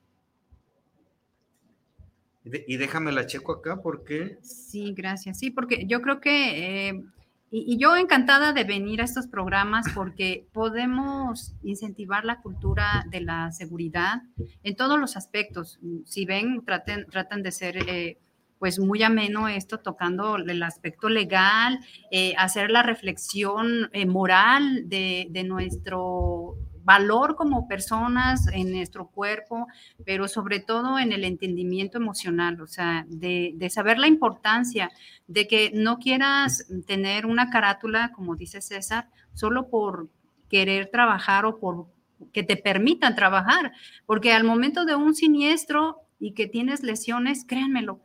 Y 2.45 2.77
déjame 2.77 3.11
la 3.11 3.25
checo 3.25 3.51
acá 3.53 3.81
porque... 3.81 4.37
Sí, 4.41 4.93
gracias. 4.95 5.39
Sí, 5.39 5.49
porque 5.49 5.85
yo 5.87 6.01
creo 6.01 6.21
que, 6.21 6.89
eh, 6.89 7.03
y, 7.51 7.73
y 7.73 7.77
yo 7.77 7.97
encantada 7.97 8.53
de 8.53 8.63
venir 8.63 9.01
a 9.01 9.05
estos 9.05 9.27
programas 9.27 9.85
porque 9.93 10.45
podemos 10.53 11.53
incentivar 11.63 12.23
la 12.23 12.39
cultura 12.41 13.03
de 13.09 13.21
la 13.21 13.51
seguridad 13.51 14.21
en 14.63 14.75
todos 14.75 14.97
los 14.99 15.17
aspectos. 15.17 15.79
Si 16.05 16.25
ven, 16.25 16.63
traten, 16.63 17.07
tratan 17.07 17.41
de 17.41 17.51
ser... 17.51 17.77
eh, 17.77 18.17
pues 18.59 18.79
muy 18.79 19.03
ameno 19.03 19.47
esto, 19.47 19.79
tocando 19.79 20.37
el 20.37 20.63
aspecto 20.63 21.09
legal, 21.09 21.79
eh, 22.11 22.33
hacer 22.37 22.71
la 22.71 22.83
reflexión 22.83 23.89
eh, 23.93 24.05
moral 24.05 24.89
de, 24.89 25.27
de 25.29 25.43
nuestro 25.43 26.57
valor 26.87 27.35
como 27.35 27.67
personas 27.67 28.47
en 28.53 28.71
nuestro 28.71 29.07
cuerpo, 29.07 29.67
pero 30.05 30.29
sobre 30.29 30.61
todo 30.61 30.97
en 30.97 31.11
el 31.11 31.25
entendimiento 31.25 31.97
emocional, 31.97 32.61
o 32.61 32.67
sea, 32.67 33.05
de, 33.09 33.51
de 33.55 33.69
saber 33.69 33.99
la 33.99 34.07
importancia 34.07 34.89
de 35.27 35.49
que 35.49 35.69
no 35.73 35.99
quieras 35.99 36.65
tener 36.85 37.25
una 37.25 37.49
carátula, 37.49 38.13
como 38.13 38.37
dice 38.37 38.61
César, 38.61 39.09
solo 39.33 39.67
por 39.67 40.07
querer 40.47 40.89
trabajar 40.89 41.45
o 41.45 41.59
por 41.59 41.87
que 42.31 42.43
te 42.43 42.55
permitan 42.55 43.15
trabajar, 43.15 43.73
porque 44.05 44.31
al 44.31 44.45
momento 44.45 44.85
de 44.85 44.95
un 44.95 45.13
siniestro 45.13 45.97
y 46.19 46.31
que 46.31 46.47
tienes 46.47 46.83
lesiones, 46.83 47.43
créanmelo, 47.45 47.99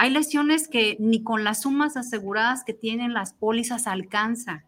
hay 0.00 0.10
lesiones 0.10 0.68
que 0.68 0.96
ni 1.00 1.24
con 1.24 1.42
las 1.42 1.62
sumas 1.62 1.96
aseguradas 1.96 2.62
que 2.62 2.72
tienen 2.72 3.14
las 3.14 3.34
pólizas 3.34 3.88
alcanza. 3.88 4.64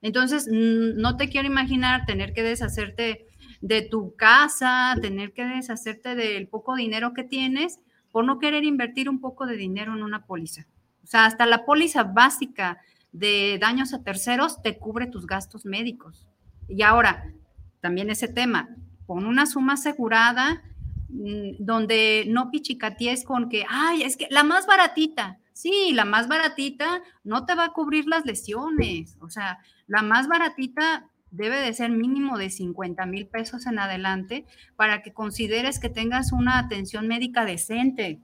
Entonces, 0.00 0.48
no 0.50 1.18
te 1.18 1.28
quiero 1.28 1.46
imaginar 1.46 2.06
tener 2.06 2.32
que 2.32 2.42
deshacerte 2.42 3.26
de 3.60 3.82
tu 3.82 4.16
casa, 4.16 4.96
tener 5.02 5.34
que 5.34 5.44
deshacerte 5.44 6.14
del 6.14 6.48
poco 6.48 6.76
dinero 6.76 7.12
que 7.12 7.24
tienes 7.24 7.80
por 8.10 8.24
no 8.24 8.38
querer 8.38 8.64
invertir 8.64 9.10
un 9.10 9.20
poco 9.20 9.44
de 9.44 9.58
dinero 9.58 9.94
en 9.94 10.02
una 10.02 10.24
póliza. 10.24 10.66
O 11.04 11.06
sea, 11.06 11.26
hasta 11.26 11.44
la 11.44 11.66
póliza 11.66 12.04
básica 12.04 12.78
de 13.12 13.58
daños 13.60 13.92
a 13.92 14.02
terceros 14.02 14.62
te 14.62 14.78
cubre 14.78 15.08
tus 15.08 15.26
gastos 15.26 15.66
médicos. 15.66 16.26
Y 16.68 16.80
ahora, 16.80 17.34
también 17.80 18.08
ese 18.08 18.28
tema, 18.28 18.70
pon 19.06 19.26
una 19.26 19.44
suma 19.44 19.74
asegurada 19.74 20.62
donde 21.08 22.24
no 22.28 22.50
pichicaties 22.50 23.24
con 23.24 23.48
que, 23.48 23.64
ay, 23.68 24.02
es 24.02 24.16
que 24.16 24.26
la 24.30 24.44
más 24.44 24.66
baratita, 24.66 25.38
sí, 25.52 25.92
la 25.94 26.04
más 26.04 26.28
baratita 26.28 27.02
no 27.24 27.46
te 27.46 27.54
va 27.54 27.64
a 27.66 27.72
cubrir 27.72 28.06
las 28.06 28.24
lesiones, 28.26 29.16
o 29.20 29.30
sea, 29.30 29.58
la 29.86 30.02
más 30.02 30.28
baratita 30.28 31.06
debe 31.30 31.56
de 31.60 31.72
ser 31.74 31.90
mínimo 31.90 32.38
de 32.38 32.50
50 32.50 33.04
mil 33.06 33.26
pesos 33.26 33.66
en 33.66 33.78
adelante 33.78 34.46
para 34.76 35.02
que 35.02 35.12
consideres 35.12 35.78
que 35.78 35.88
tengas 35.90 36.32
una 36.32 36.58
atención 36.58 37.06
médica 37.08 37.44
decente, 37.44 38.20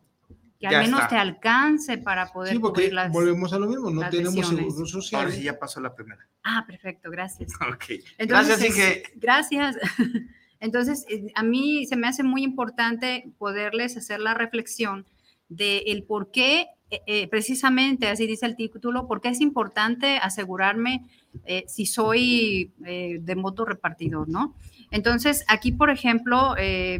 que 0.58 0.68
Ya 0.70 0.78
al 0.80 0.84
menos 0.84 1.00
está. 1.00 1.08
te 1.10 1.16
alcance 1.16 1.98
para 1.98 2.32
poder 2.32 2.52
Sí, 2.54 2.58
porque 2.58 2.82
cubrir 2.82 2.94
las 2.94 3.12
volvemos 3.12 3.52
a 3.52 3.58
lo 3.58 3.66
mismo, 3.66 3.90
no 3.90 4.08
tenemos 4.08 4.34
lesiones. 4.36 4.66
seguro 4.66 4.86
social. 4.86 5.22
Ahora 5.22 5.34
sí 5.34 5.42
ya 5.42 5.58
pasó 5.58 5.80
la 5.80 5.94
primera. 5.94 6.26
Ah, 6.44 6.64
perfecto, 6.66 7.10
gracias. 7.10 7.52
Ok. 7.72 7.84
Entonces, 8.18 8.58
Gracias, 8.58 8.64
Inge. 8.64 9.02
Gracias. 9.16 9.76
Entonces, 10.64 11.04
eh, 11.08 11.26
a 11.34 11.42
mí 11.42 11.86
se 11.86 11.96
me 11.96 12.06
hace 12.08 12.22
muy 12.22 12.42
importante 12.42 13.30
poderles 13.38 13.96
hacer 13.96 14.18
la 14.20 14.34
reflexión 14.34 15.06
de 15.48 15.78
el 15.86 16.04
por 16.04 16.30
qué, 16.30 16.66
eh, 16.90 17.00
eh, 17.06 17.28
precisamente, 17.28 18.08
así 18.08 18.26
dice 18.26 18.46
el 18.46 18.56
título, 18.56 19.06
por 19.06 19.20
qué 19.20 19.28
es 19.28 19.40
importante 19.40 20.16
asegurarme 20.16 21.04
eh, 21.44 21.64
si 21.66 21.84
soy 21.86 22.72
de 22.78 23.34
moto 23.36 23.64
repartidor, 23.64 24.28
¿no? 24.28 24.54
Entonces, 24.90 25.44
aquí, 25.48 25.72
por 25.72 25.90
ejemplo, 25.90 26.54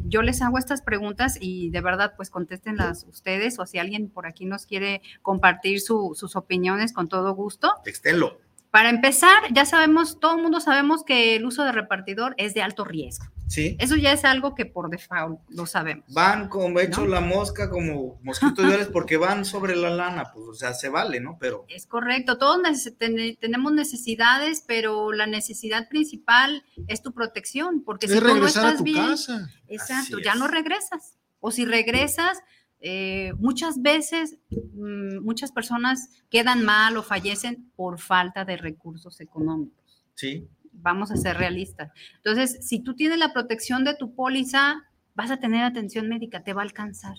yo 0.05 0.23
les 0.23 0.43
hago 0.43 0.59
estas 0.59 0.83
preguntas 0.83 1.39
y 1.41 1.71
de 1.71 1.81
verdad, 1.81 2.15
pues 2.17 2.29
contéstenlas 2.31 3.07
ustedes 3.09 3.59
o 3.61 3.67
si 3.67 3.79
alguien 3.79 4.09
por 4.11 4.27
aquí 4.27 4.47
nos 4.47 4.67
quiere 4.67 5.01
compartir 5.23 5.81
su- 5.81 6.13
sus 6.17 6.35
opiniones 6.35 6.93
con 6.93 7.07
todo 7.09 7.33
gusto. 7.35 7.73
Textenlo. 7.85 8.41
Para 8.75 8.91
empezar, 8.91 9.41
ya 9.53 9.65
sabemos, 9.65 10.19
todo 10.19 10.35
el 10.35 10.43
mundo 10.43 10.59
sabemos 10.59 11.05
que 11.05 11.37
el 11.37 11.45
uso 11.47 11.63
de 11.63 11.71
repartidor 11.71 12.35
es 12.39 12.55
de 12.55 12.63
alto 12.63 12.85
riesgo. 12.85 13.27
Sí. 13.47 13.77
Eso 13.79 13.95
ya 13.95 14.11
es 14.13 14.25
algo 14.25 14.57
que 14.57 14.67
por 14.67 14.91
default 14.91 15.39
lo 15.49 15.65
sabemos. 15.67 16.13
Van 16.13 16.49
como 16.49 16.81
hecho 16.81 17.03
¿No? 17.03 17.07
la 17.07 17.21
mosca, 17.21 17.71
como 17.71 18.19
mosquitos 18.25 18.67
diarios, 18.67 18.89
porque 18.89 19.17
van 19.17 19.45
sobre 19.45 19.77
la 19.77 19.91
lana, 19.91 20.33
pues, 20.35 20.45
o 20.49 20.55
sea, 20.55 20.75
se 20.75 20.89
vale, 20.89 21.21
¿no? 21.21 21.37
Pero 21.39 21.65
Es 21.69 21.87
correcto, 21.87 22.37
todos 22.37 22.59
neces- 22.59 22.97
ten- 22.99 23.37
tenemos 23.37 23.73
necesidades, 23.73 24.65
pero 24.67 25.13
la 25.13 25.29
necesidad 25.29 25.89
principal 25.89 26.65
es 26.89 27.01
tu 27.01 27.15
protección, 27.15 27.85
porque 27.85 28.09
si 28.09 28.15
Es 28.15 28.19
tú 28.19 28.27
no 28.27 28.35
regresar 28.35 28.65
a 28.65 28.69
estás 28.71 28.79
tu 28.79 28.85
bien, 28.85 29.07
casa. 29.07 29.51
exacto, 29.69 30.17
Así 30.17 30.25
ya 30.25 30.33
es. 30.33 30.39
no 30.41 30.49
regresas. 30.49 31.17
O 31.39 31.53
si 31.53 31.65
regresas, 31.65 32.39
eh, 32.87 33.33
muchas 33.39 33.81
veces 33.81 34.37
mm, 34.51 35.25
muchas 35.25 35.53
personas 35.53 36.11
quedan 36.29 36.63
mal 36.67 36.99
o 36.99 37.03
fallecen 37.03 37.71
por 37.77 37.99
falta 37.99 38.45
de 38.45 38.59
recursos 38.59 39.23
económicos. 39.23 40.05
sí. 40.15 40.47
vamos 40.71 41.11
a 41.11 41.17
ser 41.17 41.39
realistas. 41.39 41.93
Entonces, 42.17 42.59
si 42.69 42.81
tú 42.81 42.95
tienes 42.95 43.17
la 43.17 43.33
protección 43.33 43.85
de 43.85 43.95
tu 43.95 44.15
póliza, 44.15 44.83
vas 45.15 45.31
a 45.31 45.39
tener 45.39 45.63
atención 45.65 46.09
médica, 46.09 46.43
te 46.43 46.53
va 46.53 46.61
a 46.61 46.65
alcanzar. 46.65 47.17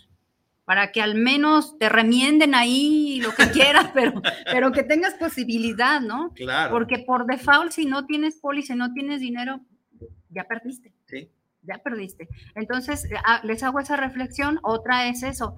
Para 0.65 0.91
que 0.91 1.01
al 1.01 1.15
menos 1.15 1.77
te 1.79 1.89
remienden 1.89 2.53
ahí 2.53 3.19
lo 3.23 3.33
que 3.33 3.49
quieras, 3.49 3.89
pero, 3.95 4.21
pero 4.51 4.71
que 4.71 4.83
tengas 4.83 5.15
posibilidad, 5.15 5.99
¿no? 5.99 6.31
Claro. 6.35 6.73
Porque 6.73 6.99
por 6.99 7.25
default, 7.25 7.71
si 7.71 7.85
no 7.85 8.05
tienes 8.05 8.35
póliza, 8.39 8.73
y 8.73 8.77
no 8.77 8.93
tienes 8.93 9.19
dinero, 9.19 9.61
ya 10.29 10.43
perdiste. 10.43 10.93
Sí. 11.05 11.31
Ya 11.67 11.77
perdiste. 11.79 12.27
Entonces, 12.55 13.07
ah, 13.25 13.41
les 13.43 13.63
hago 13.63 13.79
esa 13.79 13.95
reflexión. 13.97 14.59
Otra 14.63 15.07
es 15.07 15.23
eso. 15.23 15.57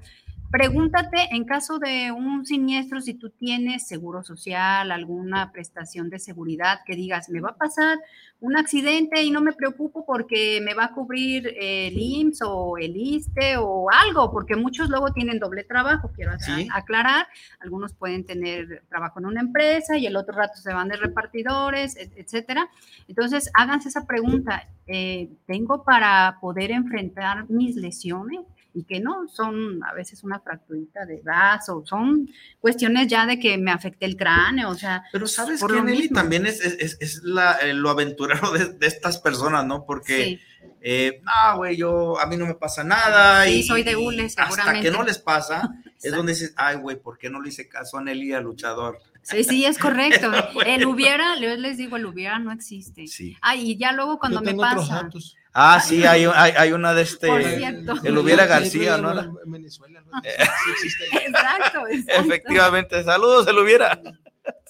Pregúntate 0.50 1.28
en 1.36 1.44
caso 1.44 1.78
de 1.78 2.12
un 2.14 2.46
siniestro 2.46 3.02
si 3.02 3.14
tú 3.14 3.32
tienes 3.32 3.86
seguro 3.86 4.24
social, 4.24 4.92
alguna 4.94 5.52
prestación 5.52 6.10
de 6.10 6.20
seguridad 6.20 6.80
que 6.86 6.96
digas, 6.96 7.28
me 7.30 7.42
va 7.42 7.50
a 7.50 7.58
pasar 7.58 8.00
un 8.40 8.56
accidente 8.56 9.22
y 9.24 9.30
no 9.32 9.42
me 9.42 9.52
preocupo 9.52 10.06
porque 10.06 10.62
me 10.64 10.74
va 10.74 10.86
a 10.86 10.92
cubrir 10.94 11.54
el 11.60 11.98
IMSS 12.00 12.42
o 12.46 12.78
el 12.78 12.96
ISTE 12.96 13.58
o 13.58 13.90
algo, 13.92 14.32
porque 14.32 14.56
muchos 14.56 14.90
luego 14.90 15.12
tienen 15.12 15.38
doble 15.40 15.66
trabajo, 15.66 16.12
quiero 16.16 16.32
Sí. 16.40 16.68
aclarar. 16.74 17.28
Algunos 17.60 17.94
pueden 17.94 18.26
tener 18.26 18.84
trabajo 18.88 19.20
en 19.20 19.26
una 19.26 19.42
empresa 19.42 19.98
y 19.98 20.06
el 20.06 20.16
otro 20.16 20.34
rato 20.36 20.56
se 20.56 20.72
van 20.74 20.88
de 20.88 20.96
repartidores, 20.96 21.98
et- 21.98 22.14
etcétera. 22.16 22.70
Entonces, 23.10 23.52
háganse 23.54 23.90
esa 23.90 24.06
pregunta, 24.06 24.68
eh, 24.88 25.30
¿tengo 25.46 25.84
para 25.84 26.38
poder 26.40 26.72
enfrentar 26.72 27.50
mis 27.50 27.76
lesiones? 27.76 28.42
Y 28.80 28.84
que 28.84 29.00
no, 29.00 29.28
son 29.28 29.84
a 29.84 29.92
veces 29.96 30.24
una 30.24 30.40
fracturita 30.40 31.04
de 31.08 31.20
brazo, 31.22 31.82
son 31.84 32.30
cuestiones 32.60 33.08
ya 33.08 33.26
de 33.26 33.40
que 33.40 33.58
me 33.58 33.72
afecté 33.72 34.06
el 34.06 34.16
cráneo, 34.16 34.70
o 34.70 34.76
sea. 34.76 35.04
Pero 35.12 35.26
sabes 35.26 35.64
que 35.64 35.82
Nelly 35.82 36.10
también 36.10 36.46
es, 36.46 36.62
es- 36.62 36.98
es- 37.00 37.24
la- 37.24 37.54
eh, 37.54 37.74
lo 37.74 37.90
aventurero 37.90 38.52
de, 38.52 38.66
de 38.74 38.86
estas 38.86 39.18
personas, 39.18 39.66
¿no? 39.66 39.84
Porque, 39.84 40.24
Sí. 40.24 40.40
eh, 40.82 41.22
no, 41.24 41.58
güey, 41.58 41.76
yo, 41.76 42.20
a 42.20 42.28
mí 42.28 42.38
no 42.38 42.46
me 42.46 42.54
pasa 42.54 42.84
nada. 42.84 43.46
Sí, 43.46 43.62
y, 43.62 43.64
soy 43.64 43.82
de 43.82 43.96
hule, 43.96 44.22
y 44.22 44.26
Hasta 44.28 44.46
que 44.46 44.52
seguramente. 44.54 44.92
no 44.92 45.02
les 45.04 45.18
pasa, 45.18 45.68
es 46.04 46.12
donde 46.14 46.34
dices, 46.34 46.54
ay, 46.56 46.76
güey, 46.78 46.98
¿por 47.02 47.18
qué 47.18 47.32
no 47.32 47.42
le 47.42 47.50
hice 47.50 47.68
caso 47.68 47.98
a 47.98 48.04
Nelly 48.04 48.34
al 48.34 48.44
luchador? 48.44 49.00
Sí, 49.30 49.44
sí, 49.44 49.66
es 49.66 49.78
correcto. 49.78 50.32
Bueno. 50.54 50.72
El 50.72 50.86
hubiera, 50.86 51.38
yo 51.40 51.56
les 51.58 51.78
digo, 51.78 51.98
el 51.98 52.06
hubiera 52.06 52.40
no 52.40 52.52
existe. 52.52 53.08
Sí. 53.08 53.36
Ay, 53.42 53.72
y 53.72 53.78
ya 53.78 53.92
luego 53.92 54.18
cuando 54.18 54.40
Yo 54.42 54.46
me 54.46 54.56
pasa. 54.56 55.04
datos. 55.04 55.36
Ah, 55.54 55.80
sí, 55.80 56.06
hay, 56.06 56.26
hay, 56.26 56.54
hay 56.56 56.72
una 56.72 56.94
de 56.94 57.02
este, 57.02 57.28
Por 57.28 57.44
cierto. 57.44 57.96
el 58.04 58.18
hubiera 58.18 58.46
García, 58.46 58.98
¿no? 58.98 59.12
En 59.20 59.52
Venezuela, 59.52 60.02
¿no? 60.02 60.22
Sí 60.22 60.72
existe. 60.72 61.06
Exacto, 61.28 61.88
exacto. 61.90 62.22
Efectivamente, 62.22 63.04
saludos, 63.04 63.48
el 63.48 63.58
hubiera. 63.58 64.00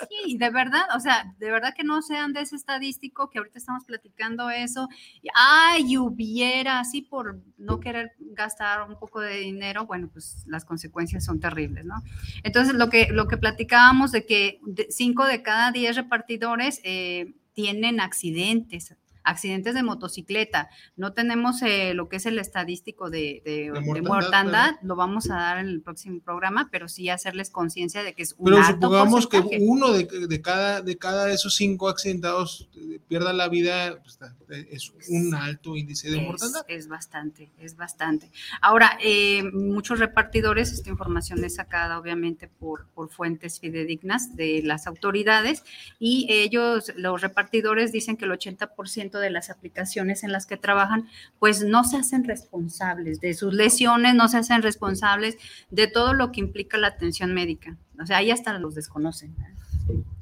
Sí, 0.09 0.37
de 0.37 0.49
verdad, 0.49 0.83
o 0.95 0.99
sea, 0.99 1.33
de 1.39 1.51
verdad 1.51 1.73
que 1.75 1.83
no 1.83 2.01
sean 2.01 2.33
de 2.33 2.41
ese 2.41 2.55
estadístico 2.55 3.29
que 3.29 3.39
ahorita 3.39 3.57
estamos 3.57 3.83
platicando 3.85 4.49
eso. 4.49 4.87
y, 5.21 5.27
Ay, 5.33 5.97
hubiera, 5.97 6.79
así 6.79 7.01
por 7.01 7.39
no 7.57 7.79
querer 7.79 8.13
gastar 8.19 8.87
un 8.87 8.97
poco 8.99 9.19
de 9.21 9.37
dinero, 9.37 9.85
bueno, 9.85 10.09
pues 10.11 10.43
las 10.47 10.65
consecuencias 10.65 11.25
son 11.25 11.39
terribles, 11.39 11.85
¿no? 11.85 12.03
Entonces, 12.43 12.75
lo 12.75 12.89
que, 12.89 13.07
lo 13.11 13.27
que 13.27 13.37
platicábamos 13.37 14.11
de 14.11 14.25
que 14.25 14.59
cinco 14.89 15.25
de 15.25 15.41
cada 15.41 15.71
diez 15.71 15.95
repartidores 15.95 16.79
eh, 16.83 17.33
tienen 17.53 17.99
accidentes 17.99 18.95
accidentes 19.27 19.73
de 19.75 19.83
motocicleta. 19.83 20.69
No 20.95 21.13
tenemos 21.13 21.61
eh, 21.61 21.93
lo 21.93 22.09
que 22.09 22.15
es 22.17 22.25
el 22.25 22.39
estadístico 22.39 23.09
de, 23.09 23.41
de- 23.45 23.71
de 23.71 23.81
mortandad, 23.81 24.03
mortandad, 24.03 24.75
lo 24.81 24.95
vamos 24.95 25.29
a 25.29 25.35
dar 25.35 25.59
en 25.59 25.67
el 25.67 25.81
próximo 25.81 26.19
programa, 26.21 26.69
pero 26.71 26.87
sí 26.87 27.09
hacerles 27.09 27.49
conciencia 27.49 28.03
de 28.03 28.13
que 28.13 28.23
es 28.23 28.33
un 28.37 28.45
Pero 28.45 28.57
alto 28.57 28.71
supongamos 28.87 29.27
que 29.27 29.39
uno 29.59 29.91
de, 29.91 30.41
cada 30.41 30.81
de 30.81 30.97
cada 30.97 31.25
de 31.25 31.33
esos 31.33 31.55
cinco 31.55 31.89
accidentados 31.89 32.69
eh, 32.75 32.99
pierda 33.07 33.33
la 33.33 33.49
vida, 33.49 33.97
pues, 34.01 34.13
está- 34.13 34.35
es 34.71 34.91
un 35.09 35.33
alto 35.35 35.75
índice 35.75 36.09
de 36.09 36.17
Es, 36.17 36.23
mortandad. 36.23 36.61
es 36.69 36.87
bastante, 36.87 37.49
es 37.59 37.75
bastante. 37.75 38.31
Ahora, 38.61 38.97
eh, 39.03 39.43
muchos 39.51 39.99
repartidores, 39.99 40.71
esta 40.71 40.89
información 40.89 41.43
es 41.43 41.55
sacada 41.55 41.99
obviamente 41.99 42.47
por, 42.47 42.87
por 42.95 43.09
fuentes 43.09 43.59
fidedignas 43.59 44.35
de 44.35 44.61
las 44.63 44.87
autoridades 44.87 45.63
y 45.99 46.27
ellos, 46.29 46.93
los 46.95 47.21
repartidores, 47.21 47.91
dicen 47.91 48.15
que 48.17 48.25
el 48.25 48.31
80% 48.31 49.16
de 49.19 49.29
las 49.29 49.49
aplicaciones 49.49 50.23
en 50.23 50.31
las 50.31 50.45
que 50.45 50.57
trabajan, 50.57 51.07
pues 51.39 51.63
no 51.63 51.83
se 51.83 51.97
hacen 51.97 52.23
responsables 52.23 53.19
de 53.19 53.33
sus 53.33 53.53
lesiones, 53.53 54.15
no 54.15 54.27
se 54.27 54.37
hacen 54.37 54.61
responsables 54.61 55.37
de 55.69 55.87
todo 55.87 56.13
lo 56.13 56.31
que 56.31 56.39
implica 56.39 56.77
la 56.77 56.87
atención 56.87 57.33
médica. 57.33 57.75
O 58.01 58.05
sea, 58.05 58.17
ahí 58.17 58.31
hasta 58.31 58.57
los 58.59 58.75
desconocen. 58.75 59.35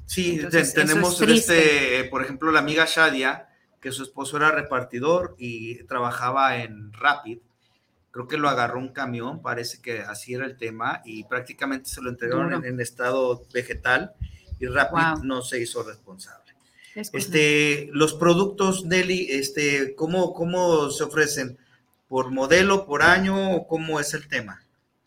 Sí, 0.06 0.36
Entonces, 0.36 0.72
te- 0.74 0.80
eso 0.82 0.88
tenemos 0.92 1.20
es 1.20 1.28
este, 1.48 2.04
por 2.10 2.22
ejemplo, 2.22 2.50
la 2.52 2.60
amiga 2.60 2.86
Shadia, 2.88 3.48
que 3.80 3.92
su 3.92 4.02
esposo 4.02 4.36
era 4.36 4.50
repartidor 4.52 5.34
y 5.38 5.82
trabajaba 5.84 6.56
en 6.58 6.92
Rapid. 6.92 7.38
Creo 8.10 8.26
que 8.28 8.38
lo 8.38 8.48
agarró 8.48 8.78
un 8.78 8.88
camión, 8.94 9.42
parece 9.42 9.82
que 9.82 10.00
así 10.00 10.32
era 10.34 10.46
el 10.46 10.56
tema, 10.56 11.02
y 11.04 11.24
prácticamente 11.24 11.90
se 11.90 12.00
lo 12.00 12.08
entregaron 12.08 12.52
en, 12.54 12.64
en 12.64 12.80
estado 12.80 13.44
vegetal 13.52 14.12
y 14.58 14.66
Rapid 14.66 15.16
Wow. 15.18 15.24
no 15.24 15.42
se 15.42 15.60
hizo 15.60 15.82
responsable. 15.82 16.45
Es. 16.96 17.10
Este, 17.12 17.88
los 17.92 18.14
productos, 18.14 18.84
Nelly, 18.84 19.28
este, 19.30 19.94
¿cómo, 19.94 20.32
¿cómo 20.32 20.90
se 20.90 21.04
ofrecen? 21.04 21.58
¿Por 22.08 22.30
modelo, 22.30 22.86
por 22.86 23.02
año 23.02 23.52
o 23.52 23.66
cómo 23.66 24.00
es 24.00 24.14
el 24.14 24.26
tema? 24.28 24.62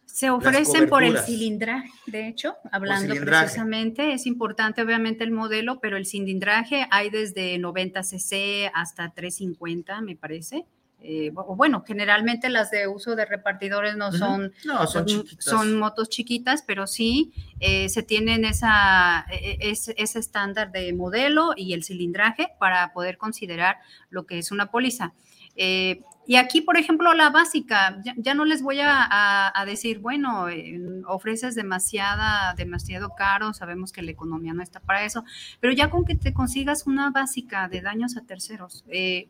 Se 0.06 0.30
ofrecen 0.30 0.90
por 0.90 1.04
el 1.04 1.18
cilindraje, 1.20 1.90
de 2.06 2.28
hecho, 2.28 2.56
hablando 2.72 3.16
precisamente, 3.16 4.14
es 4.14 4.26
importante 4.26 4.82
obviamente 4.82 5.24
el 5.24 5.32
modelo, 5.32 5.80
pero 5.80 5.98
el 5.98 6.06
cilindraje 6.06 6.88
hay 6.92 7.10
desde 7.10 7.58
90 7.58 8.04
cc 8.04 8.70
hasta 8.74 9.12
350, 9.12 10.02
me 10.02 10.16
parece. 10.16 10.66
Eh, 11.02 11.32
bueno, 11.32 11.84
generalmente 11.88 12.50
las 12.50 12.72
de 12.72 12.88
uso 12.88 13.16
de 13.16 13.26
repartidores 13.26 13.96
no 13.96 14.12
son, 14.12 14.52
No, 14.66 14.86
son 14.86 15.06
chiquitas. 15.06 15.46
son 15.46 15.80
motos 15.80 16.10
chiquitas, 16.10 16.62
pero 16.62 16.88
sí 16.88 17.32
eh, 17.62 17.88
se 17.90 18.04
tienen 18.04 18.44
esa, 18.44 19.26
e- 19.32 19.52
e- 19.62 19.72
ese, 19.72 19.96
ese 19.98 20.20
estándar 20.20 20.72
de 20.74 20.92
modelo 20.94 21.54
y 21.56 21.74
el 21.74 21.84
cilindraje 21.86 22.50
para 22.60 22.92
poder 22.92 23.18
considerar 23.18 23.78
lo 24.10 24.26
que 24.26 24.40
es 24.40 24.52
una 24.52 24.72
póliza. 24.72 25.14
Eh, 25.56 26.02
y 26.28 26.36
aquí, 26.36 26.62
por 26.62 26.78
ejemplo, 26.78 27.14
la 27.14 27.30
básica, 27.32 28.00
ya, 28.04 28.14
ya 28.18 28.34
no 28.34 28.46
les 28.46 28.62
voy 28.62 28.80
a, 28.82 29.02
a- 29.02 29.52
a 29.60 29.66
decir, 29.66 30.00
bueno, 30.00 30.48
eh, 30.50 30.80
ofreces 31.08 31.56
demasiada, 31.56 32.54
demasiado 32.56 33.16
caro, 33.16 33.54
sabemos 33.54 33.92
que 33.92 34.02
la 34.04 34.12
economía 34.12 34.54
no 34.54 34.62
está 34.62 34.80
para 34.80 35.04
eso, 35.06 35.24
pero 35.60 35.74
ya 35.74 35.90
con 35.90 36.06
que 36.06 36.16
te 36.16 36.34
consigas 36.34 36.86
una 36.88 37.10
básica 37.10 37.68
de 37.68 37.82
daños 37.82 38.16
a 38.16 38.22
terceros, 38.22 38.84
eh, 38.90 39.28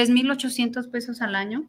3.800 0.00 0.90
pesos 0.90 1.22
al 1.22 1.34
año, 1.34 1.64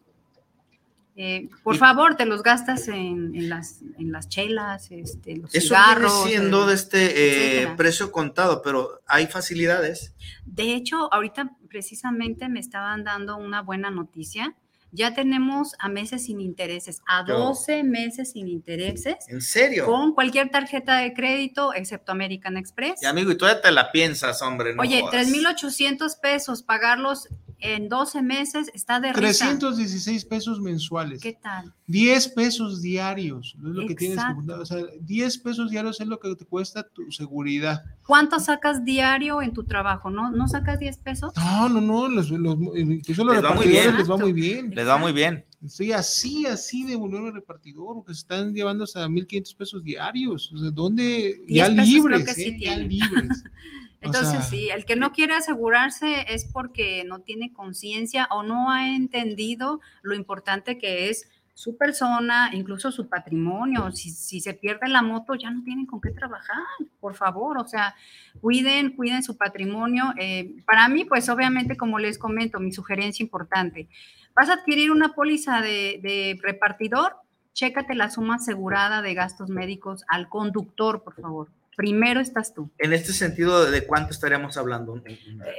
eh, 1.16 1.50
por 1.64 1.76
Y- 1.76 1.78
favor, 1.80 2.16
te 2.16 2.26
los 2.26 2.44
gastas 2.44 2.88
en, 2.90 3.34
en 3.36 3.50
las, 3.50 3.82
en 3.98 4.12
las 4.12 4.28
chelas, 4.30 4.92
este, 4.92 5.38
los 5.38 5.56
Eso 5.56 5.70
cigarros. 5.70 6.26
viene 6.26 6.40
siendo 6.42 6.68
de 6.68 6.76
este 6.76 7.64
eh, 7.64 7.68
precio 7.76 8.12
contado, 8.12 8.62
pero 8.62 9.02
hay 9.08 9.26
facilidades. 9.28 10.14
De 10.46 10.76
hecho, 10.76 11.12
ahorita 11.12 11.54
precisamente 11.70 12.50
me 12.50 12.60
estaban 12.60 13.04
dando 13.04 13.38
una 13.38 13.62
buena 13.62 13.90
noticia. 13.90 14.56
Ya 14.92 15.14
tenemos 15.14 15.74
a 15.80 15.90
meses 15.90 16.26
sin 16.26 16.40
intereses, 16.40 17.02
a 17.08 17.26
Yo. 17.28 17.38
12 17.38 17.84
meses 17.84 18.32
sin 18.32 18.48
intereses. 18.48 19.16
¿En 19.28 19.42
serio? 19.42 19.86
Con 19.86 20.14
cualquier 20.14 20.50
tarjeta 20.50 20.98
de 20.98 21.14
crédito, 21.14 21.74
excepto 21.74 22.12
American 22.14 22.58
Express. 22.58 23.02
Y 23.04 23.06
amigo, 23.06 23.32
y 23.32 23.38
todavía 23.38 23.62
te 23.62 23.72
la 23.72 23.92
piensas, 23.92 24.42
hombre. 24.42 24.74
No 24.76 24.84
Oye, 24.84 25.02
jodas. 25.02 25.12
3,800 25.14 26.16
pesos, 26.18 26.64
pagarlos 26.64 27.28
en 27.60 27.90
12 27.90 28.22
meses 28.22 28.70
está 28.74 29.00
de 29.00 29.14
risa. 29.14 29.46
316 29.46 30.26
pesos 30.26 30.62
mensuales. 30.62 31.22
¿Qué 31.22 31.34
tal? 31.34 31.74
10 31.88 32.28
pesos 32.30 32.82
diarios. 32.82 33.56
Es 33.58 33.64
lo 33.64 33.88
que 33.88 33.96
tienes 33.96 34.20
que. 34.20 34.52
O 34.54 34.66
sea, 34.66 34.78
10 35.02 35.38
pesos 35.40 35.72
diarios 35.72 36.00
es 36.00 36.08
lo 36.08 36.20
que 36.20 36.36
te 36.36 36.46
cuesta 36.46 36.84
tu 36.84 37.12
seguridad. 37.12 37.84
¿Cuánto 38.06 38.40
sacas 38.40 38.86
diario 38.86 39.42
en 39.42 39.54
tu 39.54 39.64
trabajo? 39.64 40.10
¿No, 40.10 40.32
¿No 40.32 40.48
sacas 40.48 40.80
10 40.80 40.98
pesos? 40.98 41.34
No, 41.36 41.70
no, 41.70 41.82
no. 41.82 42.08
Los, 42.08 42.30
los, 42.30 42.58
incluso 42.76 43.24
los 43.24 43.36
Les 43.36 43.44
va 43.44 43.54
muy 43.54 43.66
repartidores 43.66 43.86
bien. 43.86 43.98
les 43.98 44.10
va 44.12 44.18
muy 44.18 44.34
bien. 44.34 44.72
Les 44.76 44.88
va 44.88 44.98
muy 44.98 45.12
bien. 45.14 45.46
Estoy 45.66 45.92
así, 45.92 46.46
así 46.46 46.84
de 46.86 46.96
volver 46.96 47.22
al 47.22 47.34
repartidor, 47.34 47.96
porque 47.96 48.14
se 48.14 48.20
están 48.20 48.54
llevando 48.54 48.84
hasta 48.84 49.08
1.500 49.08 49.56
pesos 49.56 49.84
diarios. 49.84 50.52
O 50.54 50.58
sea, 50.58 50.70
¿dónde? 50.70 51.42
10 51.48 51.50
Ya 51.50 51.70
libres, 51.70 52.26
que 52.26 52.34
sí 52.34 52.44
¿eh? 52.44 52.58
Ya 52.60 52.76
tienen. 52.88 53.30
O 54.02 54.06
Entonces, 54.06 54.30
sea, 54.30 54.42
sí, 54.42 54.70
el 54.70 54.86
que 54.86 54.96
no 54.96 55.12
quiere 55.12 55.34
asegurarse 55.34 56.32
es 56.34 56.46
porque 56.46 57.04
no 57.06 57.20
tiene 57.20 57.52
conciencia 57.52 58.28
o 58.30 58.44
no 58.44 58.72
ha 58.72 58.90
entendido 58.90 59.82
lo 60.04 60.14
importante 60.14 60.78
que 60.78 61.10
es 61.10 61.28
su 61.58 61.76
persona, 61.76 62.52
incluso 62.54 62.92
su 62.92 63.10
patrimonio. 63.10 63.92
Si, 63.92 64.12
si 64.12 64.42
se 64.42 64.54
pierde 64.54 64.88
la 64.88 65.02
moto, 65.02 65.34
ya 65.34 65.50
no 65.50 65.64
tienen 65.64 65.88
con 65.88 66.00
qué 66.00 66.12
trabajar, 66.12 66.64
por 67.00 67.16
favor. 67.16 67.58
O 67.58 67.68
sea, 67.68 67.96
cuiden, 68.42 68.96
cuiden 68.96 69.24
su 69.24 69.38
patrimonio. 69.38 70.14
Eh, 70.20 70.62
para 70.68 70.88
mí, 70.88 71.04
pues 71.04 71.28
obviamente, 71.30 71.76
como 71.76 71.98
les 71.98 72.20
comento, 72.20 72.60
mi 72.60 72.72
sugerencia 72.72 73.24
importante, 73.24 73.90
vas 74.36 74.50
a 74.50 74.54
adquirir 74.54 74.92
una 74.92 75.16
póliza 75.16 75.62
de, 75.62 76.00
de 76.04 76.40
repartidor, 76.44 77.16
chécate 77.54 77.96
la 77.96 78.12
suma 78.12 78.36
asegurada 78.36 79.02
de 79.02 79.16
gastos 79.16 79.50
médicos 79.50 80.06
al 80.08 80.30
conductor, 80.30 81.04
por 81.04 81.16
favor. 81.20 81.50
Primero 81.78 82.20
estás 82.20 82.56
tú. 82.56 82.72
En 82.80 82.92
este 82.92 83.14
sentido, 83.14 83.70
¿de 83.70 83.86
cuánto 83.86 84.10
estaríamos 84.12 84.58
hablando? 84.58 85.00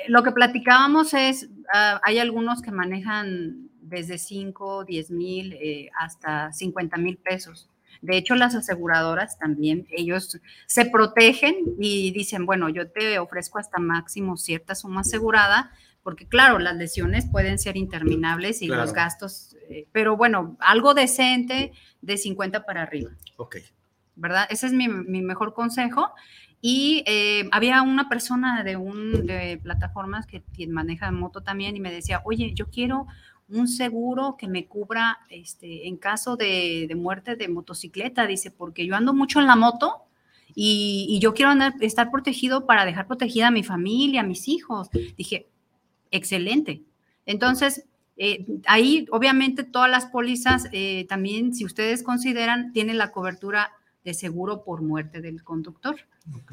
Lo 0.09 0.25
que 0.25 0.33
platicábamos 0.33 1.15
es, 1.15 1.49
ah, 1.73 2.01
hay 2.03 2.19
algunos 2.19 2.61
que 2.61 2.73
manejan 2.73 3.71
desde 3.81 4.19
5, 4.19 4.85
10 4.85 5.11
mil 5.13 5.53
eh, 5.53 5.91
hasta 5.97 6.53
50 6.53 6.97
mil 6.97 7.19
pesos. 7.19 7.71
De 8.03 8.17
hecho, 8.17 8.35
las 8.35 8.57
aseguradoras 8.57 9.39
también, 9.39 9.87
ellos 9.93 10.41
se 10.67 10.87
protegen 10.87 11.55
y 11.79 12.11
dicen, 12.11 12.47
bueno, 12.47 12.69
yo 12.69 12.91
te 12.91 13.21
ofrezco 13.21 13.61
hasta 13.61 13.79
máximo 13.79 14.37
cierta 14.37 14.75
suma 14.75 15.03
asegurada, 15.03 15.71
porque 16.03 16.27
claro, 16.27 16.59
las 16.59 16.75
lesiones 16.75 17.27
pueden 17.31 17.61
ser 17.61 17.77
interminables 17.77 18.61
y 18.61 18.67
Claro. 18.67 18.83
los 18.83 18.93
gastos, 18.93 19.55
eh, 19.71 19.87
pero 19.93 20.17
bueno, 20.17 20.57
algo 20.59 20.95
decente 20.95 21.71
de 22.03 22.17
50 22.17 22.65
para 22.65 22.83
arriba. 22.83 23.13
Ok. 23.37 23.59
¿Verdad? 24.19 24.47
Ese 24.51 24.67
es 24.67 24.73
mi, 24.73 24.89
mejor 24.89 25.55
consejo. 25.55 26.13
Y 26.61 27.05
eh, 27.07 27.49
había 27.53 27.83
una 27.83 28.09
persona 28.09 28.65
de 28.65 28.77
un 28.77 29.27
de 29.27 29.61
plataformas 29.63 30.27
que, 30.27 30.43
maneja 30.69 31.11
moto 31.11 31.43
también 31.43 31.77
y 31.77 31.81
me 31.81 31.93
decía, 31.93 32.21
oye, 32.25 32.53
yo 32.55 32.69
quiero 32.69 33.07
un 33.49 33.69
seguro 33.69 34.37
que 34.39 34.49
me 34.49 34.67
cubra 34.67 35.21
este, 35.31 35.89
en 35.89 35.97
caso 35.97 36.37
de, 36.37 36.87
de 36.89 36.95
muerte 36.95 37.37
de 37.37 37.49
motocicleta, 37.49 38.27
dice, 38.27 38.51
porque 38.51 38.87
yo 38.87 38.95
ando 38.95 39.15
mucho 39.15 39.41
en 39.41 39.47
la 39.47 39.57
moto 39.57 40.09
y, 40.55 41.19
yo 41.21 41.35
quiero 41.35 41.53
estar 41.81 42.11
protegido 42.11 42.67
para 42.67 42.85
dejar 42.85 43.07
protegida 43.07 43.49
a 43.49 43.51
mi 43.53 43.63
familia, 43.63 44.23
a 44.23 44.25
mis 44.25 44.49
hijos. 44.49 44.89
Dije, 45.17 45.47
excelente. 46.11 46.83
Entonces, 47.27 47.85
eh, 48.17 48.45
ahí 48.67 49.07
obviamente 49.11 49.63
todas 49.63 49.91
las 49.91 50.07
pólizas, 50.07 50.69
eh, 50.73 51.07
también 51.09 51.55
si 51.55 51.65
ustedes 51.65 52.03
consideran, 52.03 52.73
tienen 52.73 52.99
la 52.99 53.13
cobertura 53.13 53.71
de 54.09 54.15
seguro 54.15 54.65
por 54.65 54.81
muerte 54.81 55.21
del 55.21 55.45
conductor. 55.45 55.97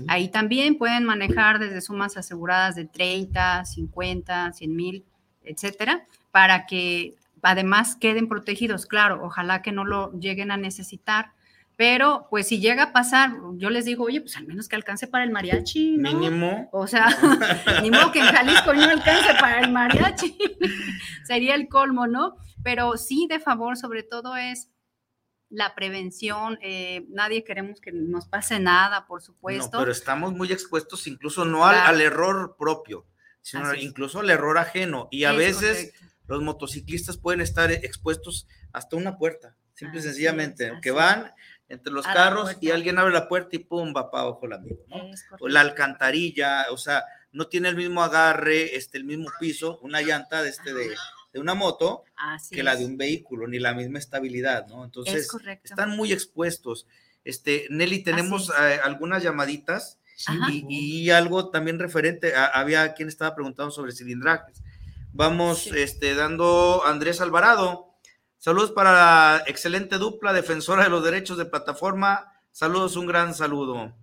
Ahí 0.09 0.27
también 0.27 0.77
pueden 0.77 1.05
manejar 1.05 1.57
desde 1.57 1.79
sumas 1.79 2.17
aseguradas 2.17 2.75
de 2.75 2.83
30, 2.83 3.63
50, 3.63 4.51
100 4.51 4.75
mil, 4.75 5.05
etcétera, 5.41 6.05
para 6.31 6.65
que 6.65 7.15
además 7.41 7.95
queden 7.95 8.27
protegidos. 8.27 8.85
Claro, 8.85 9.21
ojalá 9.23 9.61
que 9.61 9.71
no 9.71 9.85
lo 9.85 10.11
lleguen 10.19 10.51
a 10.51 10.57
necesitar, 10.57 11.31
pero 11.77 12.27
pues 12.29 12.49
si 12.49 12.59
llega 12.59 12.83
a 12.83 12.91
pasar, 12.91 13.31
yo 13.53 13.69
les 13.69 13.85
digo, 13.85 14.03
oye, 14.03 14.19
pues 14.19 14.35
al 14.35 14.47
menos 14.47 14.67
que 14.67 14.75
alcance 14.75 15.07
para 15.07 15.23
el 15.23 15.31
mariachi, 15.31 15.95
¿no? 15.95 16.11
Mínimo. 16.11 16.67
O 16.73 16.87
sea, 16.87 17.07
ni 17.81 17.89
modo 17.89 18.11
que 18.11 18.19
en 18.19 18.25
Jalisco 18.25 18.73
no 18.73 18.83
alcance 18.83 19.33
para 19.39 19.61
el 19.61 19.71
mariachi. 19.71 20.37
Sería 21.23 21.55
el 21.55 21.69
colmo, 21.69 22.05
¿no? 22.05 22.35
Pero 22.63 22.97
sí, 22.97 23.27
de 23.29 23.39
favor, 23.39 23.77
sobre 23.77 24.03
todo 24.03 24.35
es 24.35 24.67
la 25.55 25.73
prevención. 25.75 26.57
eh, 26.61 27.05
nadie 27.09 27.43
queremos 27.43 27.79
que 27.81 27.91
nos 27.91 28.27
pase 28.27 28.59
nada, 28.59 29.07
por 29.07 29.21
No, 29.21 29.25
supuesto. 29.25 29.79
pero 29.79 29.91
estamos 29.91 30.33
muy 30.33 30.51
expuestos 30.51 31.07
incluso 31.07 31.45
no 31.45 31.65
al, 31.65 31.75
Claro. 31.75 31.89
al 31.89 32.01
error 32.01 32.55
propio, 32.59 33.05
sino 33.41 33.73
incluso 33.73 34.19
al 34.19 34.29
error 34.29 34.57
ajeno. 34.57 35.07
Y 35.11 35.23
a 35.23 35.31
Es 35.31 35.37
veces 35.37 35.77
correcto. 35.91 36.05
los 36.27 36.41
motociclistas 36.43 37.17
pueden 37.17 37.41
estar 37.41 37.71
expuestos 37.71 38.47
hasta 38.73 38.95
una 38.97 39.17
puerta, 39.17 39.55
simple 39.73 39.99
y 39.99 40.03
sencillamente, 40.03 40.67
es, 40.67 40.73
que 40.81 40.91
van 40.91 41.31
entre 41.69 41.91
los 41.93 42.05
A 42.05 42.13
carros 42.13 42.57
y 42.61 42.71
alguien 42.71 42.99
abre 42.99 43.13
la 43.13 43.27
puerta 43.27 43.55
y 43.55 43.59
pum, 43.59 43.93
va 43.95 44.11
para 44.11 44.23
abajo 44.23 44.45
el 44.45 44.53
amigo. 44.53 44.77
¿no? 44.87 44.97
O 45.39 45.47
la 45.47 45.61
alcantarilla, 45.61 46.65
o 46.71 46.77
sea, 46.77 47.03
no 47.31 47.47
tiene 47.47 47.69
el 47.69 47.75
mismo 47.75 48.03
agarre, 48.03 48.75
este, 48.75 48.97
el 48.97 49.03
mismo 49.05 49.29
piso, 49.39 49.79
una 49.81 50.01
llanta 50.01 50.41
de, 50.43 50.49
este, 50.49 50.73
de, 50.73 50.95
de 51.35 51.41
una 51.41 51.53
moto 51.53 52.05
Así 52.15 52.55
que 52.55 52.63
la 52.63 52.77
de 52.77 52.85
un 52.85 52.95
vehículo, 52.97 53.45
ni 53.45 53.59
la 53.59 53.73
misma 53.73 53.99
estabilidad, 53.99 54.67
¿no? 54.67 54.85
Entonces, 54.85 55.27
están 55.63 55.89
muy 55.97 56.13
expuestos. 56.13 56.87
Este, 57.25 57.67
Nelly, 57.69 58.03
tenemos 58.03 58.49
eh, 58.57 58.79
algunas 58.81 59.21
llamaditas 59.21 59.99
y, 60.49 60.65
y 60.69 61.09
algo 61.09 61.49
también 61.49 61.77
referente, 61.77 62.33
a- 62.35 62.45
había 62.45 62.93
quien 62.93 63.09
estaba 63.09 63.35
preguntando 63.35 63.69
sobre 63.69 63.91
cilindrajes. 63.91 64.61
Vamos 65.11 65.67
este, 65.67 66.15
dando 66.15 66.83
a 66.85 66.89
Andrés 66.91 67.19
Alvarado. 67.19 67.93
Saludos 68.37 68.71
para 68.71 68.93
la 68.93 69.43
excelente 69.47 69.97
dupla 69.97 70.31
defensora 70.31 70.85
de 70.85 70.89
los 70.89 71.03
derechos 71.03 71.37
de 71.37 71.45
plataforma. 71.45 72.31
Saludos, 72.51 72.95
un 72.95 73.07
gran 73.07 73.33
saludo. 73.33 73.93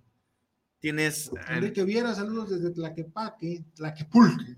Tienes. 0.79 1.29
eh, 1.29 1.39
Enrique 1.49 1.83
Viera, 1.83 2.13
saludos 2.13 2.51
desde 2.51 2.69
Tlaquepaque, 2.69 3.63
Tlaquepulque. 3.73 4.55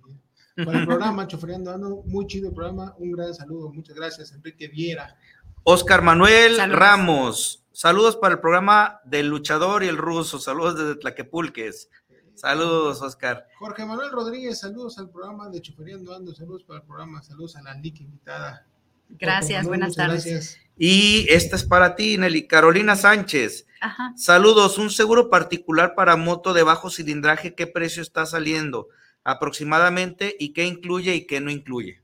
Para 0.56 0.80
el 0.80 0.86
programa, 0.88 1.28
Chofreando 1.28 1.72
Ando, 1.72 2.04
muy 2.06 2.28
chido 2.28 2.50
el 2.50 2.56
programa, 2.56 2.96
un 2.98 3.12
gran 3.12 3.34
saludo, 3.34 3.72
muchas 3.72 3.96
gracias, 3.96 4.32
Enrique 4.32 4.68
Viera. 4.68 5.18
Oscar 5.64 6.02
Manuel 6.02 6.58
Saludos. 6.58 6.80
Ramos. 6.80 7.64
Saludos 7.72 8.16
para 8.16 8.36
el 8.36 8.40
programa 8.40 9.02
del 9.04 9.28
luchador 9.28 9.84
y 9.84 9.88
el 9.88 9.98
ruso. 9.98 10.40
Saludos 10.40 10.78
desde 10.78 10.96
Tlaquepulques. 10.96 11.90
Saludos, 12.36 13.02
Oscar. 13.02 13.48
Jorge 13.60 13.86
Manuel 13.86 14.12
Rodríguez, 14.12 14.60
saludos 14.60 14.98
al 14.98 15.10
programa 15.10 15.50
de 15.50 15.62
Chofreando 15.62 16.14
Ando, 16.14 16.36
saludos 16.36 16.64
para 16.64 16.80
el 16.80 16.86
programa, 16.86 17.24
saludos 17.24 17.56
a 17.56 17.62
la 17.64 17.74
Lick 17.76 18.02
invitada. 18.02 18.68
Gracias, 19.10 19.64
Manuel, 19.64 19.80
buenas 19.80 19.96
tardes. 19.96 20.26
gracias. 20.26 20.58
Y 20.78 21.26
esta 21.30 21.56
es 21.56 21.64
para 21.64 21.96
ti, 21.96 22.18
Nelly. 22.18 22.48
Carolina 22.48 22.96
Sánchez. 22.96 23.66
Ajá. 23.82 24.14
Saludos. 24.18 24.78
Un 24.78 24.90
seguro 24.90 25.30
particular 25.30 25.96
para 25.96 26.16
moto 26.16 26.54
de 26.54 26.64
bajo 26.64 26.90
cilindraje, 26.90 27.56
¿qué 27.56 27.68
precio 27.68 28.02
está 28.02 28.26
saliendo? 28.26 28.90
Aproximadamente 29.26 30.36
y 30.40 30.54
qué 30.54 30.64
incluye 30.66 31.14
y 31.16 31.28
qué 31.28 31.42
no 31.42 31.52
incluye. 31.52 32.00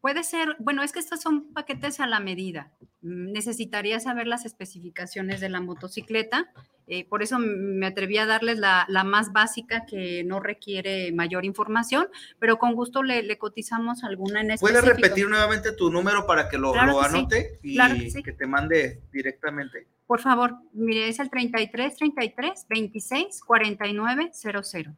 Puede 0.00 0.22
ser, 0.22 0.56
bueno, 0.58 0.82
es 0.82 0.92
que 0.92 0.98
estos 0.98 1.22
son 1.22 1.52
paquetes 1.54 1.98
a 1.98 2.06
la 2.06 2.20
medida. 2.20 2.72
Mm, 3.00 3.32
Necesitaría 3.32 4.00
saber 4.00 4.26
las 4.26 4.44
especificaciones 4.44 5.40
de 5.40 5.48
la 5.48 5.60
motocicleta. 5.60 6.50
eh, 6.86 7.06
por 7.08 7.22
eso 7.22 7.38
me 7.38 7.86
atreví 7.86 8.18
a 8.18 8.26
darles 8.26 8.58
la, 8.58 8.84
la 8.88 9.04
más 9.04 9.32
básica 9.32 9.86
que 9.86 10.22
no 10.24 10.40
requiere 10.40 11.10
mayor 11.12 11.46
información, 11.46 12.08
pero 12.38 12.58
con 12.58 12.74
gusto 12.74 13.02
le, 13.02 13.22
le 13.22 13.38
cotizamos 13.38 14.04
alguna 14.04 14.42
en 14.42 14.48
¿Puedes 14.58 14.76
específico. 14.76 14.96
repetir 15.06 15.28
nuevamente 15.30 15.72
tu 15.72 15.90
número 15.90 16.26
para 16.26 16.50
que 16.50 16.58
lo, 16.58 16.72
Claro 16.72 16.92
lo 16.92 16.98
que 17.00 17.08
sí, 17.08 17.16
anote 17.16 17.58
y 17.62 17.74
claro 17.76 17.94
que 17.94 18.10
sí. 18.10 18.22
que 18.22 18.32
te 18.32 18.46
mande 18.46 19.00
directamente? 19.10 19.86
Por 20.06 20.20
favor, 20.20 20.56
mire, 20.74 21.08
es 21.08 21.18
el 21.20 21.30
33 21.30 21.96
33 21.96 22.66
26 22.68 23.40
49 23.46 24.30
00. 24.34 24.94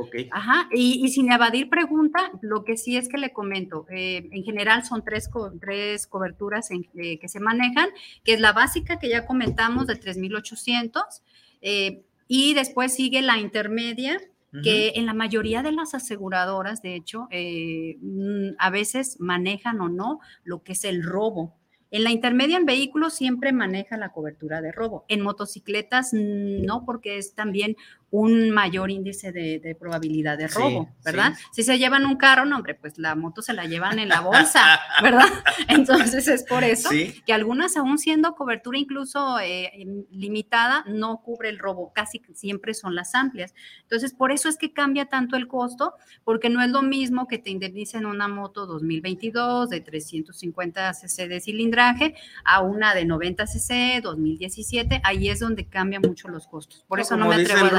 Ok. 0.00 0.14
Ajá, 0.30 0.68
y, 0.72 1.04
y 1.04 1.08
sin 1.10 1.30
evadir 1.30 1.68
pregunta, 1.68 2.30
lo 2.40 2.64
que 2.64 2.76
sí 2.76 2.96
es 2.96 3.08
que 3.08 3.18
le 3.18 3.32
comento, 3.32 3.86
eh, 3.90 4.28
en 4.32 4.42
general 4.44 4.84
son 4.84 5.04
tres, 5.04 5.28
co- 5.28 5.52
tres 5.60 6.06
coberturas 6.06 6.70
en- 6.70 6.86
eh, 6.96 7.18
que 7.18 7.28
se 7.28 7.40
manejan, 7.40 7.88
que 8.24 8.32
es 8.34 8.40
la 8.40 8.52
básica 8.52 8.98
que 8.98 9.08
ya 9.08 9.26
comentamos 9.26 9.86
de 9.86 9.96
3.800, 9.96 11.22
eh, 11.62 12.02
y 12.28 12.54
después 12.54 12.94
sigue 12.94 13.22
la 13.22 13.38
intermedia, 13.38 14.20
que 14.64 14.94
en 14.96 15.06
la 15.06 15.14
mayoría 15.14 15.62
de 15.62 15.70
las 15.70 15.94
aseguradoras, 15.94 16.82
de 16.82 16.96
hecho, 16.96 17.28
eh, 17.30 17.98
mm, 18.00 18.56
a 18.58 18.70
veces 18.70 19.16
manejan 19.20 19.80
o 19.80 19.88
no 19.88 20.18
lo 20.42 20.64
que 20.64 20.72
es 20.72 20.84
el 20.84 21.04
robo. 21.04 21.54
En 21.92 22.02
la 22.02 22.10
intermedia 22.10 22.56
en 22.56 22.66
vehículos 22.66 23.14
siempre 23.14 23.52
maneja 23.52 23.96
la 23.96 24.08
cobertura 24.10 24.60
de 24.60 24.72
robo. 24.72 25.04
En 25.08 25.20
motocicletas 25.20 26.12
mm, 26.12 26.64
no, 26.64 26.84
porque 26.84 27.18
es 27.18 27.34
también 27.36 27.76
un 28.12 28.50
mayor 28.50 28.90
índice 28.90 29.30
de, 29.32 29.60
de 29.60 29.74
probabilidad 29.74 30.36
de 30.36 30.48
Sí, 30.48 30.58
robo, 30.58 30.90
¿verdad? 31.04 31.34
sí. 31.36 31.44
Si 31.52 31.62
se 31.62 31.78
llevan 31.78 32.06
un 32.06 32.16
carro, 32.16 32.44
no, 32.44 32.56
hombre, 32.56 32.74
pues 32.74 32.98
la 32.98 33.14
moto 33.14 33.40
se 33.40 33.52
la 33.52 33.66
llevan 33.66 33.98
en 34.00 34.08
la 34.08 34.20
bolsa, 34.20 34.80
¿verdad? 35.02 35.26
Entonces 35.68 36.26
es 36.28 36.42
por 36.44 36.64
eso 36.64 36.88
Sí. 36.90 37.22
que 37.24 37.32
algunas, 37.32 37.76
aún 37.76 37.98
siendo 37.98 38.34
cobertura 38.34 38.78
incluso 38.78 39.38
eh, 39.38 39.70
limitada, 40.10 40.84
no 40.88 41.20
cubre 41.22 41.48
el 41.50 41.58
robo, 41.58 41.92
casi 41.94 42.20
siempre 42.34 42.74
son 42.74 42.94
las 42.94 43.14
amplias. 43.14 43.54
Entonces, 43.82 44.12
por 44.12 44.32
eso 44.32 44.48
es 44.48 44.56
que 44.56 44.72
cambia 44.72 45.06
tanto 45.06 45.36
el 45.36 45.46
costo, 45.46 45.94
porque 46.24 46.48
no 46.50 46.62
es 46.62 46.70
lo 46.70 46.82
mismo 46.82 47.28
que 47.28 47.38
te 47.38 47.50
indemnicen 47.50 48.06
una 48.06 48.26
moto 48.28 48.66
2022 48.66 49.68
de 49.70 49.80
350 49.80 50.94
cc 50.94 51.28
de 51.28 51.40
cilindraje 51.40 52.14
a 52.44 52.60
una 52.60 52.94
de 52.94 53.04
90 53.04 53.46
cc 53.46 54.00
2017, 54.02 55.00
ahí 55.04 55.28
es 55.28 55.40
donde 55.40 55.66
cambian 55.68 56.02
mucho 56.06 56.28
los 56.28 56.46
costos. 56.46 56.84
Por 56.88 57.00
eso 57.00 57.16
no 57.16 57.26
me 57.28 57.36
atrevo 57.36 57.66
a 57.66 57.68
el 57.68 57.70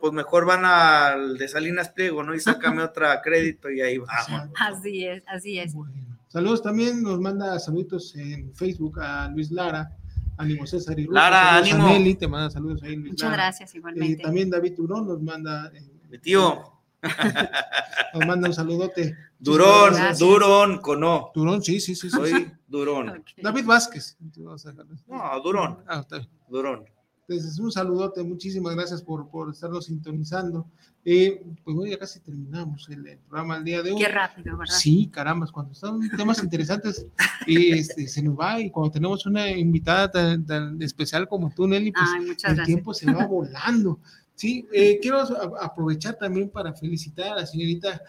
pues 0.00 0.12
mejor 0.12 0.44
van 0.46 0.64
al 0.64 1.38
de 1.38 1.48
Salinas 1.48 1.88
Pliego, 1.90 2.22
¿no? 2.22 2.34
Y 2.34 2.40
sácame 2.40 2.82
otra 2.82 3.20
crédito 3.22 3.70
y 3.70 3.80
ahí 3.80 3.98
vamos. 3.98 4.50
Así 4.58 5.04
es, 5.06 5.22
así 5.26 5.58
es. 5.58 5.74
Saludos 6.28 6.62
también, 6.62 7.02
nos 7.02 7.18
manda 7.20 7.58
saluditos 7.58 8.14
en 8.16 8.54
Facebook 8.54 9.00
a 9.00 9.28
Luis 9.28 9.50
Lara, 9.50 9.96
ánimo 10.36 10.64
César 10.66 10.98
y 10.98 11.06
Ruso, 11.06 11.14
Lara, 11.14 11.36
saludos 11.60 11.72
a 11.72 11.74
ánimo. 11.74 11.88
Nelly, 11.88 12.14
te 12.14 12.28
manda 12.28 12.50
saludos 12.50 12.82
ahí 12.84 12.94
Luis 12.96 13.10
Muchas 13.12 13.30
Lara. 13.30 13.42
gracias, 13.44 13.74
Eh, 13.74 13.78
igualmente. 13.78 14.22
también 14.22 14.48
David 14.50 14.74
Durón 14.76 15.08
nos 15.08 15.20
manda, 15.22 15.70
eh, 15.74 15.82
Mi 16.08 16.18
tío. 16.18 16.62
nos 18.14 18.26
manda 18.26 18.48
un 18.48 18.54
saludote. 18.54 19.16
Durón, 19.38 19.94
gracias. 19.94 20.18
Durón, 20.18 20.78
cono. 20.80 21.30
Durón, 21.34 21.62
sí, 21.62 21.80
sí, 21.80 21.94
sí. 21.94 22.10
sí. 22.10 22.16
Soy 22.16 22.52
Durón. 22.68 23.24
David 23.42 23.64
Vázquez. 23.64 24.16
No, 24.36 25.40
Durón. 25.42 25.78
Ah, 25.88 26.00
está 26.00 26.18
bien. 26.18 26.28
Durón. 26.48 26.84
Entonces, 27.30 27.60
un 27.60 27.70
saludote, 27.70 28.24
muchísimas 28.24 28.74
gracias 28.74 29.02
por, 29.02 29.28
por 29.28 29.50
estarnos 29.50 29.84
sintonizando. 29.84 30.66
Eh, 31.04 31.40
pues 31.62 31.76
bueno, 31.76 31.88
ya 31.88 31.96
casi 31.96 32.18
terminamos 32.18 32.88
el, 32.88 33.06
el 33.06 33.18
programa 33.18 33.58
el 33.58 33.64
día 33.64 33.82
de 33.82 33.92
hoy. 33.92 34.02
Qué 34.02 34.08
rápido, 34.08 34.56
¿verdad? 34.56 34.74
Sí, 34.74 35.08
caramba, 35.12 35.46
cuando 35.52 35.72
están 35.72 36.00
temas 36.16 36.42
interesantes, 36.42 37.06
eh, 37.46 37.70
este, 37.78 38.08
se 38.08 38.22
nos 38.22 38.36
va 38.36 38.60
y 38.60 38.70
cuando 38.70 38.90
tenemos 38.90 39.24
una 39.26 39.48
invitada 39.48 40.10
tan, 40.10 40.44
tan 40.44 40.82
especial 40.82 41.28
como 41.28 41.50
tú, 41.50 41.68
Nelly, 41.68 41.92
pues 41.92 42.04
Ay, 42.12 42.30
el 42.30 42.36
gracias. 42.36 42.66
tiempo 42.66 42.92
se 42.92 43.12
va 43.12 43.24
volando. 43.26 44.00
Sí, 44.34 44.66
eh, 44.72 44.98
quiero 45.00 45.20
aprovechar 45.60 46.16
también 46.16 46.50
para 46.50 46.72
felicitar 46.72 47.34
a 47.34 47.36
la 47.36 47.46
señorita, 47.46 48.02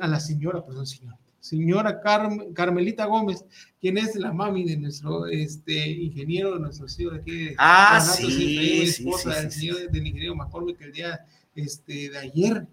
a 0.00 0.08
la 0.08 0.18
señora, 0.18 0.64
perdón, 0.64 0.86
señora, 0.86 1.18
señora 1.42 2.00
Carm- 2.00 2.52
Carmelita 2.54 3.04
Gómez, 3.06 3.44
quien 3.80 3.98
es 3.98 4.14
la 4.14 4.32
mami 4.32 4.64
de 4.64 4.76
nuestro 4.76 5.26
este, 5.26 5.88
ingeniero, 5.90 6.54
de 6.54 6.60
nuestro 6.60 6.86
señor 6.88 7.16
aquí. 7.16 7.32
de 7.46 7.54
Ah, 7.58 7.98
Guanatos, 7.98 8.16
sí, 8.16 8.30
sí, 8.30 8.82
esposa 8.82 9.32
sí, 9.34 9.40
del 9.42 9.50
sí, 9.50 9.60
señor 9.60 9.90
del 9.90 10.06
ingeniero 10.06 10.34
McCormick, 10.36 10.78
que 10.78 10.84
el 10.84 10.92
día 10.92 11.26
este, 11.56 12.10
de 12.10 12.18
ayer 12.18 12.66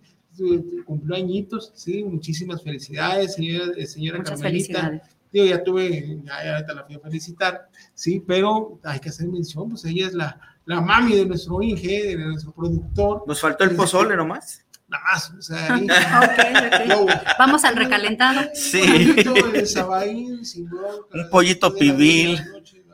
cumplió 0.85 1.15
añitos, 1.15 1.71
sí, 1.75 2.03
muchísimas 2.03 2.61
felicidades, 2.63 3.33
señora, 3.33 3.73
señora 3.85 4.19
Muchas 4.19 4.39
Carmelita. 4.39 4.79
felicidades. 4.81 5.15
Digo, 5.31 5.45
ya 5.45 5.63
tuve, 5.63 6.19
ya, 6.23 6.43
ya 6.43 6.55
ahorita 6.55 6.73
la 6.73 6.83
fui 6.85 6.95
a 6.95 6.99
felicitar, 6.99 7.69
sí, 7.93 8.23
pero 8.25 8.79
hay 8.83 8.99
que 8.99 9.09
hacer 9.09 9.27
mención, 9.27 9.69
pues 9.69 9.83
ella 9.85 10.07
es 10.07 10.13
la, 10.13 10.39
la 10.65 10.79
mami 10.81 11.15
de 11.15 11.25
nuestro 11.25 11.61
Inge, 11.61 12.03
de 12.05 12.15
nuestro 12.17 12.51
productor. 12.51 13.23
Nos 13.27 13.41
faltó 13.41 13.63
el 13.63 13.75
pozole 13.75 14.15
nomás. 14.15 14.65
Nada 14.89 15.03
más, 15.03 15.31
o 15.31 15.41
sea, 15.41 15.75
ahí. 15.75 15.87
Ok, 16.89 17.01
ok. 17.03 17.11
Vamos 17.37 17.63
al 17.63 17.75
recalentado. 17.75 18.49
Sí. 18.53 18.81
Un 18.81 19.15
poquito 19.15 19.51
de 19.51 19.65
sabaín, 19.65 20.45
sin 20.45 20.69
bronca, 20.69 21.07
Un 21.13 21.29
pollito 21.29 21.73
pibil. 21.75 22.39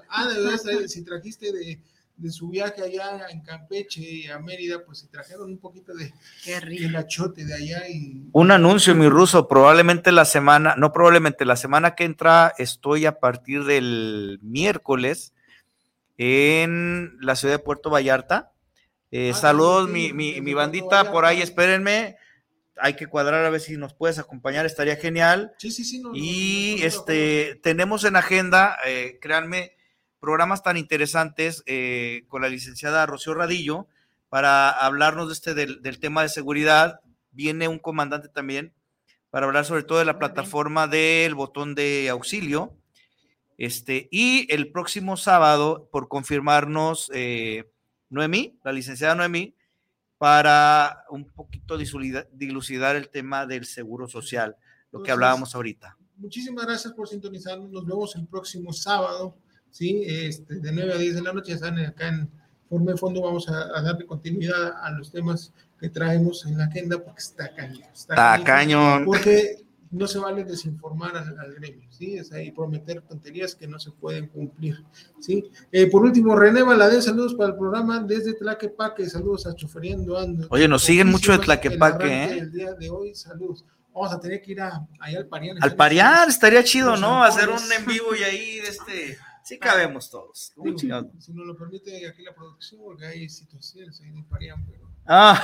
Ah, 0.10 0.28
de 0.28 0.42
verdad, 0.42 0.88
si 0.88 1.04
trajiste 1.04 1.52
de, 1.52 1.80
de 2.18 2.32
su 2.32 2.50
viaje 2.50 2.82
allá 2.82 3.28
en 3.30 3.42
Campeche 3.42 4.02
y 4.02 4.28
a 4.28 4.40
Mérida, 4.40 4.84
pues 4.86 5.00
si 5.00 5.08
trajeron 5.08 5.52
un 5.52 5.58
poquito 5.58 5.94
de, 5.94 6.14
del 6.46 6.96
achote 6.96 7.46
de 7.46 7.54
allá 7.54 7.90
y 7.90 8.30
Un 8.32 8.52
anuncio, 8.52 8.96
mi 8.96 9.10
ruso, 9.10 9.48
probablemente 9.48 10.12
la 10.12 10.26
semana, 10.26 10.76
no 10.78 10.94
probablemente, 10.94 11.46
la 11.46 11.58
semana 11.58 11.96
que 11.96 12.06
entra 12.06 12.54
estoy 12.58 13.06
a 13.06 13.20
partir 13.20 13.66
del 13.66 14.40
miércoles 14.42 15.34
en 16.18 17.18
la 17.20 17.36
ciudad 17.36 17.56
de 17.56 17.60
Puerto 17.60 17.90
Vallarta. 17.90 18.52
Eh, 19.18 19.34
saludos, 19.34 19.88
mi, 19.90 20.12
mi- 20.12 20.42
mi 20.42 20.54
bandita, 20.54 21.10
por 21.12 21.24
ahí, 21.24 21.42
espérenme. 21.42 22.18
Hay 22.78 22.96
que 22.98 23.08
cuadrar 23.08 23.46
a 23.46 23.50
ver 23.50 23.62
si 23.62 23.78
nos 23.78 23.94
puedes 23.94 24.20
acompañar, 24.20 24.66
estaría 24.66 24.98
genial. 24.98 25.54
Sí, 25.58 25.72
sí, 25.72 25.86
sí. 25.86 26.00
no, 26.02 26.10
no, 26.10 26.16
Y 26.18 26.82
este, 26.84 27.56
tenemos 27.64 28.04
en 28.04 28.18
agenda, 28.18 28.78
eh, 28.86 29.18
créanme, 29.22 29.72
programas 30.20 30.64
tan 30.64 30.76
interesantes 30.76 31.64
eh, 31.66 32.24
con 32.28 32.42
la 32.42 32.50
licenciada 32.50 33.06
Rocío 33.06 33.34
Radillo 33.34 33.88
para 34.28 34.70
hablarnos 34.70 35.28
de 35.28 35.34
este 35.34 35.54
del, 35.54 35.82
del 35.82 36.00
tema 36.00 36.22
de 36.22 36.28
seguridad. 36.30 37.00
Viene 37.32 37.70
un 37.70 37.80
comandante 37.80 38.28
también 38.28 38.74
para 39.30 39.46
hablar 39.46 39.64
sobre 39.64 39.84
todo 39.84 40.00
de 40.00 40.06
la 40.06 40.20
plataforma 40.20 40.88
del 40.88 41.36
botón 41.36 41.74
de 41.74 42.10
auxilio. 42.10 42.76
Este, 43.58 44.10
y 44.12 44.54
el 44.54 44.74
próximo 44.74 45.16
sábado, 45.16 45.88
por 45.90 46.10
confirmarnos, 46.10 47.10
eh, 47.14 47.72
Noemí, 48.16 48.58
la 48.64 48.72
licenciada 48.72 49.14
Noemí, 49.14 49.54
para 50.18 51.04
un 51.10 51.26
poquito 51.26 51.78
dilucidar 51.78 52.96
el 52.96 53.10
tema 53.10 53.46
del 53.46 53.66
seguro 53.66 54.08
social, 54.08 54.56
lo 54.92 55.04
que 55.04 55.12
hablábamos 55.12 55.54
ahorita. 55.54 55.98
Muchísimas 56.18 56.66
gracias 56.66 56.94
por 56.94 57.10
sintonizarnos. 57.10 57.70
Nos 57.70 57.86
vemos 57.86 58.16
el 58.16 58.26
próximo 58.26 58.72
sábado, 58.72 59.36
¿sí? 59.70 60.04
Este, 60.06 60.56
de 60.56 60.72
9 60.72 60.94
a 60.94 60.98
10 60.98 61.16
de 61.16 61.22
la 61.22 61.34
noche. 61.34 61.52
Ya 61.52 61.58
saben, 61.58 61.86
acá 61.86 62.08
en 62.08 62.30
Forma 62.70 62.94
de 62.94 62.98
Fondo 62.98 63.22
vamos 63.22 63.50
a, 63.50 63.78
a 63.78 63.82
darle 63.82 64.06
continuidad 64.06 64.82
a 64.82 64.92
los 64.92 65.12
temas 65.12 65.52
que 65.78 65.90
traemos 65.90 66.46
en 66.46 66.58
la 66.58 66.66
agenda 66.66 67.04
porque 67.04 67.20
está 67.20 67.54
cañón. 67.54 67.84
Está 67.94 68.16
canijo, 68.16 68.46
cañón. 68.46 69.06
Porque 69.06 69.65
no 69.92 70.08
se 70.08 70.18
vale 70.20 70.44
desinformar 70.44 71.16
al, 71.16 71.40
al 71.40 71.54
gremio, 71.56 71.88
¿sí? 71.92 72.18
Es 72.18 72.32
ahí 72.32 72.52
prometer 72.52 73.02
tonterías 73.02 73.56
que 73.56 73.68
no 73.68 73.80
se 73.80 73.92
pueden 73.92 74.28
cumplir, 74.28 74.84
¿sí? 75.20 75.44
Eh, 75.72 75.88
por 75.90 76.04
último, 76.04 76.36
René 76.36 76.64
Valadez, 76.64 77.06
saludos 77.06 77.34
para 77.36 77.52
el 77.52 77.58
programa 77.58 78.00
desde 78.02 78.34
Tlaquepaque, 78.34 79.10
saludos 79.10 79.46
a 79.48 79.56
Choferiendo 79.56 80.18
Ando. 80.18 80.48
Oye, 80.50 80.68
nos 80.68 80.84
siguen 80.84 81.08
mucho 81.08 81.32
de 81.32 81.38
el 81.38 81.44
Tlaquepaque, 81.46 82.24
¿eh? 82.26 82.36
del 82.36 82.52
día 82.52 82.74
de 82.74 82.90
hoy, 82.90 83.16
saludos. 83.16 83.64
Vamos 83.94 84.12
a 84.12 84.20
tener 84.20 84.42
que 84.42 84.52
ir 84.52 84.60
a, 84.62 84.86
allá 85.00 85.20
al 85.20 85.28
Parián. 85.28 85.58
Al 85.62 85.74
parear 85.76 86.28
estaría 86.28 86.64
chido, 86.64 86.98
¿no? 86.98 87.24
Hacer 87.24 87.48
un 87.48 87.60
en 87.72 87.86
vivo 87.86 88.14
y 88.14 88.24
ahí, 88.24 88.58
este, 88.68 89.18
sí 89.44 89.58
cabemos 89.58 90.10
todos. 90.10 90.52
si 91.20 91.32
nos 91.34 91.46
lo 91.48 91.56
permite 91.56 92.06
aquí 92.06 92.22
la 92.24 92.34
producción, 92.36 92.82
porque 92.84 93.06
hay 93.06 93.30
situaciones 93.30 94.02
ahí 94.02 94.10
en 94.10 94.18
el 94.18 94.26
Parián, 94.26 94.66
pero 94.70 94.84
Ah, 95.08 95.40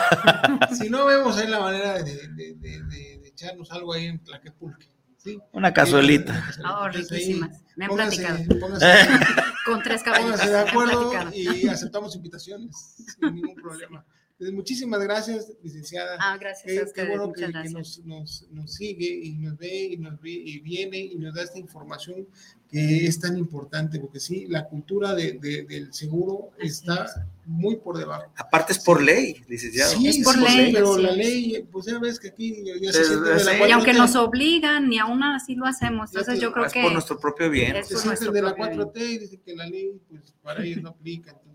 si 0.77 0.89
no 0.89 1.05
vemos 1.05 1.37
ahí 1.37 1.47
la 1.47 1.59
manera 1.59 2.01
de, 2.01 2.15
de- 2.27 2.55
de- 2.55 2.83
de- 2.83 3.17
de 3.19 3.20
echarnos 3.33 3.71
algo 3.71 3.93
ahí 3.93 4.05
en 4.05 4.19
Tlaquepulque. 4.23 4.87
¿sí? 5.17 5.39
Una 5.51 5.73
cazuelita. 5.73 6.43
Oh, 6.65 6.87
riquísimas. 6.89 7.61
Me 7.75 7.85
han 7.85 7.91
pónganse- 7.91 8.25
platicado. 8.25 8.59
pónganse- 8.59 9.45
Con 9.65 9.83
tres. 9.83 10.03
Pónganse 10.03 10.49
de 10.49 10.59
acuerdo 10.59 11.13
y 11.33 11.67
aceptamos 11.67 12.15
invitaciones 12.15 12.95
sin 13.19 13.35
ningún 13.35 13.55
problema. 13.55 14.03
Entonces, 14.41 14.55
muchísimas 14.55 14.99
gracias, 15.03 15.53
licenciada. 15.61 16.17
Ah, 16.19 16.35
gracias 16.35 16.65
Qué- 16.65 16.71
a 16.79 16.81
qué 16.81 16.87
ustedes, 16.87 17.09
bueno 17.09 17.31
que, 17.31 17.45
que 17.45 17.69
nos, 17.69 17.99
nos- 18.05 18.47
nos 18.49 18.73
sigue 18.73 19.05
y 19.23 19.33
nos 19.33 19.55
ve 19.55 19.89
y 19.91 19.97
nos 19.97 20.19
vi- 20.19 20.41
y 20.43 20.59
viene 20.61 20.97
y 20.97 21.15
nos 21.17 21.35
da 21.35 21.43
esta 21.43 21.59
información 21.59 22.25
que 22.67 23.05
es 23.05 23.19
tan 23.19 23.37
importante, 23.37 23.99
porque 23.99 24.19
sí, 24.19 24.47
la 24.49 24.67
cultura 24.67 25.13
de- 25.13 25.33
de- 25.33 25.63
del 25.65 25.93
seguro 25.93 26.53
está 26.57 27.05
muy 27.45 27.75
por 27.75 27.99
debajo. 27.99 28.31
Aparte 28.35 28.73
es 28.73 28.79
por 28.79 29.03
ley, 29.03 29.43
licenciado. 29.47 29.91
Sí, 29.91 30.07
Es 30.07 30.23
por 30.23 30.33
sí, 30.33 30.41
ley, 30.57 30.73
pero 30.73 30.97
la 30.97 31.09
es. 31.11 31.17
ley, 31.17 31.67
pues 31.71 31.85
ya 31.85 31.99
ves 31.99 32.19
que 32.19 32.29
aquí 32.29 32.63
ya, 32.65 32.73
ya 32.81 32.93
se 32.93 33.01
Es- 33.01 33.07
siente 33.09 33.29
de 33.29 33.43
la 33.43 33.53
es- 33.63 33.69
Y 33.69 33.71
aunque 33.73 33.93
nos 33.93 34.15
obligan, 34.15 34.89
ni 34.89 34.97
aún 34.97 35.21
así 35.21 35.53
lo 35.53 35.67
hacemos. 35.67 36.09
Entonces 36.09 36.33
te- 36.35 36.41
yo 36.41 36.51
creo 36.51 36.65
es 36.65 36.73
que 36.73 36.81
por 36.81 36.93
nuestro 36.93 37.19
propio 37.19 37.47
bien. 37.51 37.75
es 37.75 37.87
se 37.89 37.93
por 37.93 38.01
sienten 38.01 38.07
nuestro 38.09 38.31
de 38.31 38.41
la 38.41 38.55
propio 38.55 38.91
4T 38.91 39.05
y 39.11 39.17
dicen 39.19 39.41
que 39.45 39.55
la 39.55 39.67
ley, 39.67 40.01
pues 40.09 40.33
para 40.41 40.63
ellos 40.65 40.81
no 40.81 40.89
aplica. 40.89 41.29
Entonces, 41.29 41.50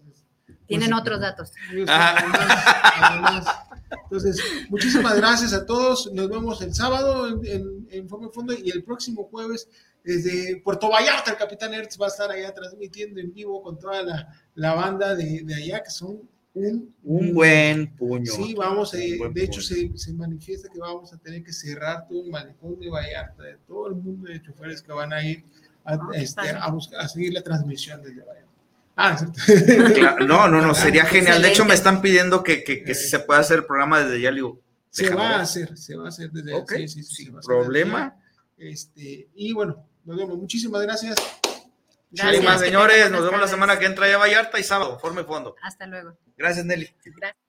tienen 0.67 0.91
pues, 0.91 1.01
otros 1.01 1.21
datos. 1.21 1.53
además-. 1.89 3.47
Entonces, 4.05 4.41
muchísimas 4.69 5.17
gracias 5.17 5.53
a 5.53 5.65
todos. 5.65 6.13
Nos 6.13 6.29
vemos 6.29 6.61
el 6.63 6.75
sábado 6.75 7.29
en, 7.29 7.47
en, 7.47 7.89
en 7.91 8.09
Forma 8.09 8.29
y 8.29 8.35
Fondo 8.35 8.53
y 8.53 8.71
el 8.71 8.83
próximo 8.83 9.25
jueves 9.25 9.69
desde 10.05 10.61
Puerto 10.63 10.91
Vallarta. 10.91 11.33
El 11.33 11.37
Capitán 11.37 11.75
Hertz 11.75 12.01
va 12.01 12.07
a 12.07 12.09
estar 12.09 12.31
allá 12.31 12.53
transmitiendo 12.53 13.21
en 13.21 13.33
vivo 13.33 13.63
con 13.63 13.79
toda 13.79 14.03
la, 14.03 14.29
la 14.55 14.75
banda 14.75 15.15
de, 15.15 15.43
de 15.45 15.55
allá, 15.55 15.83
que 15.83 15.91
son 15.91 16.29
un, 16.55 16.95
Un 17.05 17.35
buen 17.35 17.95
puño. 17.97 18.33
Sí, 18.33 18.55
vamos, 18.55 18.95
eh, 18.95 19.19
de 19.31 19.45
hecho 19.45 19.61
se, 19.61 19.97
se 19.97 20.15
manifiesta 20.15 20.71
que 20.73 20.79
vamos 20.79 21.13
a 21.13 21.19
tener 21.19 21.45
que 21.45 21.53
cerrar 21.53 22.09
todo 22.09 22.25
el 22.25 22.31
malecón 22.31 22.81
de 22.81 22.89
Vallarta, 22.89 23.43
de 23.43 23.59
todo 23.67 23.89
el 23.89 23.97
mundo 23.97 24.31
de 24.31 24.41
choferes 24.41 24.81
que 24.81 24.91
van 24.91 25.13
a 25.13 25.23
ir 25.23 25.45
a, 25.85 25.93
Ah, 25.95 25.99
este, 26.15 26.51
a, 26.51 26.71
buscar, 26.71 27.01
a 27.01 27.09
seguir 27.09 27.33
la 27.35 27.43
transmisión 27.43 28.03
desde 28.03 28.23
Vallarta. 28.23 28.46
Ah, 28.97 29.17
no, 30.27 30.49
no, 30.49 30.63
no, 30.63 30.75
sería 30.75 31.05
genial. 31.05 31.43
De 31.43 31.51
hecho, 31.51 31.67
me 31.67 31.75
están 31.75 32.01
pidiendo 32.01 32.43
que, 32.43 32.65
que, 32.65 32.83
que 32.83 32.95
si 32.95 33.09
se 33.09 33.19
pueda 33.21 33.41
hacer 33.41 33.59
el 33.59 33.67
programa 33.67 34.01
desde 34.01 34.21
ya, 34.23 34.31
le 34.31 34.37
digo, 34.37 34.61
se 34.91 35.11
va 35.11 35.29
ver. 35.29 35.33
a 35.33 35.41
hacer, 35.43 35.77
se 35.77 35.97
va 35.97 36.07
a 36.07 36.09
hacer 36.09 36.31
desde 36.31 36.55
Ok, 36.55 36.73
sí, 36.77 36.89
sí, 36.89 37.03
sí, 37.03 37.25
sin 37.25 37.41
problema. 37.41 38.17
Este, 38.57 39.29
y 39.35 39.53
bueno, 39.53 39.87
nos 40.05 40.17
vemos. 40.17 40.39
Muchísimas 40.39 40.81
gracias. 40.83 41.17
Gracias, 42.11 42.61
señores. 42.61 43.11
Nos 43.11 43.23
vemos 43.25 43.41
la 43.41 43.49
semana 43.49 43.79
que 43.79 43.85
entra 43.85 44.09
ya 44.09 44.17
Vallarta 44.17 44.59
y 44.59 44.65
sábado, 44.65 44.99
forme 44.99 45.25
fondo. 45.25 45.55
Hasta 45.63 45.87
luego. 45.87 46.17
Gracias, 46.37 46.65
Nelly. 46.65 46.91
Gracias. 47.05 47.46